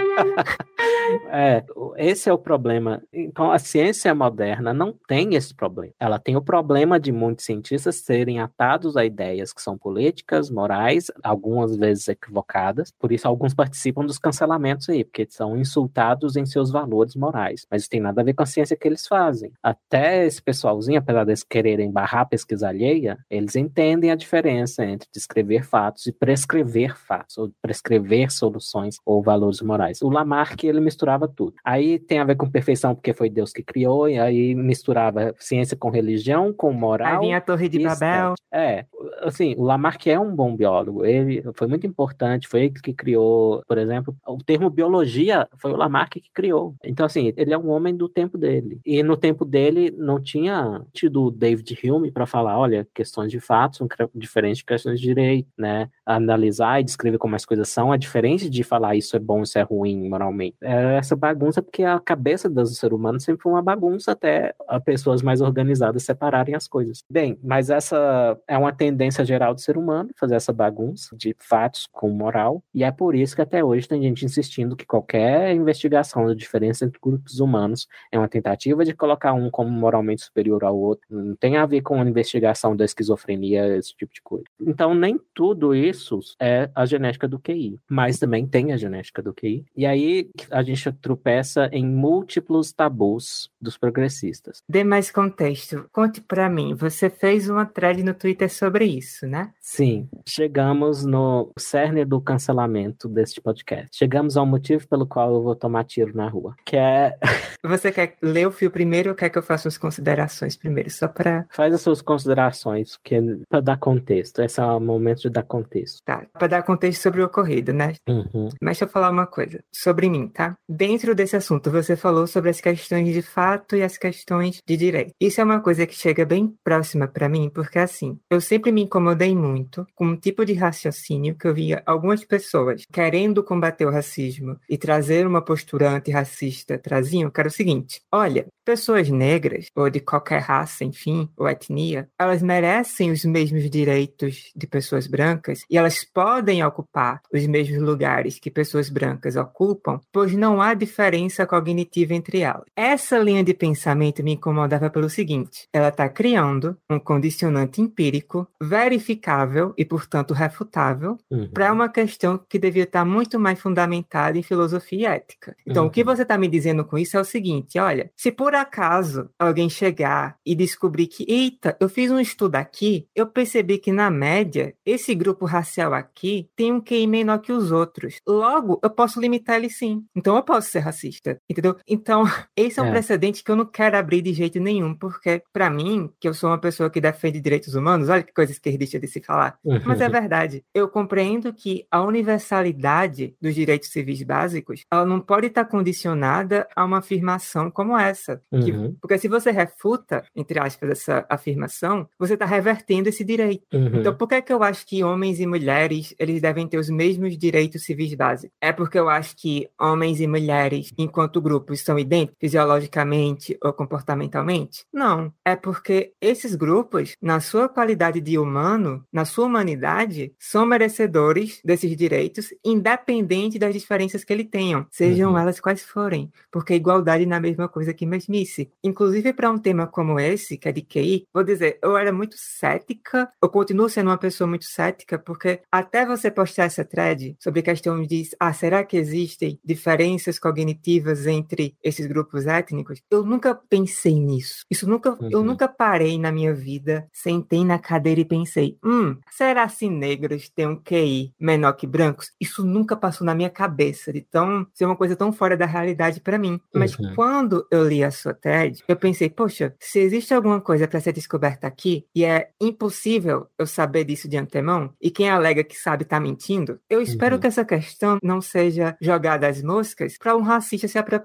[1.30, 1.64] é,
[1.96, 3.02] esse é o problema.
[3.12, 5.94] Então, a ciência moderna não tem esse problema.
[5.98, 11.10] Ela tem o problema de muitos cientistas serem atados a ideias que são políticas, morais,
[11.22, 12.92] algumas vezes equivocadas.
[12.98, 17.66] Por isso, alguns participam dos cancelamentos aí, porque são insultados em seus valores morais.
[17.70, 19.52] Mas isso tem nada a ver com a ciência que eles fazem.
[19.62, 25.08] Até esse pessoalzinho, apesar de quererem barrar a pesquisa alheia, eles entendem a diferença entre
[25.12, 30.02] descrever fatos e prescrever fatos, ou prescrever soluções ou valores morais.
[30.02, 31.54] O Lamarck, ele misturava tudo.
[31.64, 35.76] Aí tem a ver com perfeição, porque foi Deus que criou, e aí misturava ciência
[35.76, 37.14] com religião, com moral.
[37.14, 38.34] Aí vinha a Torre de Babel.
[38.52, 38.84] É,
[39.22, 43.62] assim, o Lamarck é um bom biólogo, ele foi muito importante, foi ele que criou,
[43.64, 46.74] por exemplo, o termo biologia foi o Lamarck que criou.
[46.82, 48.80] Então, assim, ele é um homem do tempo dele.
[48.84, 53.38] E no tempo dele não tinha tido o David Hume para falar, olha, questões de
[53.38, 55.88] fatos são diferentes de questões de direito, né?
[56.04, 59.56] Analisar e descrever como as coisas são é diferente de falar isso é bom, isso
[59.56, 60.56] é ruim moralmente.
[60.60, 64.82] É essa bagunça porque a cabeça do ser humano sempre foi uma bagunça até as
[64.82, 67.02] pessoas mais organizadas separarem as coisas.
[67.10, 71.86] Bem, mas essa é uma tendência geral do ser humano, fazer essa bagunça de fatos
[71.92, 76.26] com moral, e é por isso que até hoje tem gente insistindo que qualquer investigação
[76.26, 80.76] da diferença entre grupos humanos é uma tentativa de colocar um como moralmente superior ao
[80.76, 84.44] outro, não tem a ver com a investigação da esquizofrenia, esse tipo de coisa.
[84.60, 89.34] Então, nem tudo isso é a genética do QI, mas também tem a genética do
[89.34, 89.64] QI.
[89.76, 94.62] E aí a gente tropeça em múltiplos tabus dos progressistas.
[94.68, 95.86] Dê mais contexto.
[95.92, 96.74] Conte para mim.
[96.74, 99.52] Você fez uma thread no Twitter sobre isso, né?
[99.60, 100.08] Sim.
[100.26, 103.88] Chegamos no cerne do cancelamento deste podcast.
[103.92, 107.16] Chegamos ao motivo pelo qual eu vou tomar tiro na rua, que é
[107.62, 110.90] Você quer ler o fio primeiro ou quer que eu faça as considerações primeiro?
[110.90, 111.46] Só para.
[111.50, 114.42] Faz as suas considerações, porque para dar contexto.
[114.42, 116.02] Esse é o momento de dar contexto.
[116.04, 117.94] Tá, para dar contexto sobre o ocorrido, né?
[118.08, 118.48] Uhum.
[118.60, 120.56] Mas deixa eu falar uma coisa sobre mim, tá?
[120.68, 125.12] Dentro desse assunto, você falou sobre as questões de fato e as questões de direito.
[125.20, 128.82] Isso é uma coisa que chega bem próxima para mim, porque assim, eu sempre me
[128.82, 133.90] incomodei muito com um tipo de raciocínio que eu via algumas pessoas querendo combater o
[133.90, 139.90] racismo e trazer uma postura antirracista traziam, que era o seguinte: olha, pessoas negras, ou
[139.90, 145.76] de qualquer raça, enfim, ou etnia, elas merecem os mesmos direitos de pessoas brancas e
[145.76, 152.14] elas podem ocupar os mesmos lugares que pessoas brancas ocupam, pois não há diferença cognitiva
[152.14, 152.64] entre elas.
[152.74, 159.72] Essa linha de pensamento me incomodava pelo seguinte: ela está criando um condicionante empírico, verificável
[159.76, 161.48] e, portanto, refutável, Uhum.
[161.52, 165.54] para uma questão que devia estar muito mais fundamentada em filosofia e ética.
[165.66, 166.06] Então, o que Uhum.
[166.06, 170.36] você está me dizendo com isso é o seguinte: olha, se por acaso alguém chegar
[170.44, 175.14] e descobrir que, eita, eu fiz um estudo aqui, eu percebi que na média esse
[175.14, 178.20] grupo racial aqui tem um QI menor que os outros.
[178.26, 180.04] Logo, eu posso limitar ele sim.
[180.16, 181.76] Então, eu posso ser racista, entendeu?
[181.86, 182.22] Então,
[182.56, 182.90] esse é um É.
[182.92, 186.48] precedente que eu não quero abrir de jeito nenhum, porque para mim, que eu sou
[186.50, 189.58] uma pessoa que defende direitos humanos, olha que coisa esquerdista de se falar.
[189.84, 190.12] Mas é Uhum.
[190.12, 190.64] verdade.
[190.74, 196.84] Eu compreendo que a universalidade dos direitos civis básicos, ela não pode estar condicionada a
[196.84, 198.40] uma afirmação como essa.
[198.50, 198.96] Que- Uhum.
[199.00, 203.64] porque se você refuta, entre aspas, essa afirmação, você está revertendo esse direito.
[203.72, 204.00] Uhum.
[204.00, 206.90] Então, por que, é que eu acho que homens e mulheres eles devem ter os
[206.90, 208.54] mesmos direitos civis básicos?
[208.60, 214.84] É porque eu acho que homens e mulheres, enquanto grupos, são idênticos fisiologicamente ou comportamentalmente?
[214.92, 215.32] Não.
[215.44, 221.96] É porque esses grupos, na sua qualidade de humano, na sua humanidade, são merecedores desses
[221.96, 225.38] direitos, independente das diferenças que eles tenham, sejam Uhum.
[225.38, 226.30] elas quais forem.
[226.50, 228.70] Porque igualdade não é a mesma coisa que mesmice.
[228.82, 232.36] Inclusive, para um tema como esse, que é de QI, vou dizer, eu era muito
[232.38, 237.60] cética, eu continuo sendo uma pessoa muito cética, porque até você postar essa thread sobre
[237.60, 243.00] a questão de, ah, será que existem diferenças cognitivas entre esses grupos étnicos?
[243.10, 244.64] Eu nunca pensei nisso.
[244.70, 245.44] Isso nunca, eu Uhum.
[245.46, 250.66] nunca parei na minha vida, sentei na cadeira e pensei, hum, será se negros têm
[250.68, 252.30] um QI menor que brancos?
[252.40, 256.20] Isso nunca passou na minha cabeça, de tão ser uma coisa tão fora da realidade
[256.20, 256.60] para mim.
[256.74, 257.14] Mas Uhum.
[257.14, 261.12] quando eu li a sua TED, eu pensei, poxa, se existe alguma coisa para ser
[261.12, 266.02] descoberta aqui e é impossível eu saber disso de antemão, e quem alega que sabe
[266.04, 267.40] está mentindo, eu espero Uhum.
[267.40, 271.19] que essa questão não seja jogada às moscas para um racista se apropriar.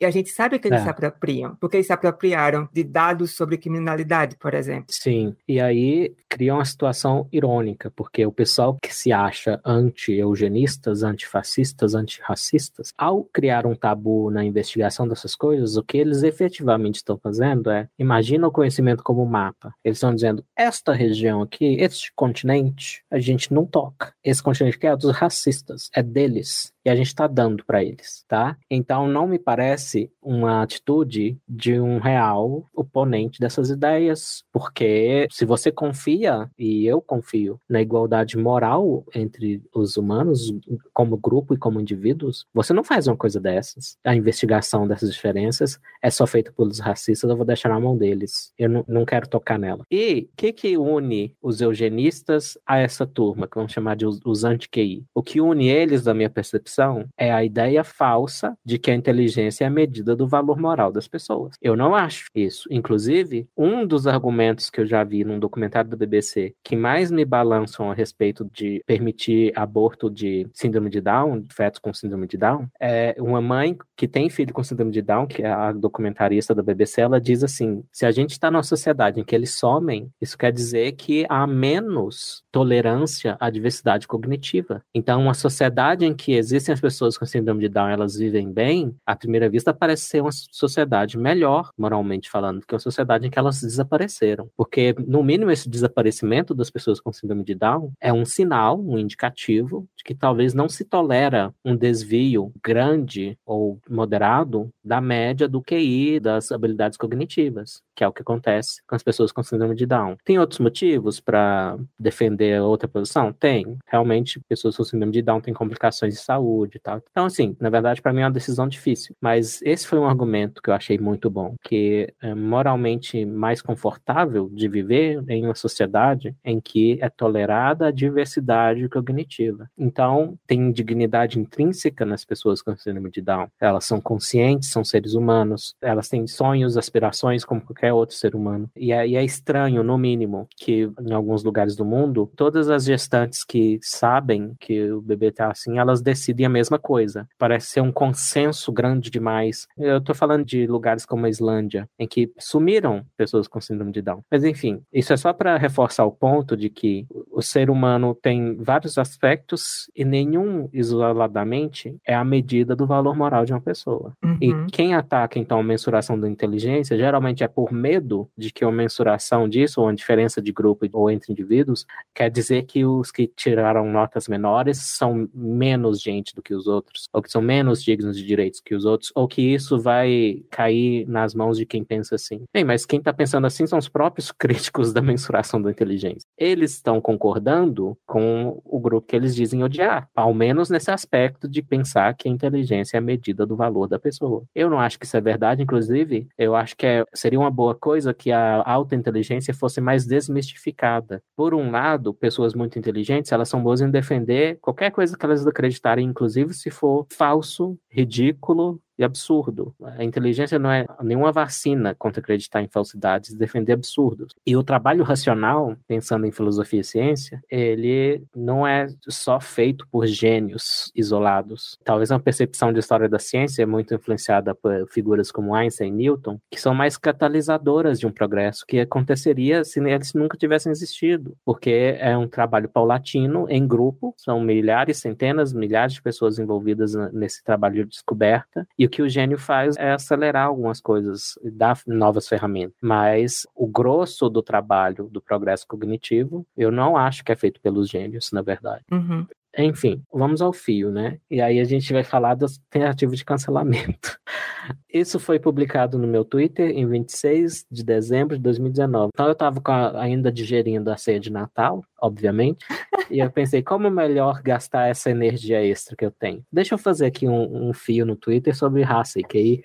[0.00, 0.84] E a gente sabe que eles É.
[0.84, 4.86] se apropriam, porque eles se apropriaram de dados sobre criminalidade, por exemplo.
[4.90, 11.94] Sim, e aí cria uma situação irônica, porque o pessoal que se acha anti-eugenistas, antifascistas,
[11.94, 17.70] antirracistas, ao criar um tabu na investigação dessas coisas, o que eles efetivamente estão fazendo
[17.70, 19.74] é, imagina o conhecimento como mapa.
[19.84, 24.12] Eles estão dizendo, esta região aqui, este continente, a gente não toca.
[24.24, 26.72] Esse continente aqui é dos racistas, é deles.
[26.84, 28.56] E a gente está dando para eles, tá?
[28.70, 35.70] Então não me parece uma atitude de um real oponente dessas ideias, porque se você
[35.70, 40.52] confia, e eu confio, na igualdade moral entre os humanos,
[40.92, 43.96] como grupo e como indivíduos, você não faz uma coisa dessas.
[44.04, 48.52] A investigação dessas diferenças é só feita pelos racistas, eu vou deixar na mão deles.
[48.58, 49.84] Eu não, não quero tocar nela.
[49.90, 54.20] E o que, que une os eugenistas a essa turma, que vamos chamar de os,
[54.24, 55.04] os anti-QI?
[55.14, 56.71] O que une eles, da minha percepção,
[57.16, 61.08] é a ideia falsa de que a inteligência é a medida do valor moral das
[61.08, 61.54] pessoas.
[61.60, 62.68] Eu não acho isso.
[62.70, 67.24] Inclusive, um dos argumentos que eu já vi num documentário da BBC que mais me
[67.24, 72.66] balançam a respeito de permitir aborto de síndrome de Down, fetos com síndrome de Down,
[72.80, 76.62] é uma mãe que tem filho com síndrome de Down, que é a documentarista da
[76.62, 80.36] BBC, ela diz assim: se a gente está numa sociedade em que eles somem, isso
[80.36, 84.82] quer dizer que há menos tolerância à diversidade cognitiva.
[84.94, 86.32] Então, uma sociedade em que
[86.62, 90.22] existem as pessoas com síndrome de Down, elas vivem bem, à primeira vista parece ser
[90.22, 94.48] uma sociedade melhor, moralmente falando, do que uma sociedade em que elas desapareceram.
[94.56, 98.98] Porque, no mínimo, esse desaparecimento das pessoas com síndrome de Down é um sinal, um
[98.98, 105.62] indicativo de que talvez não se tolera um desvio grande ou moderado da média do
[105.62, 107.82] QI, das habilidades cognitivas.
[107.94, 110.16] Que é o que acontece com as pessoas com síndrome de Down.
[110.24, 113.32] Tem outros motivos para defender outra posição?
[113.32, 113.76] Tem.
[113.86, 117.02] Realmente, pessoas com síndrome de Down têm complicações de saúde e tal.
[117.10, 119.14] Então, assim, na verdade, para mim é uma decisão difícil.
[119.20, 124.48] Mas esse foi um argumento que eu achei muito bom, que é moralmente mais confortável
[124.52, 129.68] de viver em uma sociedade em que é tolerada a diversidade cognitiva.
[129.76, 133.48] Então, tem dignidade intrínseca nas pessoas com síndrome de Down.
[133.60, 138.70] Elas são conscientes, são seres humanos, elas têm sonhos, aspirações como qualquer outro ser humano.
[138.76, 142.84] E é, e é estranho, no mínimo, que em alguns lugares do mundo, todas as
[142.84, 147.26] gestantes que sabem que o bebê tá assim, elas decidem a mesma coisa.
[147.38, 149.66] Parece ser um consenso grande demais.
[149.78, 154.02] Eu tô falando de lugares como a Islândia, em que sumiram pessoas com síndrome de
[154.02, 154.22] Down.
[154.30, 158.56] Mas enfim, isso é só para reforçar o ponto de que o ser humano tem
[158.56, 164.12] vários aspectos e nenhum isoladamente é a medida do valor moral de uma pessoa.
[164.22, 164.38] Uhum.
[164.40, 168.72] E quem ataca então a mensuração da inteligência geralmente é por medo de que uma
[168.72, 173.26] mensuração disso, ou uma diferença de grupo ou entre indivíduos, quer dizer que os que
[173.26, 178.16] tiraram notas menores são menos gente do que os outros, ou que são menos dignos
[178.16, 182.14] de direitos que os outros, ou que isso vai cair nas mãos de quem pensa
[182.14, 182.44] assim.
[182.52, 186.28] Bem, mas quem está pensando assim são os próprios críticos da mensuração da inteligência.
[186.36, 191.62] Eles estão concordando com o grupo que eles dizem odiar, ao menos nesse aspecto de
[191.62, 194.42] pensar que a inteligência é a medida do valor da pessoa.
[194.54, 197.61] Eu não acho que isso é verdade, inclusive, eu acho que é, seria uma boa
[197.74, 201.22] coisa que a alta inteligência fosse mais desmistificada.
[201.36, 205.46] Por um lado, pessoas muito inteligentes, elas são boas em defender qualquer coisa que elas
[205.46, 209.74] acreditarem, inclusive se for falso, ridículo e absurdo.
[209.82, 214.34] A inteligência não é nenhuma vacina contra acreditar em falsidades, defender absurdos.
[214.46, 220.06] E o trabalho racional, pensando em filosofia e ciência, ele não é só feito por
[220.06, 221.78] gênios isolados.
[221.84, 225.90] Talvez uma percepção de história da ciência é muito influenciada por figuras como Einstein e
[225.92, 231.36] Newton, que são mais catalisadoras de um progresso que aconteceria se eles nunca tivessem existido,
[231.44, 237.42] porque é um trabalho paulatino em grupo, são milhares, centenas, milhares de pessoas envolvidas nesse
[237.42, 242.76] trabalho de descoberta e que o gênio faz é acelerar algumas coisas, dar novas ferramentas.
[242.80, 247.88] Mas o grosso do trabalho do progresso cognitivo, eu não acho que é feito pelos
[247.88, 248.84] gênios, na verdade.
[248.92, 249.26] Uhum.
[249.56, 251.18] Enfim, vamos ao fio, né?
[251.30, 254.18] E aí a gente vai falar das tentativas de cancelamento.
[254.92, 259.10] Isso foi publicado no meu Twitter em 26 de dezembro de 2019.
[259.12, 259.60] Então eu estava
[259.98, 262.66] ainda digerindo a ceia de Natal, obviamente,
[263.08, 266.44] e eu pensei como melhor gastar essa energia extra que eu tenho.
[266.52, 269.64] Deixa eu fazer aqui um, um fio no Twitter sobre raça e QI.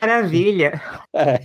[0.00, 0.80] Maravilha!
[1.14, 1.44] É.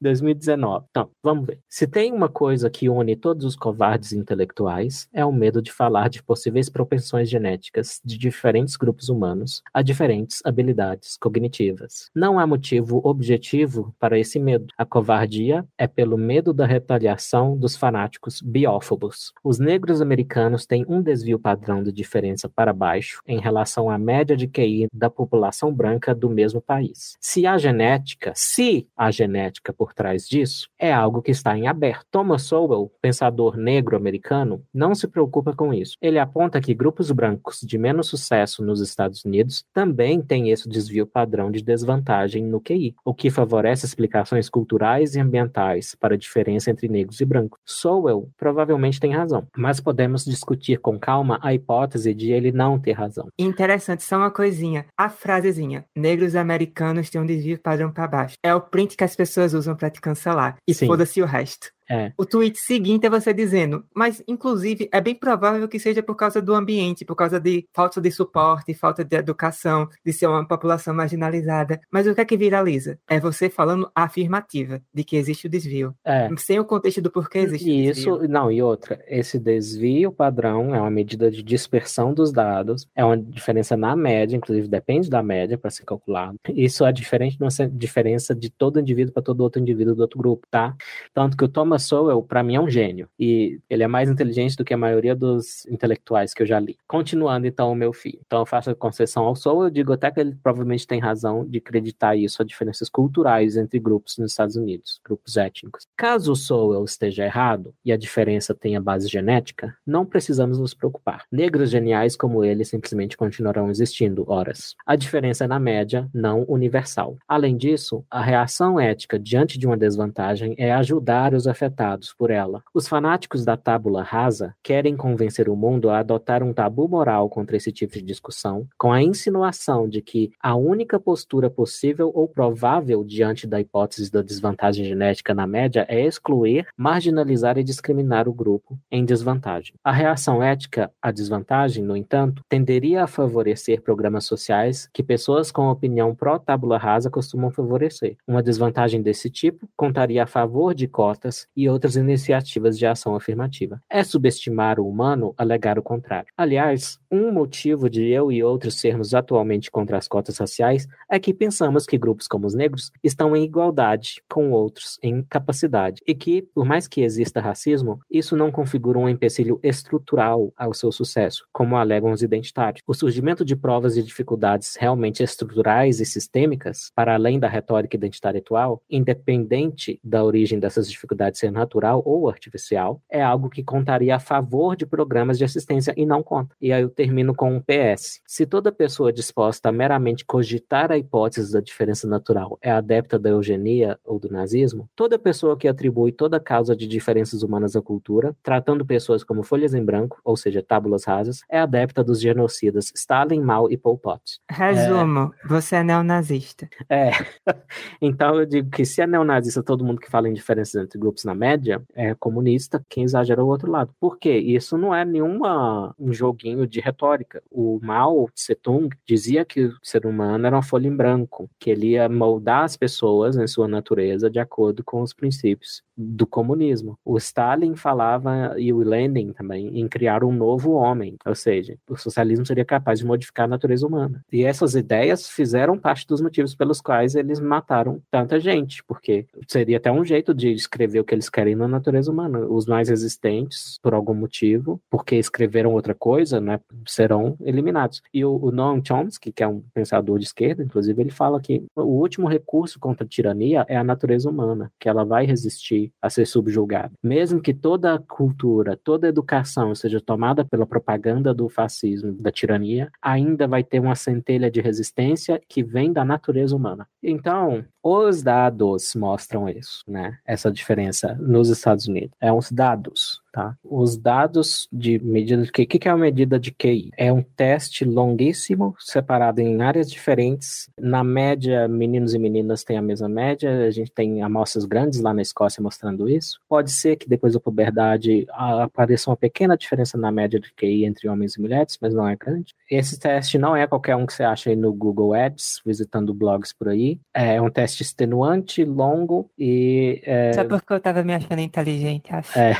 [0.00, 0.86] 2019.
[0.90, 1.58] Então, vamos ver.
[1.68, 6.08] Se tem uma coisa que une todos os covardes intelectuais, é o medo de falar
[6.08, 12.10] de possíveis propensões genéticas de diferentes grupos humanos a diferentes habilidades cognitivas.
[12.14, 14.66] Não há motivo objetivo para esse medo.
[14.76, 19.32] A covardia é pelo medo da retaliação dos fanáticos biófobos.
[19.42, 24.34] Os negros americanos têm um desvio padrão de diferença para baixo em relação à média
[24.34, 27.18] de QI da população branca do mesmo país.
[27.20, 32.06] Se a genética, se a genética por trás disso é algo que está em aberto.
[32.10, 35.98] Thomas Sowell, pensador negro-americano, não se preocupa com isso.
[36.00, 41.06] Ele aponta que grupos brancos de menos sucesso nos Estados Unidos também têm esse desvio
[41.06, 46.70] padrão de desvantagem no QI, o que favorece explicações culturais e ambientais para a diferença
[46.70, 47.60] entre negros e brancos.
[47.62, 52.92] Sowell provavelmente tem razão, mas podemos discutir com calma a hipótese de ele não ter
[52.92, 53.26] razão.
[53.36, 54.86] Interessante, só uma coisinha.
[54.96, 58.36] A frasezinha: negros americanos têm um desvio padrão para baixo.
[58.44, 60.56] É o print que as pessoas usam para te cancelar.
[60.68, 61.72] E foda-se o resto.
[61.88, 62.12] É.
[62.16, 66.42] O tweet seguinte é você dizendo, mas inclusive é bem provável que seja por causa
[66.42, 70.94] do ambiente, por causa de falta de suporte, falta de educação, de ser uma população
[70.94, 71.80] marginalizada.
[71.90, 72.98] Mas o que é que viraliza?
[73.08, 75.94] É você falando a afirmativa de que existe o desvio.
[76.04, 76.28] É.
[76.38, 80.80] Sem o contexto do porquê existe e isso, Não, e outra, esse desvio padrão é
[80.80, 85.56] uma medida de dispersão dos dados, é uma diferença na média, inclusive depende da média
[85.56, 86.38] para ser calculado.
[86.48, 90.18] Isso é diferente de uma diferença de todo indivíduo para todo outro indivíduo do outro
[90.18, 90.74] grupo, tá?
[91.14, 93.08] Tanto que o Thomas Thomas Sowell, para mim, é um gênio.
[93.18, 96.76] E ele é mais inteligente do que a maioria dos intelectuais que eu já li.
[96.88, 98.18] Continuando, então, o meu fio.
[98.26, 101.44] Então, eu faço a concessão ao Sowell, eu digo até que ele provavelmente tem razão
[101.44, 105.86] de acreditar isso, a diferenças culturais entre grupos nos Estados Unidos, grupos étnicos.
[105.96, 111.24] Caso o Sowell esteja errado e a diferença tenha base genética, não precisamos nos preocupar.
[111.30, 114.74] Negros geniais como ele simplesmente continuarão existindo, horas.
[114.86, 117.16] A diferença é na média, não universal.
[117.28, 122.30] Além disso, a reação ética diante de uma desvantagem é ajudar os afetados afetados por
[122.30, 122.62] ela.
[122.72, 127.56] Os fanáticos da tábula rasa querem convencer o mundo a adotar um tabu moral contra
[127.56, 133.04] esse tipo de discussão, com a insinuação de que a única postura possível ou provável
[133.04, 138.78] diante da hipótese da desvantagem genética na média é excluir, marginalizar e discriminar o grupo
[138.90, 139.74] em desvantagem.
[139.82, 145.68] A reação ética à desvantagem, no entanto, tenderia a favorecer programas sociais que pessoas com
[145.68, 148.16] opinião pró-tábula rasa costumam favorecer.
[148.26, 153.80] Uma desvantagem desse tipo contaria a favor de cotas e outras iniciativas de ação afirmativa.
[153.90, 156.28] É subestimar o humano alegar o contrário.
[156.36, 161.32] Aliás, um motivo de eu e outros sermos atualmente contra as cotas raciais é que
[161.32, 166.42] pensamos que grupos como os negros estão em igualdade com outros em capacidade e que,
[166.42, 171.76] por mais que exista racismo, isso não configura um empecilho estrutural ao seu sucesso, como
[171.76, 172.82] alegam os identitários.
[172.86, 178.40] O surgimento de provas de dificuldades realmente estruturais e sistêmicas, para além da retórica identitária
[178.40, 184.20] atual, independente da origem dessas dificuldades ser natural ou artificial, é algo que contaria a
[184.20, 186.56] favor de programas de assistência e não contra.
[186.60, 188.20] E aí eu termino com um PS.
[188.26, 193.30] Se toda pessoa disposta a meramente cogitar a hipótese da diferença natural é adepta da
[193.30, 198.34] eugenia ou do nazismo, toda pessoa que atribui toda causa de diferenças humanas à cultura,
[198.42, 203.40] tratando pessoas como folhas em branco, ou seja, tábulas rasas, é adepta dos genocidas Stalin,
[203.40, 204.40] Mao e Pol Pot.
[204.50, 205.48] Resumo, é...
[205.48, 206.68] você é neonazista.
[206.88, 207.10] É.
[208.00, 211.24] então eu digo que se é neonazista todo mundo que fala em diferenças entre grupos
[211.24, 213.92] na média, é comunista, quem exagera é o outro lado.
[214.00, 214.36] Por quê?
[214.38, 217.42] Isso não é nenhuma um joguinho de retórica.
[217.50, 221.90] O Mao Tse-tung dizia que o ser humano era uma folha em branco, que ele
[221.90, 226.98] ia moldar as pessoas em sua natureza de acordo com os princípios do comunismo.
[227.04, 231.96] O Stalin falava, e o Lenin também, em criar um novo homem, ou seja, o
[231.96, 234.22] socialismo seria capaz de modificar a natureza humana.
[234.30, 239.78] E essas ideias fizeram parte dos motivos pelos quais eles mataram tanta gente, porque seria
[239.78, 242.40] até um jeito de escrever o que eles querem na natureza humana.
[242.40, 248.02] Os mais resistentes, por algum motivo, porque escreveram outra coisa, né, serão eliminados.
[248.12, 251.64] E o, o Noam Chomsky, que é um pensador de esquerda, inclusive, ele fala que
[251.74, 256.10] o último recurso contra a tirania é a natureza humana, que ela vai resistir a
[256.10, 256.92] ser subjugada.
[257.02, 262.30] Mesmo que toda a cultura, toda a educação seja tomada pela propaganda do fascismo, da
[262.30, 266.86] tirania, ainda vai ter uma centelha de resistência que vem da natureza humana.
[267.02, 270.18] Então, os dados mostram isso, né?
[270.26, 272.16] Essa diferença nos Estados Unidos.
[272.20, 273.22] É os dados.
[273.36, 273.54] Tá?
[273.62, 275.64] Os dados de medida de QI.
[275.64, 276.90] O que é a medida de QI?
[276.96, 280.70] É um teste longuíssimo, separado em áreas diferentes.
[280.80, 283.66] Na média, meninos e meninas têm a mesma média.
[283.66, 286.40] A gente tem amostras grandes lá na Escócia mostrando isso.
[286.48, 291.06] Pode ser que depois da puberdade apareça uma pequena diferença na média de QI entre
[291.06, 292.54] homens e mulheres, mas não é grande.
[292.70, 296.54] Esse teste não é qualquer um que você acha aí no Google Ads, visitando blogs
[296.54, 296.98] por aí.
[297.12, 300.00] É um teste extenuante, longo e.
[300.06, 300.32] É...
[300.32, 302.38] Só porque eu estava me achando inteligente, acho.
[302.38, 302.54] É.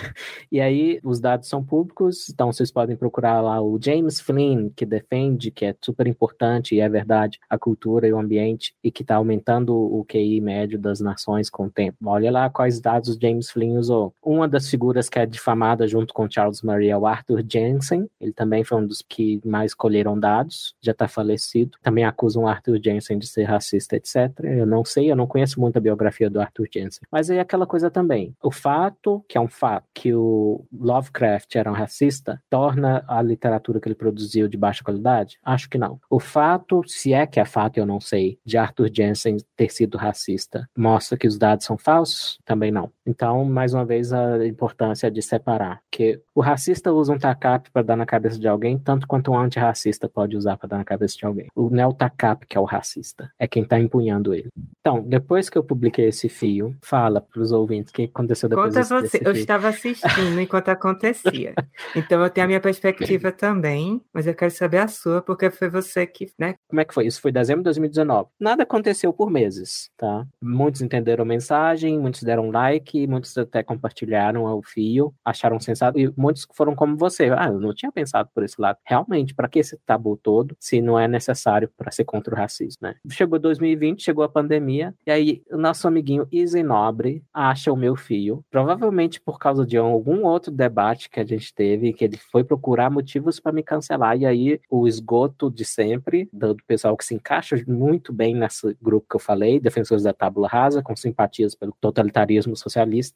[0.53, 4.85] E aí os dados são públicos, então vocês podem procurar lá o James Flynn, que
[4.85, 9.03] defende que é super importante e é verdade a cultura e o ambiente e que
[9.03, 11.97] está aumentando o QI médio das nações com o tempo.
[12.05, 14.15] Olha lá quais dados James Flynn usou.
[14.23, 18.33] Uma das figuras que é difamada junto com Charles Murray é o Arthur Jensen, ele
[18.33, 21.79] também foi um dos que mais colheram dados, já está falecido.
[21.83, 24.33] Também acusam Arthur Jensen de ser racista, etc.
[24.43, 27.03] Eu não sei, eu não conheço muito a biografia do Arthur Jensen.
[27.11, 28.35] Mas aí é aquela coisa também.
[28.43, 33.81] O fato, que é um fato, que o Lovecraft era um racista torna a literatura
[33.81, 35.39] que ele produziu de baixa qualidade?
[35.45, 36.01] Acho que não.
[36.09, 39.99] O fato, se é que é fato, eu não sei, de Arthur Jensen ter sido
[39.99, 42.39] racista, mostra que os dados são falsos?
[42.45, 42.91] Também não.
[43.07, 45.81] Então, mais uma vez, a importância de separar.
[45.91, 49.39] Que o racista usa um TACAP para dar na cabeça de alguém, tanto quanto um
[49.39, 51.47] antirracista pode usar para dar na cabeça de alguém.
[51.55, 54.49] O Neo TACAP, que é o racista, é quem está empunhando ele.
[54.81, 58.75] Então, depois que eu publiquei esse fio, fala para os ouvintes o que aconteceu depois
[58.75, 61.55] Conta desse, você, eu estava assistindo enquanto acontecia.
[61.95, 65.69] Então eu tenho a minha perspectiva também, mas eu quero saber a sua, porque foi
[65.69, 66.57] você que, né?
[66.69, 67.07] Como é que foi?
[67.07, 68.29] Isso foi dezembro de 2019.
[68.39, 70.27] Nada aconteceu por meses, tá?
[70.43, 76.13] Muitos entenderam a mensagem, muitos deram like, muitos até compartilharam o fio, acharam sensato, e
[76.17, 77.31] muitos foram como você.
[77.37, 78.79] Ah, eu não tinha pensado por esse lado.
[78.85, 82.79] Realmente, para que esse tabu todo, se não é necessário para ser contra o racismo,
[82.83, 82.95] né?
[83.11, 87.97] Chegou 2020, chegou a pandemia, e aí o nosso amiguinho Easy Nobre acha o meu
[87.97, 92.45] fio, provavelmente por causa de algum outro debate que a gente teve, que ele foi
[92.45, 97.15] procurar motivos para me cancelar, e aí o esgoto de sempre, do pessoal que se
[97.15, 101.73] encaixa muito bem nesse grupo que eu falei, defensores da tábula rasa, com simpatias pelo
[101.81, 102.57] totalitarismo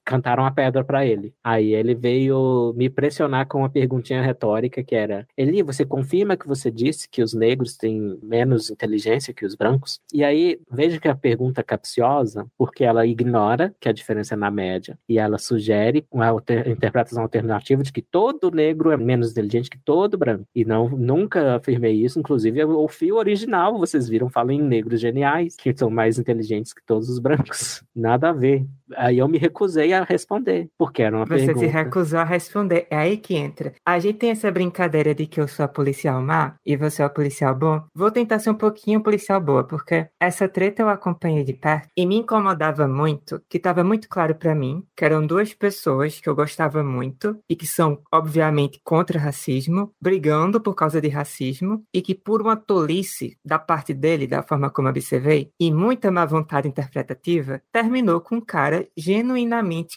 [0.05, 1.33] cantaram a pedra para ele.
[1.43, 6.47] Aí ele veio me pressionar com uma perguntinha retórica que era: Eli, você confirma que
[6.47, 10.01] você disse que os negros têm menos inteligência que os brancos?
[10.13, 14.37] E aí, veja que a pergunta é capciosa, porque ela ignora que a diferença é
[14.37, 19.31] na média, e ela sugere uma alter, interpretação alternativa de que todo negro é menos
[19.31, 20.47] inteligente que todo branco.
[20.55, 25.57] E não nunca afirmei isso, inclusive o fio original, vocês viram, fala em negros geniais,
[25.57, 27.83] que são mais inteligentes que todos os brancos.
[27.95, 28.67] Nada a ver.
[28.97, 31.59] Aí eu me recusei a responder, porque era uma Você pergunta.
[31.59, 32.87] se recusou a responder.
[32.91, 33.75] É aí que entra.
[33.85, 37.07] A gente tem essa brincadeira de que eu sou a policial má e você é
[37.07, 37.83] o policial bom.
[37.95, 42.07] Vou tentar ser um pouquinho policial boa, porque essa treta eu acompanhei de perto e
[42.07, 46.35] me incomodava muito, que estava muito claro para mim que eram duas pessoas que eu
[46.35, 52.15] gostava muito e que são, obviamente, contra racismo, brigando por causa de racismo e que,
[52.15, 57.61] por uma tolice da parte dele, da forma como observei, e muita má vontade interpretativa,
[57.73, 59.50] terminou com um cara genuinamente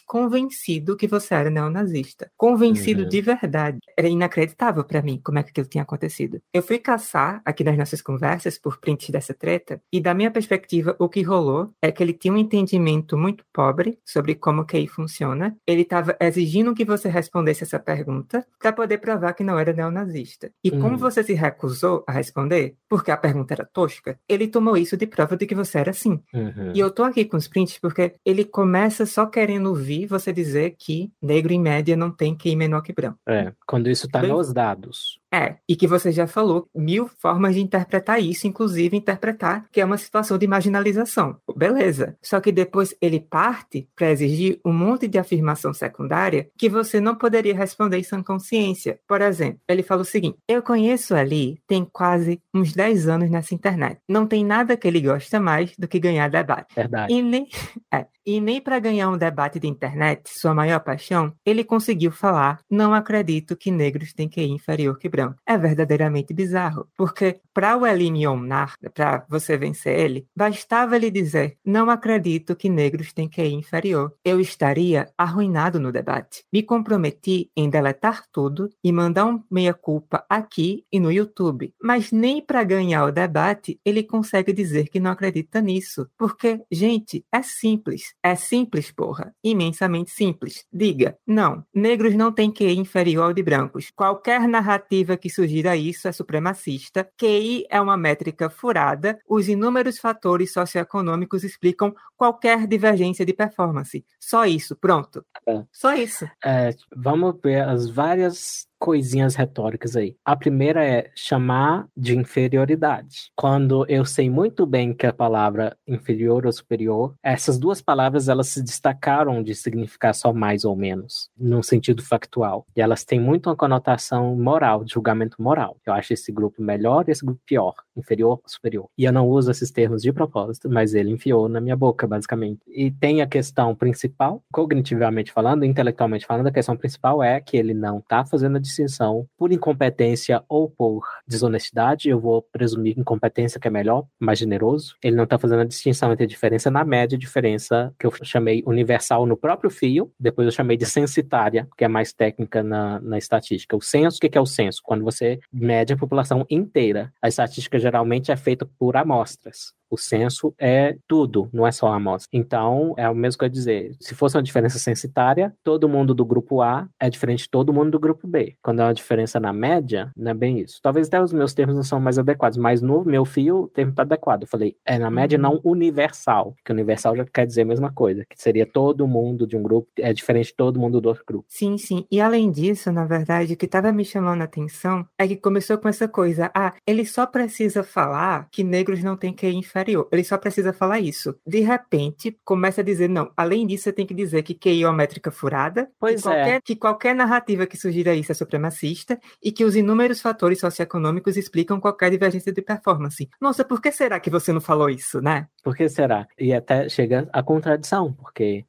[0.06, 2.30] convencido que você era neonazista.
[2.36, 3.08] Convencido Uhum.
[3.08, 3.78] de verdade.
[3.96, 6.40] Era inacreditável para mim como é que aquilo tinha acontecido.
[6.52, 10.96] Eu fui caçar aqui nas nossas conversas por prints dessa treta, e da minha perspectiva,
[10.98, 14.88] o que rolou é que ele tinha um entendimento muito pobre sobre como o QI
[14.88, 15.56] funciona.
[15.66, 20.50] Ele estava exigindo que você respondesse essa pergunta para poder provar que não era neonazista.
[20.62, 20.98] E como Hum.
[20.98, 25.36] você se recusou a responder, porque a pergunta era tosca, ele tomou isso de prova
[25.36, 26.20] de que você era sim.
[26.32, 26.72] Uhum.
[26.74, 30.76] E eu tô aqui com os prints porque ele começa só querendo ouvir você dizer
[30.78, 33.18] que negro em média não tem QI menor que branco.
[33.28, 35.18] É, quando isso tá Bem- nos dados.
[35.34, 39.84] É, e que você já falou mil formas de interpretar isso, inclusive interpretar que é
[39.84, 41.36] uma situação de marginalização.
[41.56, 42.16] Beleza.
[42.22, 47.16] Só que depois ele parte para exigir um monte de afirmação secundária que você não
[47.16, 49.00] poderia responder em sã consciência.
[49.08, 53.56] Por exemplo, ele fala o seguinte: Eu conheço ali, tem quase uns 10 anos nessa
[53.56, 53.98] internet.
[54.08, 56.72] Não tem nada que ele gosta mais do que ganhar debate.
[56.76, 57.12] Verdade.
[57.12, 57.48] E nem,
[57.92, 62.60] é, e nem para ganhar um debate de internet, sua maior paixão, ele conseguiu falar:
[62.70, 65.23] Não acredito que negros têm QI inferior que brancos.
[65.46, 71.88] É verdadeiramente bizarro, porque para o eliminar, para você vencer ele, bastava ele dizer: Não
[71.88, 74.12] acredito que negros têm QI inferior.
[74.24, 76.44] Eu estaria arruinado no debate.
[76.52, 81.72] Me comprometi em deletar tudo e mandar um meia-culpa aqui e no YouTube.
[81.80, 86.08] Mas nem para ganhar o debate ele consegue dizer que não acredita nisso.
[86.18, 88.14] Porque, gente, é simples.
[88.22, 89.32] É simples, porra.
[89.42, 90.64] Imensamente simples.
[90.72, 93.90] Diga, não, negros não têm QI inferior ao de brancos.
[93.94, 97.08] Qualquer narrativa que sugira isso é supremacista.
[97.16, 99.18] QI é uma métrica furada.
[99.28, 104.04] Os inúmeros fatores socioeconômicos explicam qualquer divergência de performance.
[104.18, 105.24] Só isso, pronto.
[105.46, 105.64] É.
[105.72, 106.28] Só isso.
[106.44, 110.14] É, vamos ver as várias coisinhas retóricas aí.
[110.22, 113.30] A primeira é chamar de inferioridade.
[113.34, 118.48] Quando eu sei muito bem que a palavra inferior ou superior, essas duas palavras elas
[118.48, 122.66] se destacaram de significar só mais ou menos, num sentido factual.
[122.76, 125.78] E elas têm muito uma conotação moral, de julgamento moral.
[125.86, 128.90] Eu acho esse grupo melhor e esse grupo pior, inferior superior.
[128.98, 132.60] E eu não uso esses termos de propósito, mas ele enfiou na minha boca, basicamente.
[132.68, 137.72] E tem a questão principal, cognitivamente falando, intelectualmente falando, a questão principal é que ele
[137.72, 142.08] não está fazendo a distinção por incompetência ou por desonestidade.
[142.08, 144.96] Eu vou presumir incompetência, que é melhor, mais generoso.
[145.02, 148.12] Ele não está fazendo a distinção entre a diferença na média e diferença que eu
[148.22, 153.00] chamei universal no próprio fio, depois eu chamei de censitária, que é mais técnica na,
[153.00, 153.76] na estatística.
[153.76, 154.80] O censo, o que é o censo?
[154.82, 157.12] Quando você mede a população inteira.
[157.22, 159.72] A estatística geralmente é feita por amostras.
[159.94, 162.28] O censo é tudo, não é só a amostra.
[162.32, 163.96] Então, é o mesmo que eu ia dizer.
[164.00, 167.92] Se fosse uma diferença censitária, todo mundo do grupo A é diferente de todo mundo
[167.92, 168.56] do grupo B.
[168.60, 170.80] Quando é uma diferença na média, não é bem isso.
[170.82, 173.92] Talvez até os meus termos não são mais adequados, mas no meu fio o termo
[173.92, 174.42] está adequado.
[174.42, 178.24] Eu falei, é na média não universal, que universal já quer dizer a mesma coisa,
[178.28, 181.46] que seria todo mundo de um grupo, é diferente de todo mundo do outro grupo.
[181.48, 182.04] Sim, sim.
[182.10, 185.78] E além disso, na verdade, o que estava me chamando a atenção é que começou
[185.78, 186.50] com essa coisa.
[186.52, 189.83] Ah, ele só precisa falar que negros não têm QI inferior.
[190.10, 191.34] Ele só precisa falar isso.
[191.46, 194.86] De repente, começa a dizer, não, além disso, você tem que dizer que QI é
[194.86, 196.32] uma métrica furada, Pois que, é.
[196.32, 201.36] qualquer, que qualquer narrativa que sugira isso é supremacista e que os inúmeros fatores socioeconômicos
[201.36, 203.28] explicam qualquer divergência de performance.
[203.40, 205.48] Nossa, por que será que você não falou isso, né?
[205.62, 206.26] Por que será?
[206.38, 208.64] E até chega a contradição, porque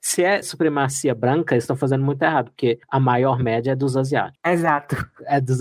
[0.00, 3.96] Se é supremacia branca, eles estão fazendo muito errado, porque a maior média é dos
[3.96, 4.38] asiáticos.
[4.46, 4.96] Exato.
[5.26, 5.60] É dos.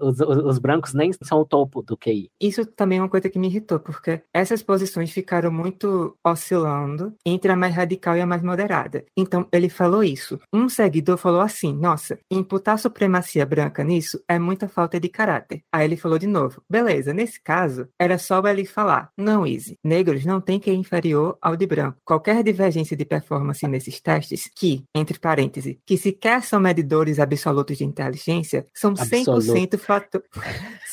[0.00, 2.30] Os, os, os brancos nem são o topo do QI.
[2.40, 7.50] Isso também é uma coisa que me irritou, porque essas posições ficaram muito oscilando entre
[7.50, 9.04] a mais radical e a mais moderada.
[9.16, 10.38] Então, ele falou isso.
[10.52, 15.62] Um seguidor falou assim: nossa, imputar supremacia branca nisso é muita falta de caráter.
[15.72, 20.24] Aí ele falou de novo: beleza, nesse caso, era só ele falar: não, Easy, negros
[20.24, 21.98] não têm QI inferior ao de branco.
[22.04, 27.84] Qualquer divergência de performance nesses testes, que, entre parênteses, que sequer são medidores absolutos de
[27.84, 30.22] inteligência, são 100% fator...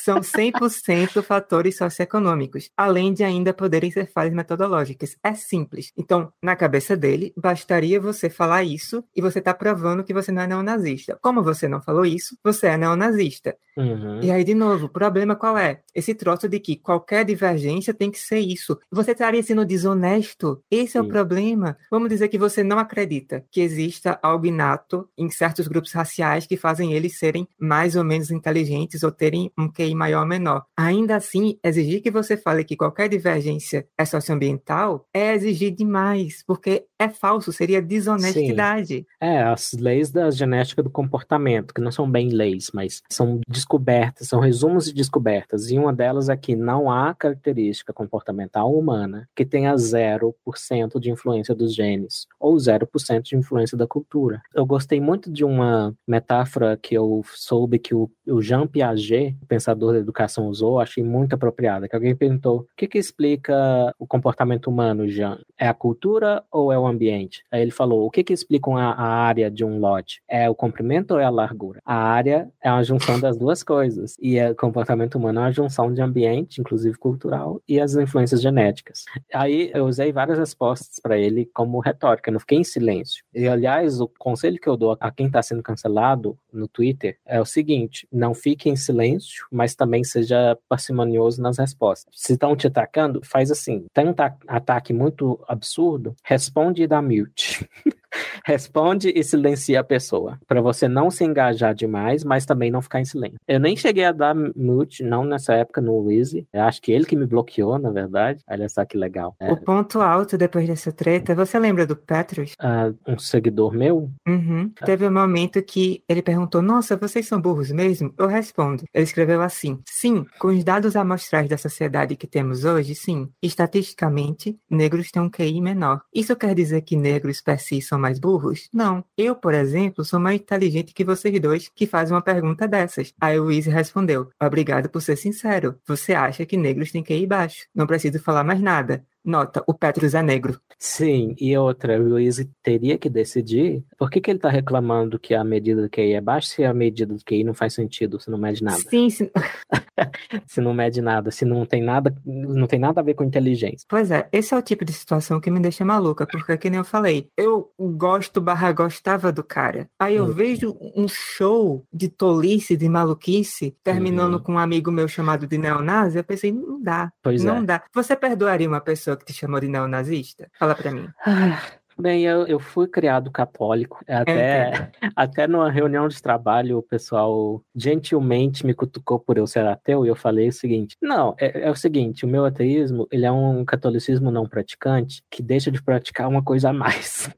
[0.04, 5.16] são 100% fatores socioeconômicos, além de ainda poderem ser falhas metodológicas.
[5.22, 5.92] É simples.
[5.96, 10.42] Então, na cabeça dele, bastaria você falar isso e você está provando que você não
[10.42, 11.18] é neonazista.
[11.20, 13.56] Como você não falou isso, você é neonazista.
[13.76, 14.20] Uhum.
[14.22, 15.82] E aí, de novo, o problema qual é?
[15.94, 18.78] Esse troço de que qualquer divergência tem que ser isso.
[18.90, 20.62] Você estaria sendo desonesto.
[20.70, 21.10] Esse é o Sim.
[21.10, 21.76] problema.
[21.90, 26.56] Vamos dizer que você não acredita que exista algo inato em certos grupos raciais que
[26.56, 30.64] fazem eles serem mais ou menos inteligentes ou terem um QI maior ou menor.
[30.76, 36.86] Ainda assim, exigir que você fale que qualquer divergência é socioambiental é exigir demais, porque
[36.98, 39.06] é falso, seria desonestidade.
[39.20, 44.28] É, as leis da genética do comportamento, que não são bem leis, mas são descobertas,
[44.28, 45.70] são resumos de descobertas.
[45.70, 51.54] E uma delas é que não há característica comportamental humana que tenha 0% de influência
[51.54, 54.40] dos genes, ou 0% de influência da cultura.
[54.54, 58.10] Eu gostei muito de uma metáfora que eu soube que o,
[58.40, 62.98] Jean Piaget, pensador da educação, usou, achei muito apropriada, que alguém perguntou, o que que
[62.98, 65.38] explica o comportamento humano, Jean?
[65.58, 67.44] É a cultura ou é o ambiente?
[67.50, 70.22] Aí ele falou, o que que explica a, a área de um lote?
[70.28, 71.80] É o comprimento ou é a largura?
[71.84, 74.16] A área é uma junção das duas coisas.
[74.20, 79.04] E o comportamento humano é uma junção de ambiente, inclusive cultural, e as influências genéticas.
[79.32, 83.24] Aí eu usei várias respostas para ele como retórica, não fiquei em silêncio.
[83.34, 87.40] E aliás, o conselho que eu dou a quem está sendo cancelado no Twitter é
[87.40, 92.12] o seguinte: não fique em silêncio, mas também seja parcimonioso nas respostas.
[92.16, 97.00] Se estão te atacando, faz assim: tem um ta- ataque muito absurdo, responde e dá
[97.02, 97.68] mute.
[98.44, 103.00] Responde e silencia a pessoa, para você não se engajar demais, mas também não ficar
[103.00, 103.38] em silêncio.
[103.46, 106.46] Eu nem cheguei a dar mute, não nessa época no Wheezy.
[106.52, 108.40] Acho que ele que me bloqueou, na verdade.
[108.48, 109.34] Olha só que legal.
[109.40, 112.54] É, O ponto alto depois dessa treta, você lembra do Petrus?
[112.58, 114.70] ah, um seguidor meu, Uhum.
[114.84, 118.12] Teve um momento que ele perguntou: Nossa, vocês são burros mesmo?
[118.18, 118.84] Eu respondo.
[118.94, 123.28] Ele escreveu assim: Sim, com os dados amostrais da sociedade que temos hoje, sim.
[123.42, 126.00] Estatisticamente, negros têm um QI menor.
[126.14, 128.68] Isso quer dizer que negros per si são mais burros?
[128.72, 129.04] Não.
[129.16, 133.12] Eu, por exemplo, sou mais inteligente que vocês dois que fazem uma pergunta dessas.
[133.20, 135.76] Aí o Izzy respondeu: Obrigado por ser sincero.
[135.84, 137.66] Você acha que negros têm QI baixo?
[137.74, 139.04] Não preciso falar mais nada.
[139.28, 140.58] Nota, o Petrus é negro.
[140.78, 145.34] Sim, e outra, o Luiz teria que decidir por que, que ele está reclamando que
[145.34, 148.30] a medida do QI é baixa se a medida do QI não faz sentido, se
[148.30, 148.78] não mede nada.
[148.78, 149.30] Sim, sim.
[150.46, 153.84] Se não mede nada, se não tem nada, não tem nada a ver com inteligência.
[153.88, 156.78] Pois é, esse é o tipo de situação que me deixa maluca, porque que nem
[156.78, 159.88] eu falei, eu gosto barra gostava do cara.
[159.98, 160.32] Aí eu Hum.
[160.32, 164.40] vejo um show de tolice, de maluquice, terminando Uhum.
[164.40, 167.62] com um amigo meu chamado de neonazi, eu pensei, não dá, Pois não é.
[167.64, 167.82] dá.
[167.92, 170.50] Você perdoaria uma pessoa que te chamou de neonazista?
[170.58, 171.08] Fala pra mim.
[171.26, 171.60] Ah,
[172.00, 174.04] Bem, eu, eu fui criado católico.
[174.06, 180.06] Até, até numa reunião de trabalho, o pessoal gentilmente me cutucou por eu ser ateu
[180.06, 183.32] e eu falei o seguinte: não, é, é o seguinte, o meu ateísmo ele é
[183.32, 187.28] um catolicismo não praticante que deixa de praticar uma coisa a mais.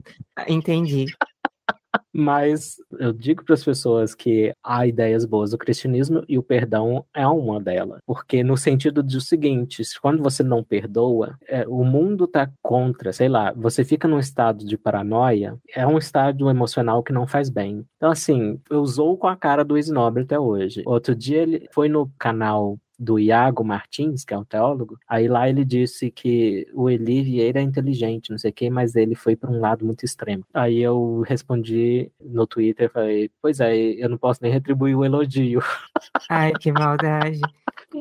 [0.46, 1.06] Entendi.
[2.12, 7.04] Mas eu digo para as pessoas que há ideias boas do cristianismo e o perdão
[7.14, 8.00] é uma delas.
[8.06, 13.28] Porque no sentido do seguinte, quando você não perdoa, é, o mundo tá contra, sei
[13.28, 17.84] lá, você fica num estado de paranoia, é um estado emocional que não faz bem.
[17.96, 20.82] Então, assim, eu usou com a cara do Snobre até hoje.
[20.86, 25.48] Outro dia ele foi no canal do Iago Martins, que é um teólogo, aí lá
[25.48, 29.34] ele disse que o Eli Vieira é inteligente, não sei o quê, mas ele foi
[29.34, 30.44] para um lado muito extremo.
[30.52, 35.62] Aí eu respondi no Twitter, falei, pois é, eu não posso nem retribuir o elogio.
[36.28, 37.40] Ai, que maldade.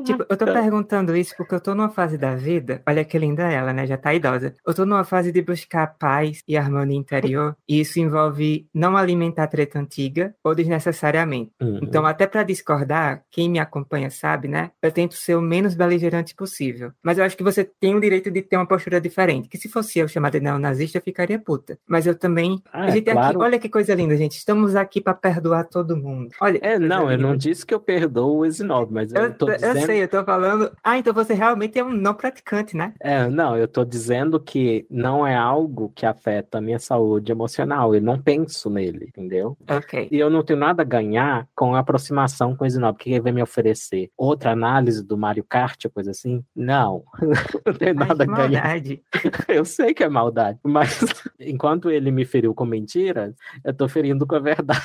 [0.03, 3.51] Tipo, eu tô perguntando isso porque eu tô numa fase da vida, olha que linda
[3.51, 3.87] ela, né?
[3.87, 4.53] Já tá idosa.
[4.65, 9.47] Eu tô numa fase de buscar paz e harmonia interior, e isso envolve não alimentar
[9.47, 11.51] treta antiga ou desnecessariamente.
[11.59, 11.79] Uhum.
[11.81, 14.71] Então, até pra discordar, quem me acompanha sabe, né?
[14.81, 16.91] Eu tento ser o menos beligerante possível.
[17.01, 19.49] Mas eu acho que você tem o direito de ter uma postura diferente.
[19.49, 21.79] Que se fosse eu chamada de neonazista, eu ficaria puta.
[21.87, 22.61] Mas eu também.
[22.71, 23.39] Ah, a gente é aqui, claro.
[23.39, 24.37] olha que coisa linda, gente.
[24.37, 26.29] Estamos aqui pra perdoar todo mundo.
[26.39, 26.59] Olha.
[26.61, 29.55] É, não, eu não disse que eu perdoo o Snob, mas eu, Eu, tô eu
[29.55, 30.72] dizendo eu sei, eu tô falando.
[30.84, 32.93] Ah, então você realmente é um não praticante, né?
[32.99, 37.93] É, não, eu tô dizendo que não é algo que afeta a minha saúde emocional.
[37.93, 39.57] Eu não penso nele, entendeu?
[39.69, 40.07] Ok.
[40.11, 42.93] E eu não tenho nada a ganhar com a aproximação com esse nome.
[42.93, 44.10] O que ele vai me oferecer?
[44.18, 46.43] Outra análise do Mario Kart, coisa assim?
[46.56, 47.03] Não.
[47.65, 48.64] não tenho nada a ganhar.
[48.64, 49.01] Maldade.
[49.47, 50.99] Eu sei que é maldade, mas
[51.39, 53.34] enquanto ele me feriu com mentiras,
[53.64, 54.80] eu tô ferindo com a verdade.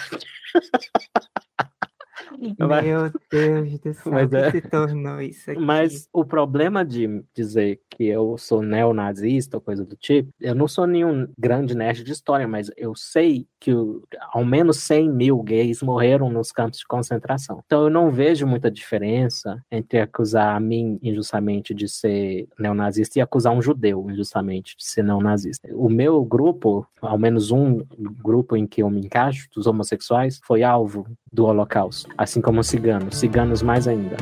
[2.58, 5.60] Mas- Meu Deus do céu, Mas o que é- se tornou isso aqui?
[5.60, 10.66] Mas o problema de dizer que eu sou neonazista ou coisa do tipo, eu não
[10.66, 14.02] sou nenhum grande nerd de história, mas eu sei que o-
[14.32, 17.62] ao menos 100 mil gays morreram nos campos de concentração.
[17.64, 23.22] Então eu não vejo muita diferença entre acusar a mim injustamente de ser neonazista e
[23.22, 25.68] acusar um judeu injustamente de ser neonazista.
[25.72, 27.82] O meu grupo, ao menos um
[28.22, 32.68] grupo em que eu me encaixo, dos homossexuais, foi alvo do Holocausto, assim como os
[32.68, 34.16] ciganos, ciganos mais ainda.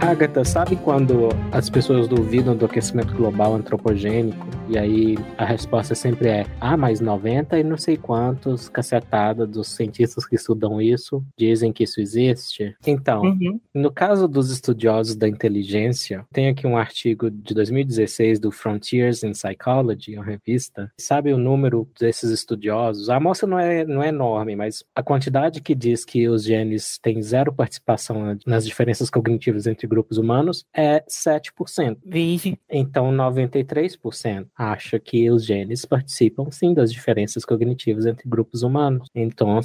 [0.00, 6.28] Agatha, sabe quando as pessoas duvidam do aquecimento global antropogênico e aí a resposta sempre
[6.28, 11.72] é: ah, mas 90 e não sei quantos cacetada dos cientistas que estudam isso dizem
[11.72, 12.76] que isso existe?
[12.86, 13.60] Então, Uhum.
[13.74, 19.32] no caso dos estudiosos da inteligência, tem aqui um artigo de 2016 do Frontiers in
[19.32, 20.90] Psychology, uma revista.
[20.98, 23.10] Sabe o número desses estudiosos?
[23.10, 26.98] A amostra não é, não é enorme, mas a quantidade que diz que os genes
[27.02, 31.98] têm zero participação nas diferenças cognitivas entre grupos humanos é 7%.
[32.04, 32.58] Vige.
[32.70, 39.08] Então, 93% acha que os genes participam sim das diferenças cognitivas entre grupos humanos.
[39.14, 39.58] Então,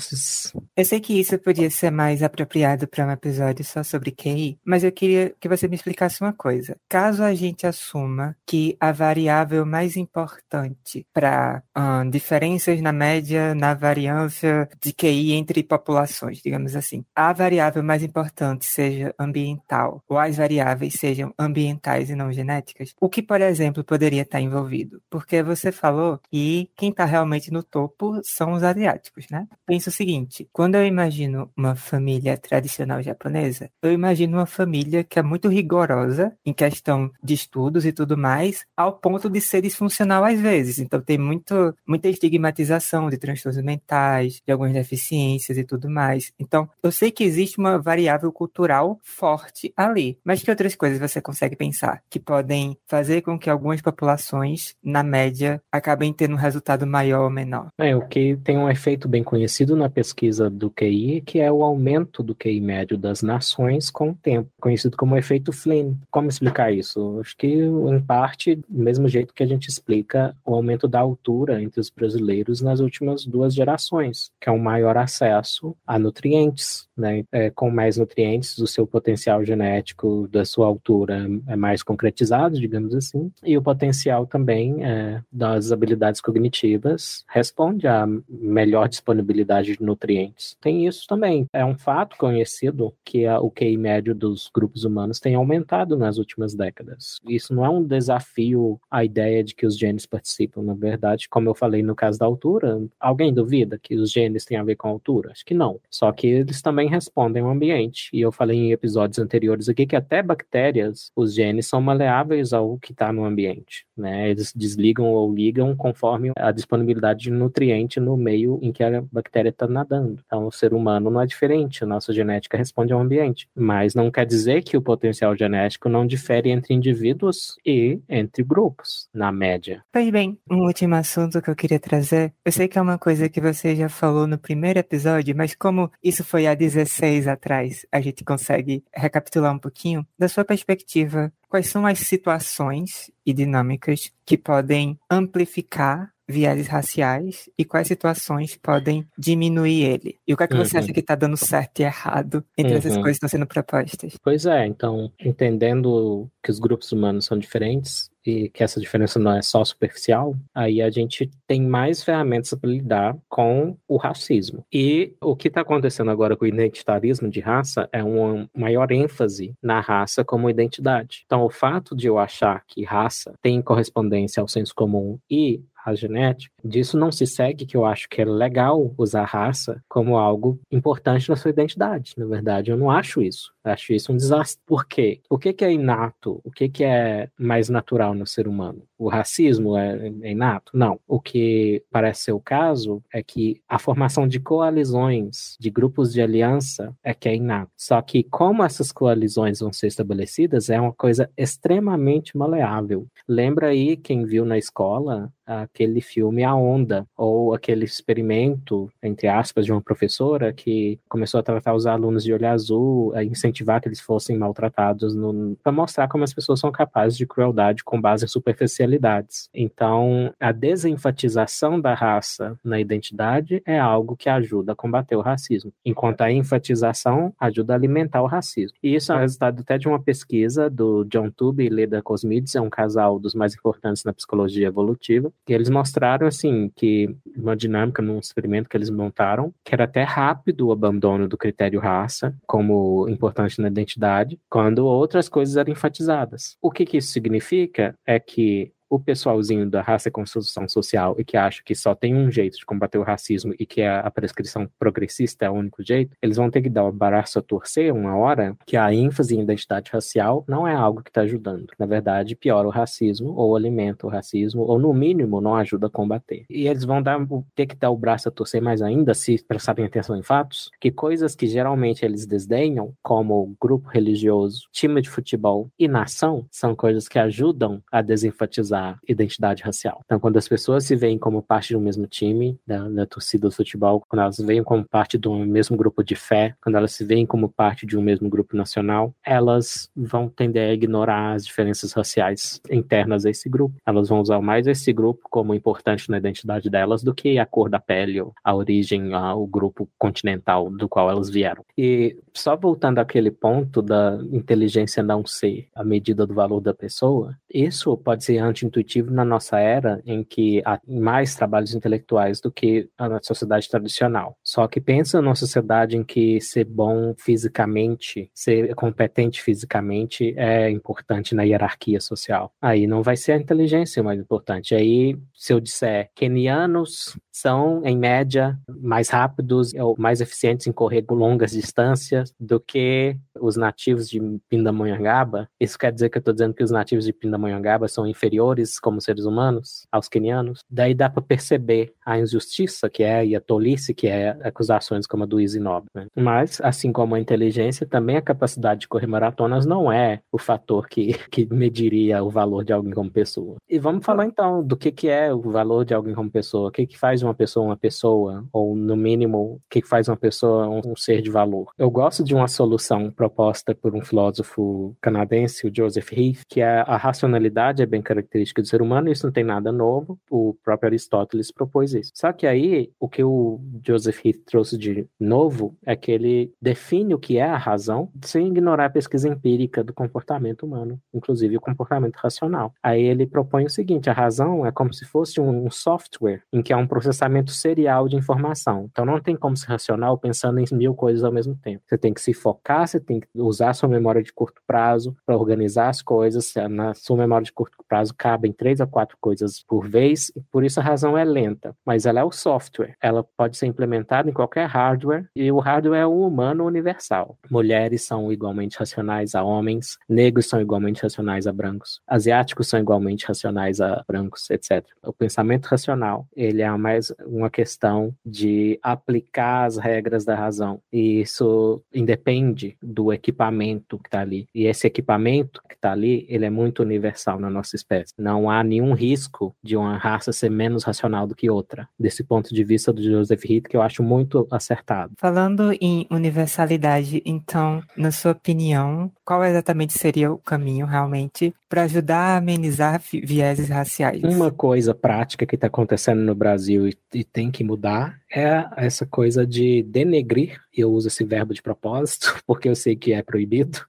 [0.75, 4.83] Eu sei que isso podia ser mais apropriado para um episódio só sobre QI, mas
[4.83, 6.77] eu queria que você me explicasse uma coisa.
[6.87, 11.61] Caso a gente assuma que a variável mais importante para
[12.09, 18.65] diferenças na média, na variância de QI entre populações, digamos assim, a variável mais importante
[18.65, 24.21] seja ambiental, ou as variáveis sejam ambientais e não genéticas, o que, por exemplo, poderia
[24.21, 24.84] estar envolvido?
[25.09, 29.47] Porque você falou que quem está realmente no topo são os asiáticos, né?
[29.65, 35.19] Pensa o seguinte: quando eu imagino uma família tradicional japonesa, eu imagino uma família que
[35.19, 40.23] é muito rigorosa em questão de estudos e tudo mais, ao ponto de ser disfuncional
[40.23, 40.79] às vezes.
[40.79, 46.31] Então tem muito, muita estigmatização de transtornos mentais, de algumas deficiências e tudo mais.
[46.39, 50.17] Então, eu sei que existe uma variável cultural forte ali.
[50.23, 55.03] Mas que outras coisas você consegue pensar que podem fazer com que algumas populações, na
[55.03, 57.69] média, acabem tendo um resultado maior ou menor?
[57.77, 61.63] É, o que tem um efeito bem conhecido na pesquisa do QI, que é o
[61.63, 65.95] aumento do QI médio das nações com o tempo, conhecido como efeito Flynn.
[66.11, 67.19] Como explicar isso?
[67.19, 71.61] Acho que, em parte, do mesmo jeito que a gente explica o aumento da altura
[71.61, 77.23] entre os brasileiros nas últimas duas gerações, que é um maior acesso a nutrientes, né?
[77.31, 82.95] É, com mais nutrientes, o seu potencial genético da sua altura é mais concretizado, digamos
[82.95, 90.57] assim, e o potencial também é, das habilidades cognitivas responde à melhor disponibilidade de nutrientes.
[90.61, 91.47] Tem isso também.
[91.53, 96.17] É um fato conhecido que a, o QI médio dos grupos humanos tem aumentado nas
[96.17, 97.19] últimas décadas.
[97.27, 100.61] Isso não é um desafio à ideia de que os genes participam.
[100.61, 104.57] Na verdade, como eu falei no caso da altura, alguém duvida que os genes têm
[104.57, 105.31] a ver com a altura?
[105.31, 105.79] Acho que não.
[105.89, 108.09] Só que eles também respondem ao ambiente.
[108.13, 112.77] E eu falei em episódios anteriores aqui que até bactérias, os genes são maleáveis ao
[112.79, 113.84] que está no ambiente.
[113.97, 114.29] Né?
[114.29, 119.49] Eles desligam ou ligam conforme a disponibilidade de nutriente no meio em que a bactéria
[119.49, 120.19] está nadando.
[120.25, 123.47] Então, o ser humano não é diferente, a nossa genética responde ao ambiente.
[123.55, 129.07] Mas não quer dizer que o potencial genético não difere entre indivíduos e entre grupos,
[129.13, 129.83] na média.
[129.91, 132.33] Pois bem, um último assunto que eu queria trazer.
[132.43, 135.91] Eu sei que é uma coisa que você já falou no primeiro episódio, mas como
[136.03, 140.05] isso foi há 16 atrás, a gente consegue recapitular um pouquinho.
[140.17, 147.63] Da sua perspectiva, quais são as situações e dinâmicas que podem amplificar vieses raciais e
[147.63, 150.17] quais situações podem diminuir ele?
[150.27, 150.83] E o que é que você Uhum.
[150.83, 153.03] acha que está dando certo e errado entre essas Uhum.
[153.03, 154.17] coisas que estão sendo propostas?
[154.21, 159.31] Pois é, então, entendendo que os grupos humanos são diferentes e que essa diferença não
[159.31, 164.65] é só superficial, aí a gente tem mais ferramentas para lidar com o racismo.
[164.71, 169.53] E o que está acontecendo agora com o identitarismo de raça é uma maior ênfase
[169.61, 171.23] na raça como identidade.
[171.25, 175.93] Então, o fato de eu achar que raça tem correspondência ao senso comum e a
[175.93, 180.59] genética, disso não se segue que eu acho que é legal usar raça como algo
[180.71, 182.13] importante na sua identidade.
[182.17, 183.53] Na verdade, eu não acho isso.
[183.63, 184.61] Acho isso um desastre.
[184.65, 185.21] Por quê?
[185.29, 186.41] O que, é inato?
[186.43, 188.83] O que é mais natural no ser humano.
[188.97, 190.71] O racismo é, é inato?
[190.73, 190.99] Não.
[191.07, 196.21] O que parece ser o caso é que a formação de coalizões, de grupos de
[196.21, 197.71] aliança, é que é inato.
[197.75, 203.07] Só que como essas coalizões vão ser estabelecidas é uma coisa extremamente maleável.
[203.27, 209.65] Lembra aí quem viu na escola aquele filme A Onda, ou aquele experimento, entre aspas,
[209.65, 213.87] de uma professora que começou a tratar os alunos de olho azul, a incentivar que
[213.87, 215.15] eles fossem maltratados,
[215.61, 219.49] para mostrar como as pessoas são capazes de crueldade com base em superficialidades.
[219.51, 225.73] Então, a desenfatização da raça na identidade é algo que ajuda a combater o racismo,
[225.83, 228.77] enquanto a enfatização ajuda a alimentar o racismo.
[228.83, 232.61] E isso é resultado até de uma pesquisa do John Tube e Leda Cosmides, é
[232.61, 238.03] um casal dos mais importantes na psicologia evolutiva, e eles mostraram, assim, que uma dinâmica
[238.03, 243.09] num experimento que eles montaram, que era até rápido o abandono do critério raça como
[243.09, 246.55] importante na identidade, quando outras coisas eram enfatizadas.
[246.61, 251.23] O que, que isso significa é que o pessoalzinho da raça e construção social e
[251.23, 254.11] que acha que só tem um jeito de combater o racismo e que a, a
[254.11, 257.93] prescrição progressista é o único jeito, eles vão ter que dar o braço a torcer
[257.93, 261.67] uma hora que a ênfase em identidade racial não é algo que está ajudando.
[261.77, 265.89] Na verdade, piora o racismo ou alimenta o racismo ou, no mínimo, não ajuda a
[265.89, 266.45] combater.
[266.49, 267.19] E eles vão dar,
[267.53, 270.91] ter que dar o braço a torcer mais ainda, se prestarem atenção em fatos, que
[270.91, 277.07] coisas que geralmente eles desdenham, como grupo religioso, time de futebol e nação, são coisas
[277.07, 280.01] que ajudam a desenfatizar a identidade racial.
[280.05, 283.47] Então, quando as pessoas se veem como parte de um mesmo time, da, da torcida
[283.47, 286.75] do futebol, quando elas se veem como parte de um mesmo grupo de fé, quando
[286.75, 291.33] elas se veem como parte de um mesmo grupo nacional, elas vão tender a ignorar
[291.33, 293.75] as diferenças raciais internas a esse grupo.
[293.85, 297.69] Elas vão usar mais esse grupo como importante na identidade delas do que a cor
[297.69, 301.63] da pele, ou a origem, o grupo continental do qual elas vieram.
[301.77, 307.35] E só voltando àquele ponto da inteligência não ser a medida do valor da pessoa,
[307.53, 312.51] isso pode ser anti intuitivo na nossa era, em que há mais trabalhos intelectuais do
[312.51, 314.37] que a sociedade tradicional.
[314.43, 321.35] Só que pensa numa sociedade em que ser bom fisicamente, ser competente fisicamente é importante
[321.35, 322.51] na hierarquia social.
[322.61, 324.75] Aí não vai ser a inteligência mais importante.
[324.75, 331.05] Aí, se eu disser kenianos são, em média, mais rápidos ou mais eficientes em correr
[331.09, 336.53] longas distâncias do que os nativos de Pindamonhangaba, isso quer dizer que eu estou dizendo
[336.53, 340.63] que os nativos de Pindamonhangaba são inferiores como seres humanos aos quenianos?
[340.69, 345.23] Daí dá para perceber a injustiça que é e a tolice que é acusações como
[345.23, 345.89] a do Nobre.
[345.93, 346.07] Né?
[346.15, 350.87] Mas, assim como a inteligência, também a capacidade de correr maratonas não é o fator
[350.87, 353.57] que, que mediria o valor de alguém como pessoa.
[353.69, 356.71] E vamos falar então do que, que é o valor de alguém como pessoa, o
[356.71, 360.17] que, que faz uma pessoa uma pessoa, ou no mínimo, o que, que faz uma
[360.17, 361.71] pessoa um, um ser de valor.
[361.77, 366.83] Eu gosto de uma solução proposta por um filósofo canadense, o Joseph Heath, que é
[366.85, 370.89] a racionalidade é bem característica do ser humano, isso não tem nada novo, o próprio
[370.89, 372.11] Aristóteles propôs isso.
[372.13, 377.15] Só que aí, o que o Joseph Heath trouxe de novo é que ele define
[377.15, 381.61] o que é a razão sem ignorar a pesquisa empírica do comportamento humano, inclusive o
[381.61, 382.73] comportamento racional.
[382.83, 386.71] Aí ele propõe o seguinte, a razão é como se fosse um software em que
[386.71, 388.87] há um processamento serial de informação.
[388.91, 391.83] Então não tem como ser racional pensando em mil coisas ao mesmo tempo.
[391.87, 395.37] Você tem que se focar, você tem que usar sua memória de curto prazo para
[395.37, 396.53] organizar as coisas.
[396.69, 400.63] Na sua memória de curto prazo cabem três a quatro coisas por vez, e por
[400.63, 401.75] isso a razão é lenta.
[401.85, 402.95] Mas ela é o software.
[403.01, 407.37] Ela pode ser implementada em qualquer hardware e o hardware é o humano universal.
[407.49, 413.25] Mulheres são igualmente racionais a homens, negros são igualmente racionais a brancos, asiáticos são igualmente
[413.25, 414.85] racionais a brancos, etc.
[415.03, 420.81] O pensamento racional, ele é mais uma questão de aplicar as regras da razão.
[420.91, 424.47] E isso independe do equipamento que está ali.
[424.53, 428.13] E esse equipamento que está ali, ele é muito universal na nossa espécie.
[428.17, 431.87] Não há nenhum risco de uma raça ser menos racional do que outra.
[431.99, 435.13] Desse ponto de vista do Joseph Heath, que eu acho muito acertado.
[435.17, 442.35] Falando em universalidade, então, na sua opinião, qual exatamente seria o caminho realmente para ajudar
[442.35, 444.23] a amenizar vieses raciais?
[444.23, 449.05] Uma coisa prática que está acontecendo no Brasil e, e tem que mudar é essa
[449.05, 453.79] coisa de denegrir, eu uso esse verbo de propósito, porque eu sei que é proibido,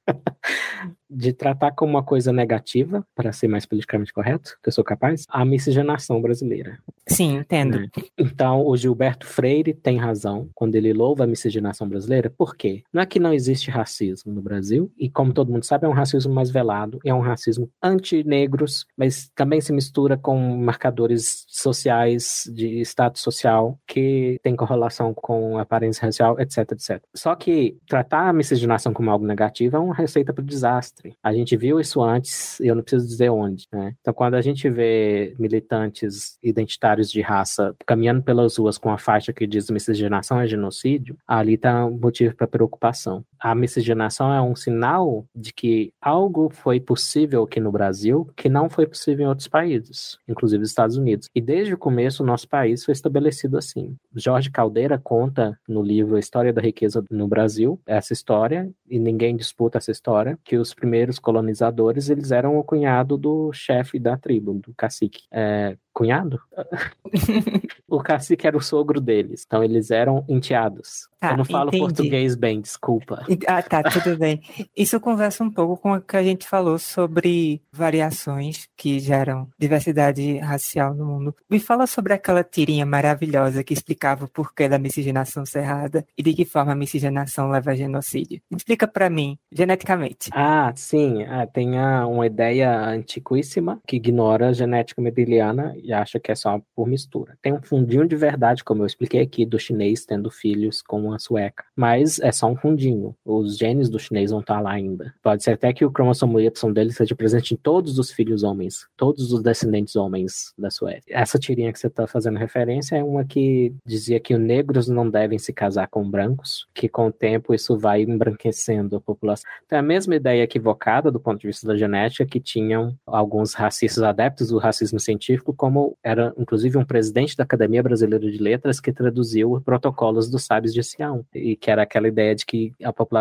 [1.08, 5.24] de tratar como uma coisa negativa, para ser mais politicamente correto, que eu sou capaz,
[5.28, 6.78] a miscigenação brasileira.
[7.08, 7.80] Sim, entendo.
[7.80, 7.88] Né?
[8.18, 12.82] Então, o Gilberto Freire tem razão quando ele louva a miscigenação brasileira, por quê?
[12.92, 15.92] Não é que não existe racismo no Brasil, e como todo mundo sabe, é um
[15.92, 22.80] racismo mais velado, é um racismo anti-negros, mas também se mistura com marcadores sociais de
[22.80, 27.02] status social que tem correlação com aparência racial, etc, etc.
[27.14, 31.32] Só que tratar a miscigenação como algo negativo é uma receita para o desastre A
[31.32, 33.94] gente viu isso antes, e eu não preciso dizer onde, né?
[34.00, 39.32] Então, quando a gente vê militantes identitários de raça caminhando pelas ruas com a faixa
[39.32, 43.24] que diz miscigenação é genocídio, ali está um motivo para preocupação.
[43.40, 48.68] A miscigenação é um sinal de que algo foi possível aqui no Brasil que não
[48.68, 51.28] foi possível em outros países, inclusive os Estados Unidos.
[51.34, 53.96] E desde o começo, o nosso país foi estabelecido assim.
[54.14, 59.36] Jorge Caldeira conta no livro A História da Riqueza no Brasil essa história, e ninguém
[59.36, 64.54] disputa essa história, que os primeiros colonizadores eles eram o cunhado do chefe da tribo,
[64.54, 65.24] do cacique.
[65.32, 66.40] É, cunhado?
[67.88, 71.08] o cacique era o sogro deles, então eles eram enteados.
[71.20, 71.82] Ah, eu não falo entendi.
[71.82, 73.24] português bem, desculpa.
[73.46, 74.40] Ah, tá, tudo bem.
[74.76, 80.38] Isso conversa um pouco com o que a gente falou sobre variações que geram diversidade
[80.38, 81.34] racial no mundo.
[81.50, 86.34] Me fala sobre aquela tirinha maravilhosa que explicava o porquê da miscigenação cerrada e de
[86.34, 88.40] que forma a miscigenação leva a genocídio.
[88.54, 90.30] Explica para mim, geneticamente.
[90.32, 96.20] Ah, sim, ah, tem a- uma ideia antiquíssima que ignora a genética mendeliana e acha
[96.20, 97.38] que é só por mistura.
[97.42, 101.18] Tem um fundinho de verdade, como eu expliquei aqui, do chinês tendo filhos com uma
[101.18, 103.15] sueca, mas é só um fundinho.
[103.26, 105.12] Os genes do chinês vão estar lá ainda.
[105.20, 108.86] Pode ser até que o cromossomo Y dele seja presente em todos os filhos homens,
[108.96, 111.02] todos os descendentes homens da Suécia.
[111.08, 115.10] Essa tirinha que você está fazendo referência é uma que dizia que os negros não
[115.10, 119.50] devem se casar com brancos, que com o tempo isso vai embranquecendo a população.
[119.64, 123.54] Então, é a mesma ideia equivocada do ponto de vista da genética que tinham alguns
[123.54, 128.78] racistas adeptos do racismo científico, como era inclusive um presidente da Academia Brasileira de Letras
[128.78, 132.92] que traduziu protocolos dos sábios de Sião, e que era aquela ideia de que a
[132.92, 133.15] população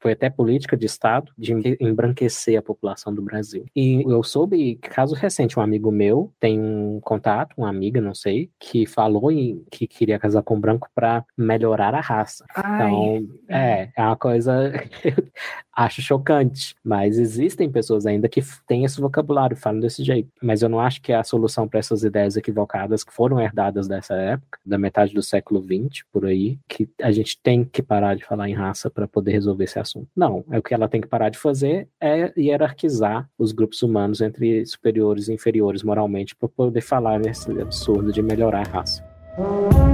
[0.00, 3.64] foi até política de Estado de embranquecer a população do Brasil.
[3.74, 8.50] E eu soube, caso recente, um amigo meu tem um contato, uma amiga, não sei,
[8.58, 12.44] que falou em, que queria casar com branco para melhorar a raça.
[12.58, 15.14] Então, é, é uma coisa que eu
[15.74, 16.74] acho chocante.
[16.84, 20.30] Mas existem pessoas ainda que têm esse vocabulário, falam desse jeito.
[20.42, 23.88] Mas eu não acho que é a solução para essas ideias equivocadas que foram herdadas
[23.88, 28.14] dessa época, da metade do século XX, por aí, que a gente tem que parar
[28.16, 30.08] de falar em raça para poder resolver esse assunto.
[30.16, 34.20] Não, é o que ela tem que parar de fazer é hierarquizar os grupos humanos
[34.20, 39.91] entre superiores e inferiores moralmente para poder falar nesse absurdo de melhorar a raça.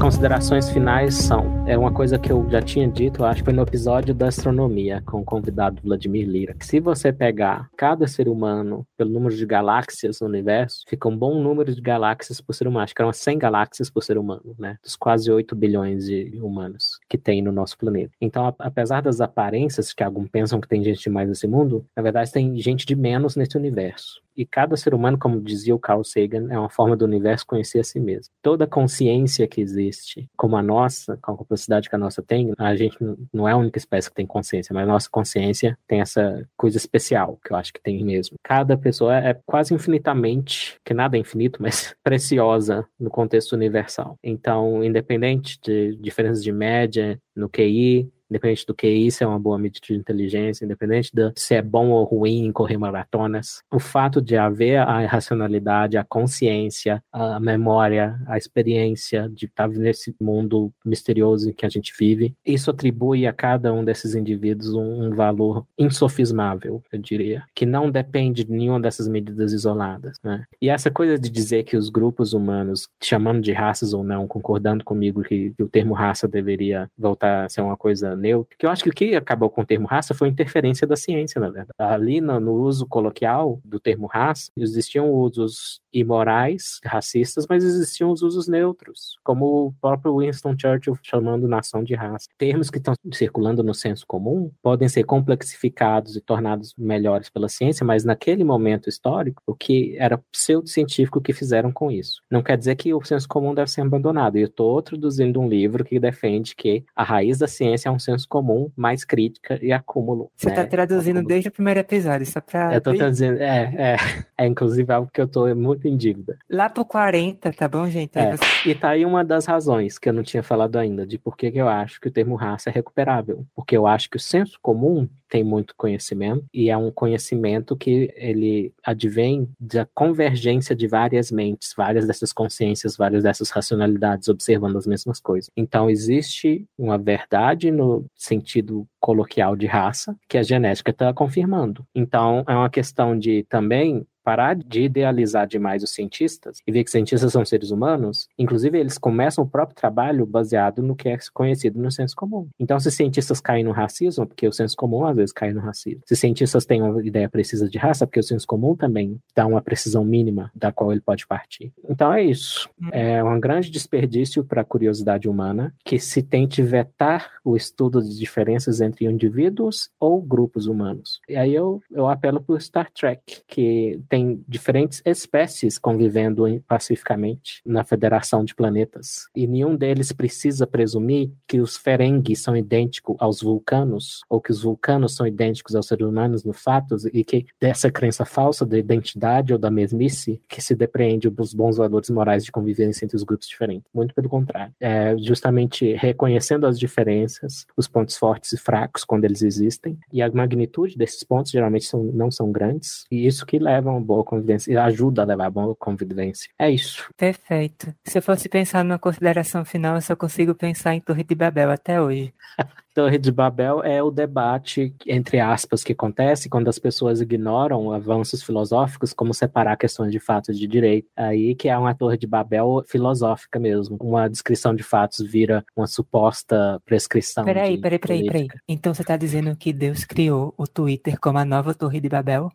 [0.00, 3.62] Considerações finais são, é uma coisa que eu já tinha dito, acho que foi no
[3.62, 8.86] episódio da astronomia com o convidado Vladimir Lira, que se você pegar cada ser humano
[8.96, 12.84] pelo número de galáxias no universo, fica um bom número de galáxias por ser humano,
[12.84, 16.84] acho que eram 100 galáxias por ser humano, né, dos quase 8 bilhões de humanos
[17.08, 18.12] que tem no nosso planeta.
[18.20, 22.30] Então, apesar das aparências que alguns pensam que tem gente demais nesse mundo, na verdade
[22.32, 24.22] tem gente de menos nesse universo.
[24.38, 27.80] E cada ser humano, como dizia o Carl Sagan, é uma forma do universo conhecer
[27.80, 28.32] a si mesmo.
[28.40, 32.76] Toda consciência que existe, como a nossa, com a capacidade que a nossa tem, a
[32.76, 32.96] gente
[33.32, 36.76] não é a única espécie que tem consciência, mas a nossa consciência tem essa coisa
[36.76, 38.36] especial, que eu acho que tem mesmo.
[38.44, 44.16] Cada pessoa é quase infinitamente, que nada é infinito, mas preciosa no contexto universal.
[44.22, 49.58] Então, independente de diferenças de média no QI, Independente do QI, se é uma boa
[49.58, 54.20] medida de inteligência, independente de se é bom ou ruim em correr maratonas, o fato
[54.20, 61.50] de haver a racionalidade, a consciência, a memória, a experiência de estar nesse mundo misterioso
[61.50, 65.66] em que a gente vive, isso atribui a cada um desses indivíduos um, um valor
[65.78, 70.16] insofismável, eu diria, que não depende de nenhuma dessas medidas isoladas.
[70.22, 70.44] Né?
[70.60, 74.84] E essa coisa de dizer que os grupos humanos, chamando de raças ou não, concordando
[74.84, 78.70] comigo que, que o termo raça deveria voltar a ser uma coisa neutra, que eu
[78.70, 81.48] acho que o que acabou com o termo raça foi a interferência da ciência, na
[81.48, 81.72] verdade.
[81.78, 88.22] Ali no, no uso coloquial do termo raça, existiam usos imorais, racistas, mas existiam os
[88.22, 92.28] usos neutros, como o próprio Winston Churchill chamando nação de raça.
[92.36, 97.84] Termos que estão circulando no senso comum podem ser complexificados e tornados melhores pela ciência,
[97.84, 102.22] mas naquele momento histórico, o que era pseudocientífico que fizeram com isso.
[102.30, 104.36] Não quer dizer que o senso comum deve ser abandonado.
[104.36, 108.26] Eu estou traduzindo um livro que defende que a raiz da ciência é um senso
[108.28, 110.30] comum, mais crítica e acúmulo.
[110.34, 110.68] Você está né?
[110.68, 111.28] traduzindo Acúmulo.
[111.28, 112.74] desde o primeiro episódio, só pra.
[112.74, 113.96] Eu tô traduzindo, é, é,
[114.38, 116.38] é inclusive algo que eu tô muito em dívida.
[116.48, 118.18] Lá pro 40, tá bom, gente?
[118.18, 118.36] É.
[118.36, 121.36] você- E tá aí uma das razões que eu não tinha falado ainda, de por
[121.36, 123.44] que eu acho que o termo raça é recuperável.
[123.54, 128.12] Porque eu acho que o senso comum tem muito conhecimento, e é um conhecimento que
[128.16, 134.86] ele advém da convergência de várias mentes, várias dessas consciências, várias dessas racionalidades observando as
[134.86, 135.50] mesmas coisas.
[135.56, 141.86] Então, existe uma verdade no sentido coloquial de raça que a genética está confirmando.
[141.94, 146.90] Então, é uma questão de também parar de idealizar demais os cientistas e ver que
[146.90, 151.80] cientistas são seres humanos, inclusive eles começam o próprio trabalho baseado no que é conhecido
[151.80, 152.46] no senso comum.
[152.60, 156.02] Então, se cientistas caem no racismo, porque o senso comum às vezes cai no racismo.
[156.04, 159.62] Se cientistas têm uma ideia precisa de raça, porque o senso comum também dá uma
[159.62, 161.72] precisão mínima da qual ele pode partir.
[161.88, 162.68] Então é isso.
[162.78, 162.90] Hum.
[162.92, 168.18] É um grande desperdício para a curiosidade humana que se tente vetar o estudo de
[168.18, 171.18] diferenças entre indivíduos ou grupos humanos.
[171.26, 177.60] E aí eu, eu apelo para o Star Trek, que tem diferentes espécies convivendo pacificamente
[177.64, 179.28] na Federação de Planetas.
[179.34, 184.62] E nenhum deles precisa presumir que os Ferengi são idênticos aos vulcanos, ou que os
[184.62, 189.52] vulcanos são idênticos aos seres humanos no fatos, e que dessa crença falsa da identidade
[189.52, 193.48] ou da mesmice que se depreende os bons valores morais de convivência entre os grupos
[193.48, 193.88] diferentes.
[193.94, 194.72] Muito pelo contrário.
[194.80, 200.30] É justamente reconhecendo as diferenças, os pontos fortes e fracos quando eles existem, e a
[200.30, 204.72] magnitude desses pontos geralmente são, não são grandes, e isso que leva a boa convivência,
[204.72, 206.50] e ajuda a levar a boa convivência.
[206.58, 207.08] É isso.
[207.16, 207.94] Perfeito.
[208.02, 211.70] Se eu fosse pensar numa consideração final, eu só consigo pensar em Torre de Babel
[211.70, 212.32] até hoje.
[212.98, 218.42] Torre de Babel é o debate, entre aspas, que acontece quando as pessoas ignoram avanços
[218.42, 221.06] filosóficos, como separar questões de fatos de direito.
[221.16, 223.96] Aí que é uma Torre de Babel filosófica mesmo.
[224.00, 227.44] Uma descrição de fatos vira uma suposta prescrição.
[227.44, 228.48] Peraí, peraí, peraí, peraí.
[228.66, 232.50] Então você está dizendo que Deus criou o Twitter como a nova Torre de Babel?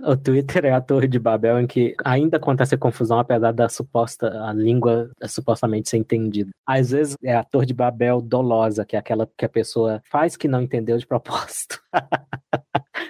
[0.00, 4.42] O Twitter é a Torre de Babel em que ainda acontece confusão, apesar da suposta
[4.44, 6.50] a língua supostamente ser entendida.
[6.66, 10.36] Às vezes é a Torre de Babel dolosa, que é aquela que a pessoa faz
[10.36, 11.80] que não entendeu de propósito.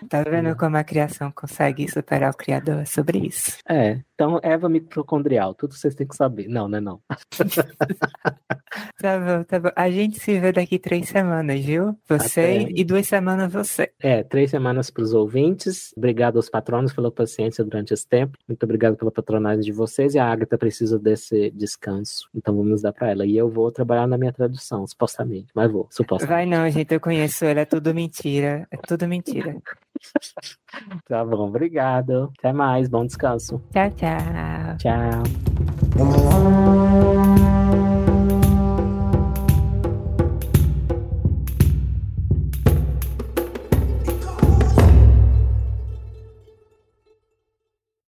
[0.08, 2.80] Tá vendo como a criação consegue superar o criador?
[2.80, 3.58] É sobre isso.
[3.68, 6.46] É, então Eva mitocondrial, tudo vocês têm que saber.
[6.48, 7.00] Não, não é não.
[9.00, 9.70] tá bom, tá bom.
[9.74, 11.98] A gente se vê daqui três semanas, viu?
[12.08, 12.72] Você Até.
[12.74, 13.90] e duas semanas você.
[14.00, 15.92] É, três semanas para os ouvintes.
[15.96, 18.38] Obrigado aos patronos pela paciência durante esse tempo.
[18.46, 20.14] Muito obrigado pela patronagem de vocês.
[20.14, 22.28] E a Agatha precisa desse descanso.
[22.34, 23.26] Então vamos dar para ela.
[23.26, 25.48] E eu vou trabalhar na minha tradução, supostamente.
[25.54, 26.32] Mas vou, supostamente.
[26.32, 26.94] Vai não, gente.
[26.94, 27.60] Eu conheço ela.
[27.60, 28.66] É tudo mentira.
[28.70, 29.56] É tudo mentira.
[31.08, 32.32] tá bom, obrigado.
[32.38, 33.62] Até mais, bom descanso.
[33.72, 34.76] Tchau, tchau.
[34.78, 36.73] Tchau.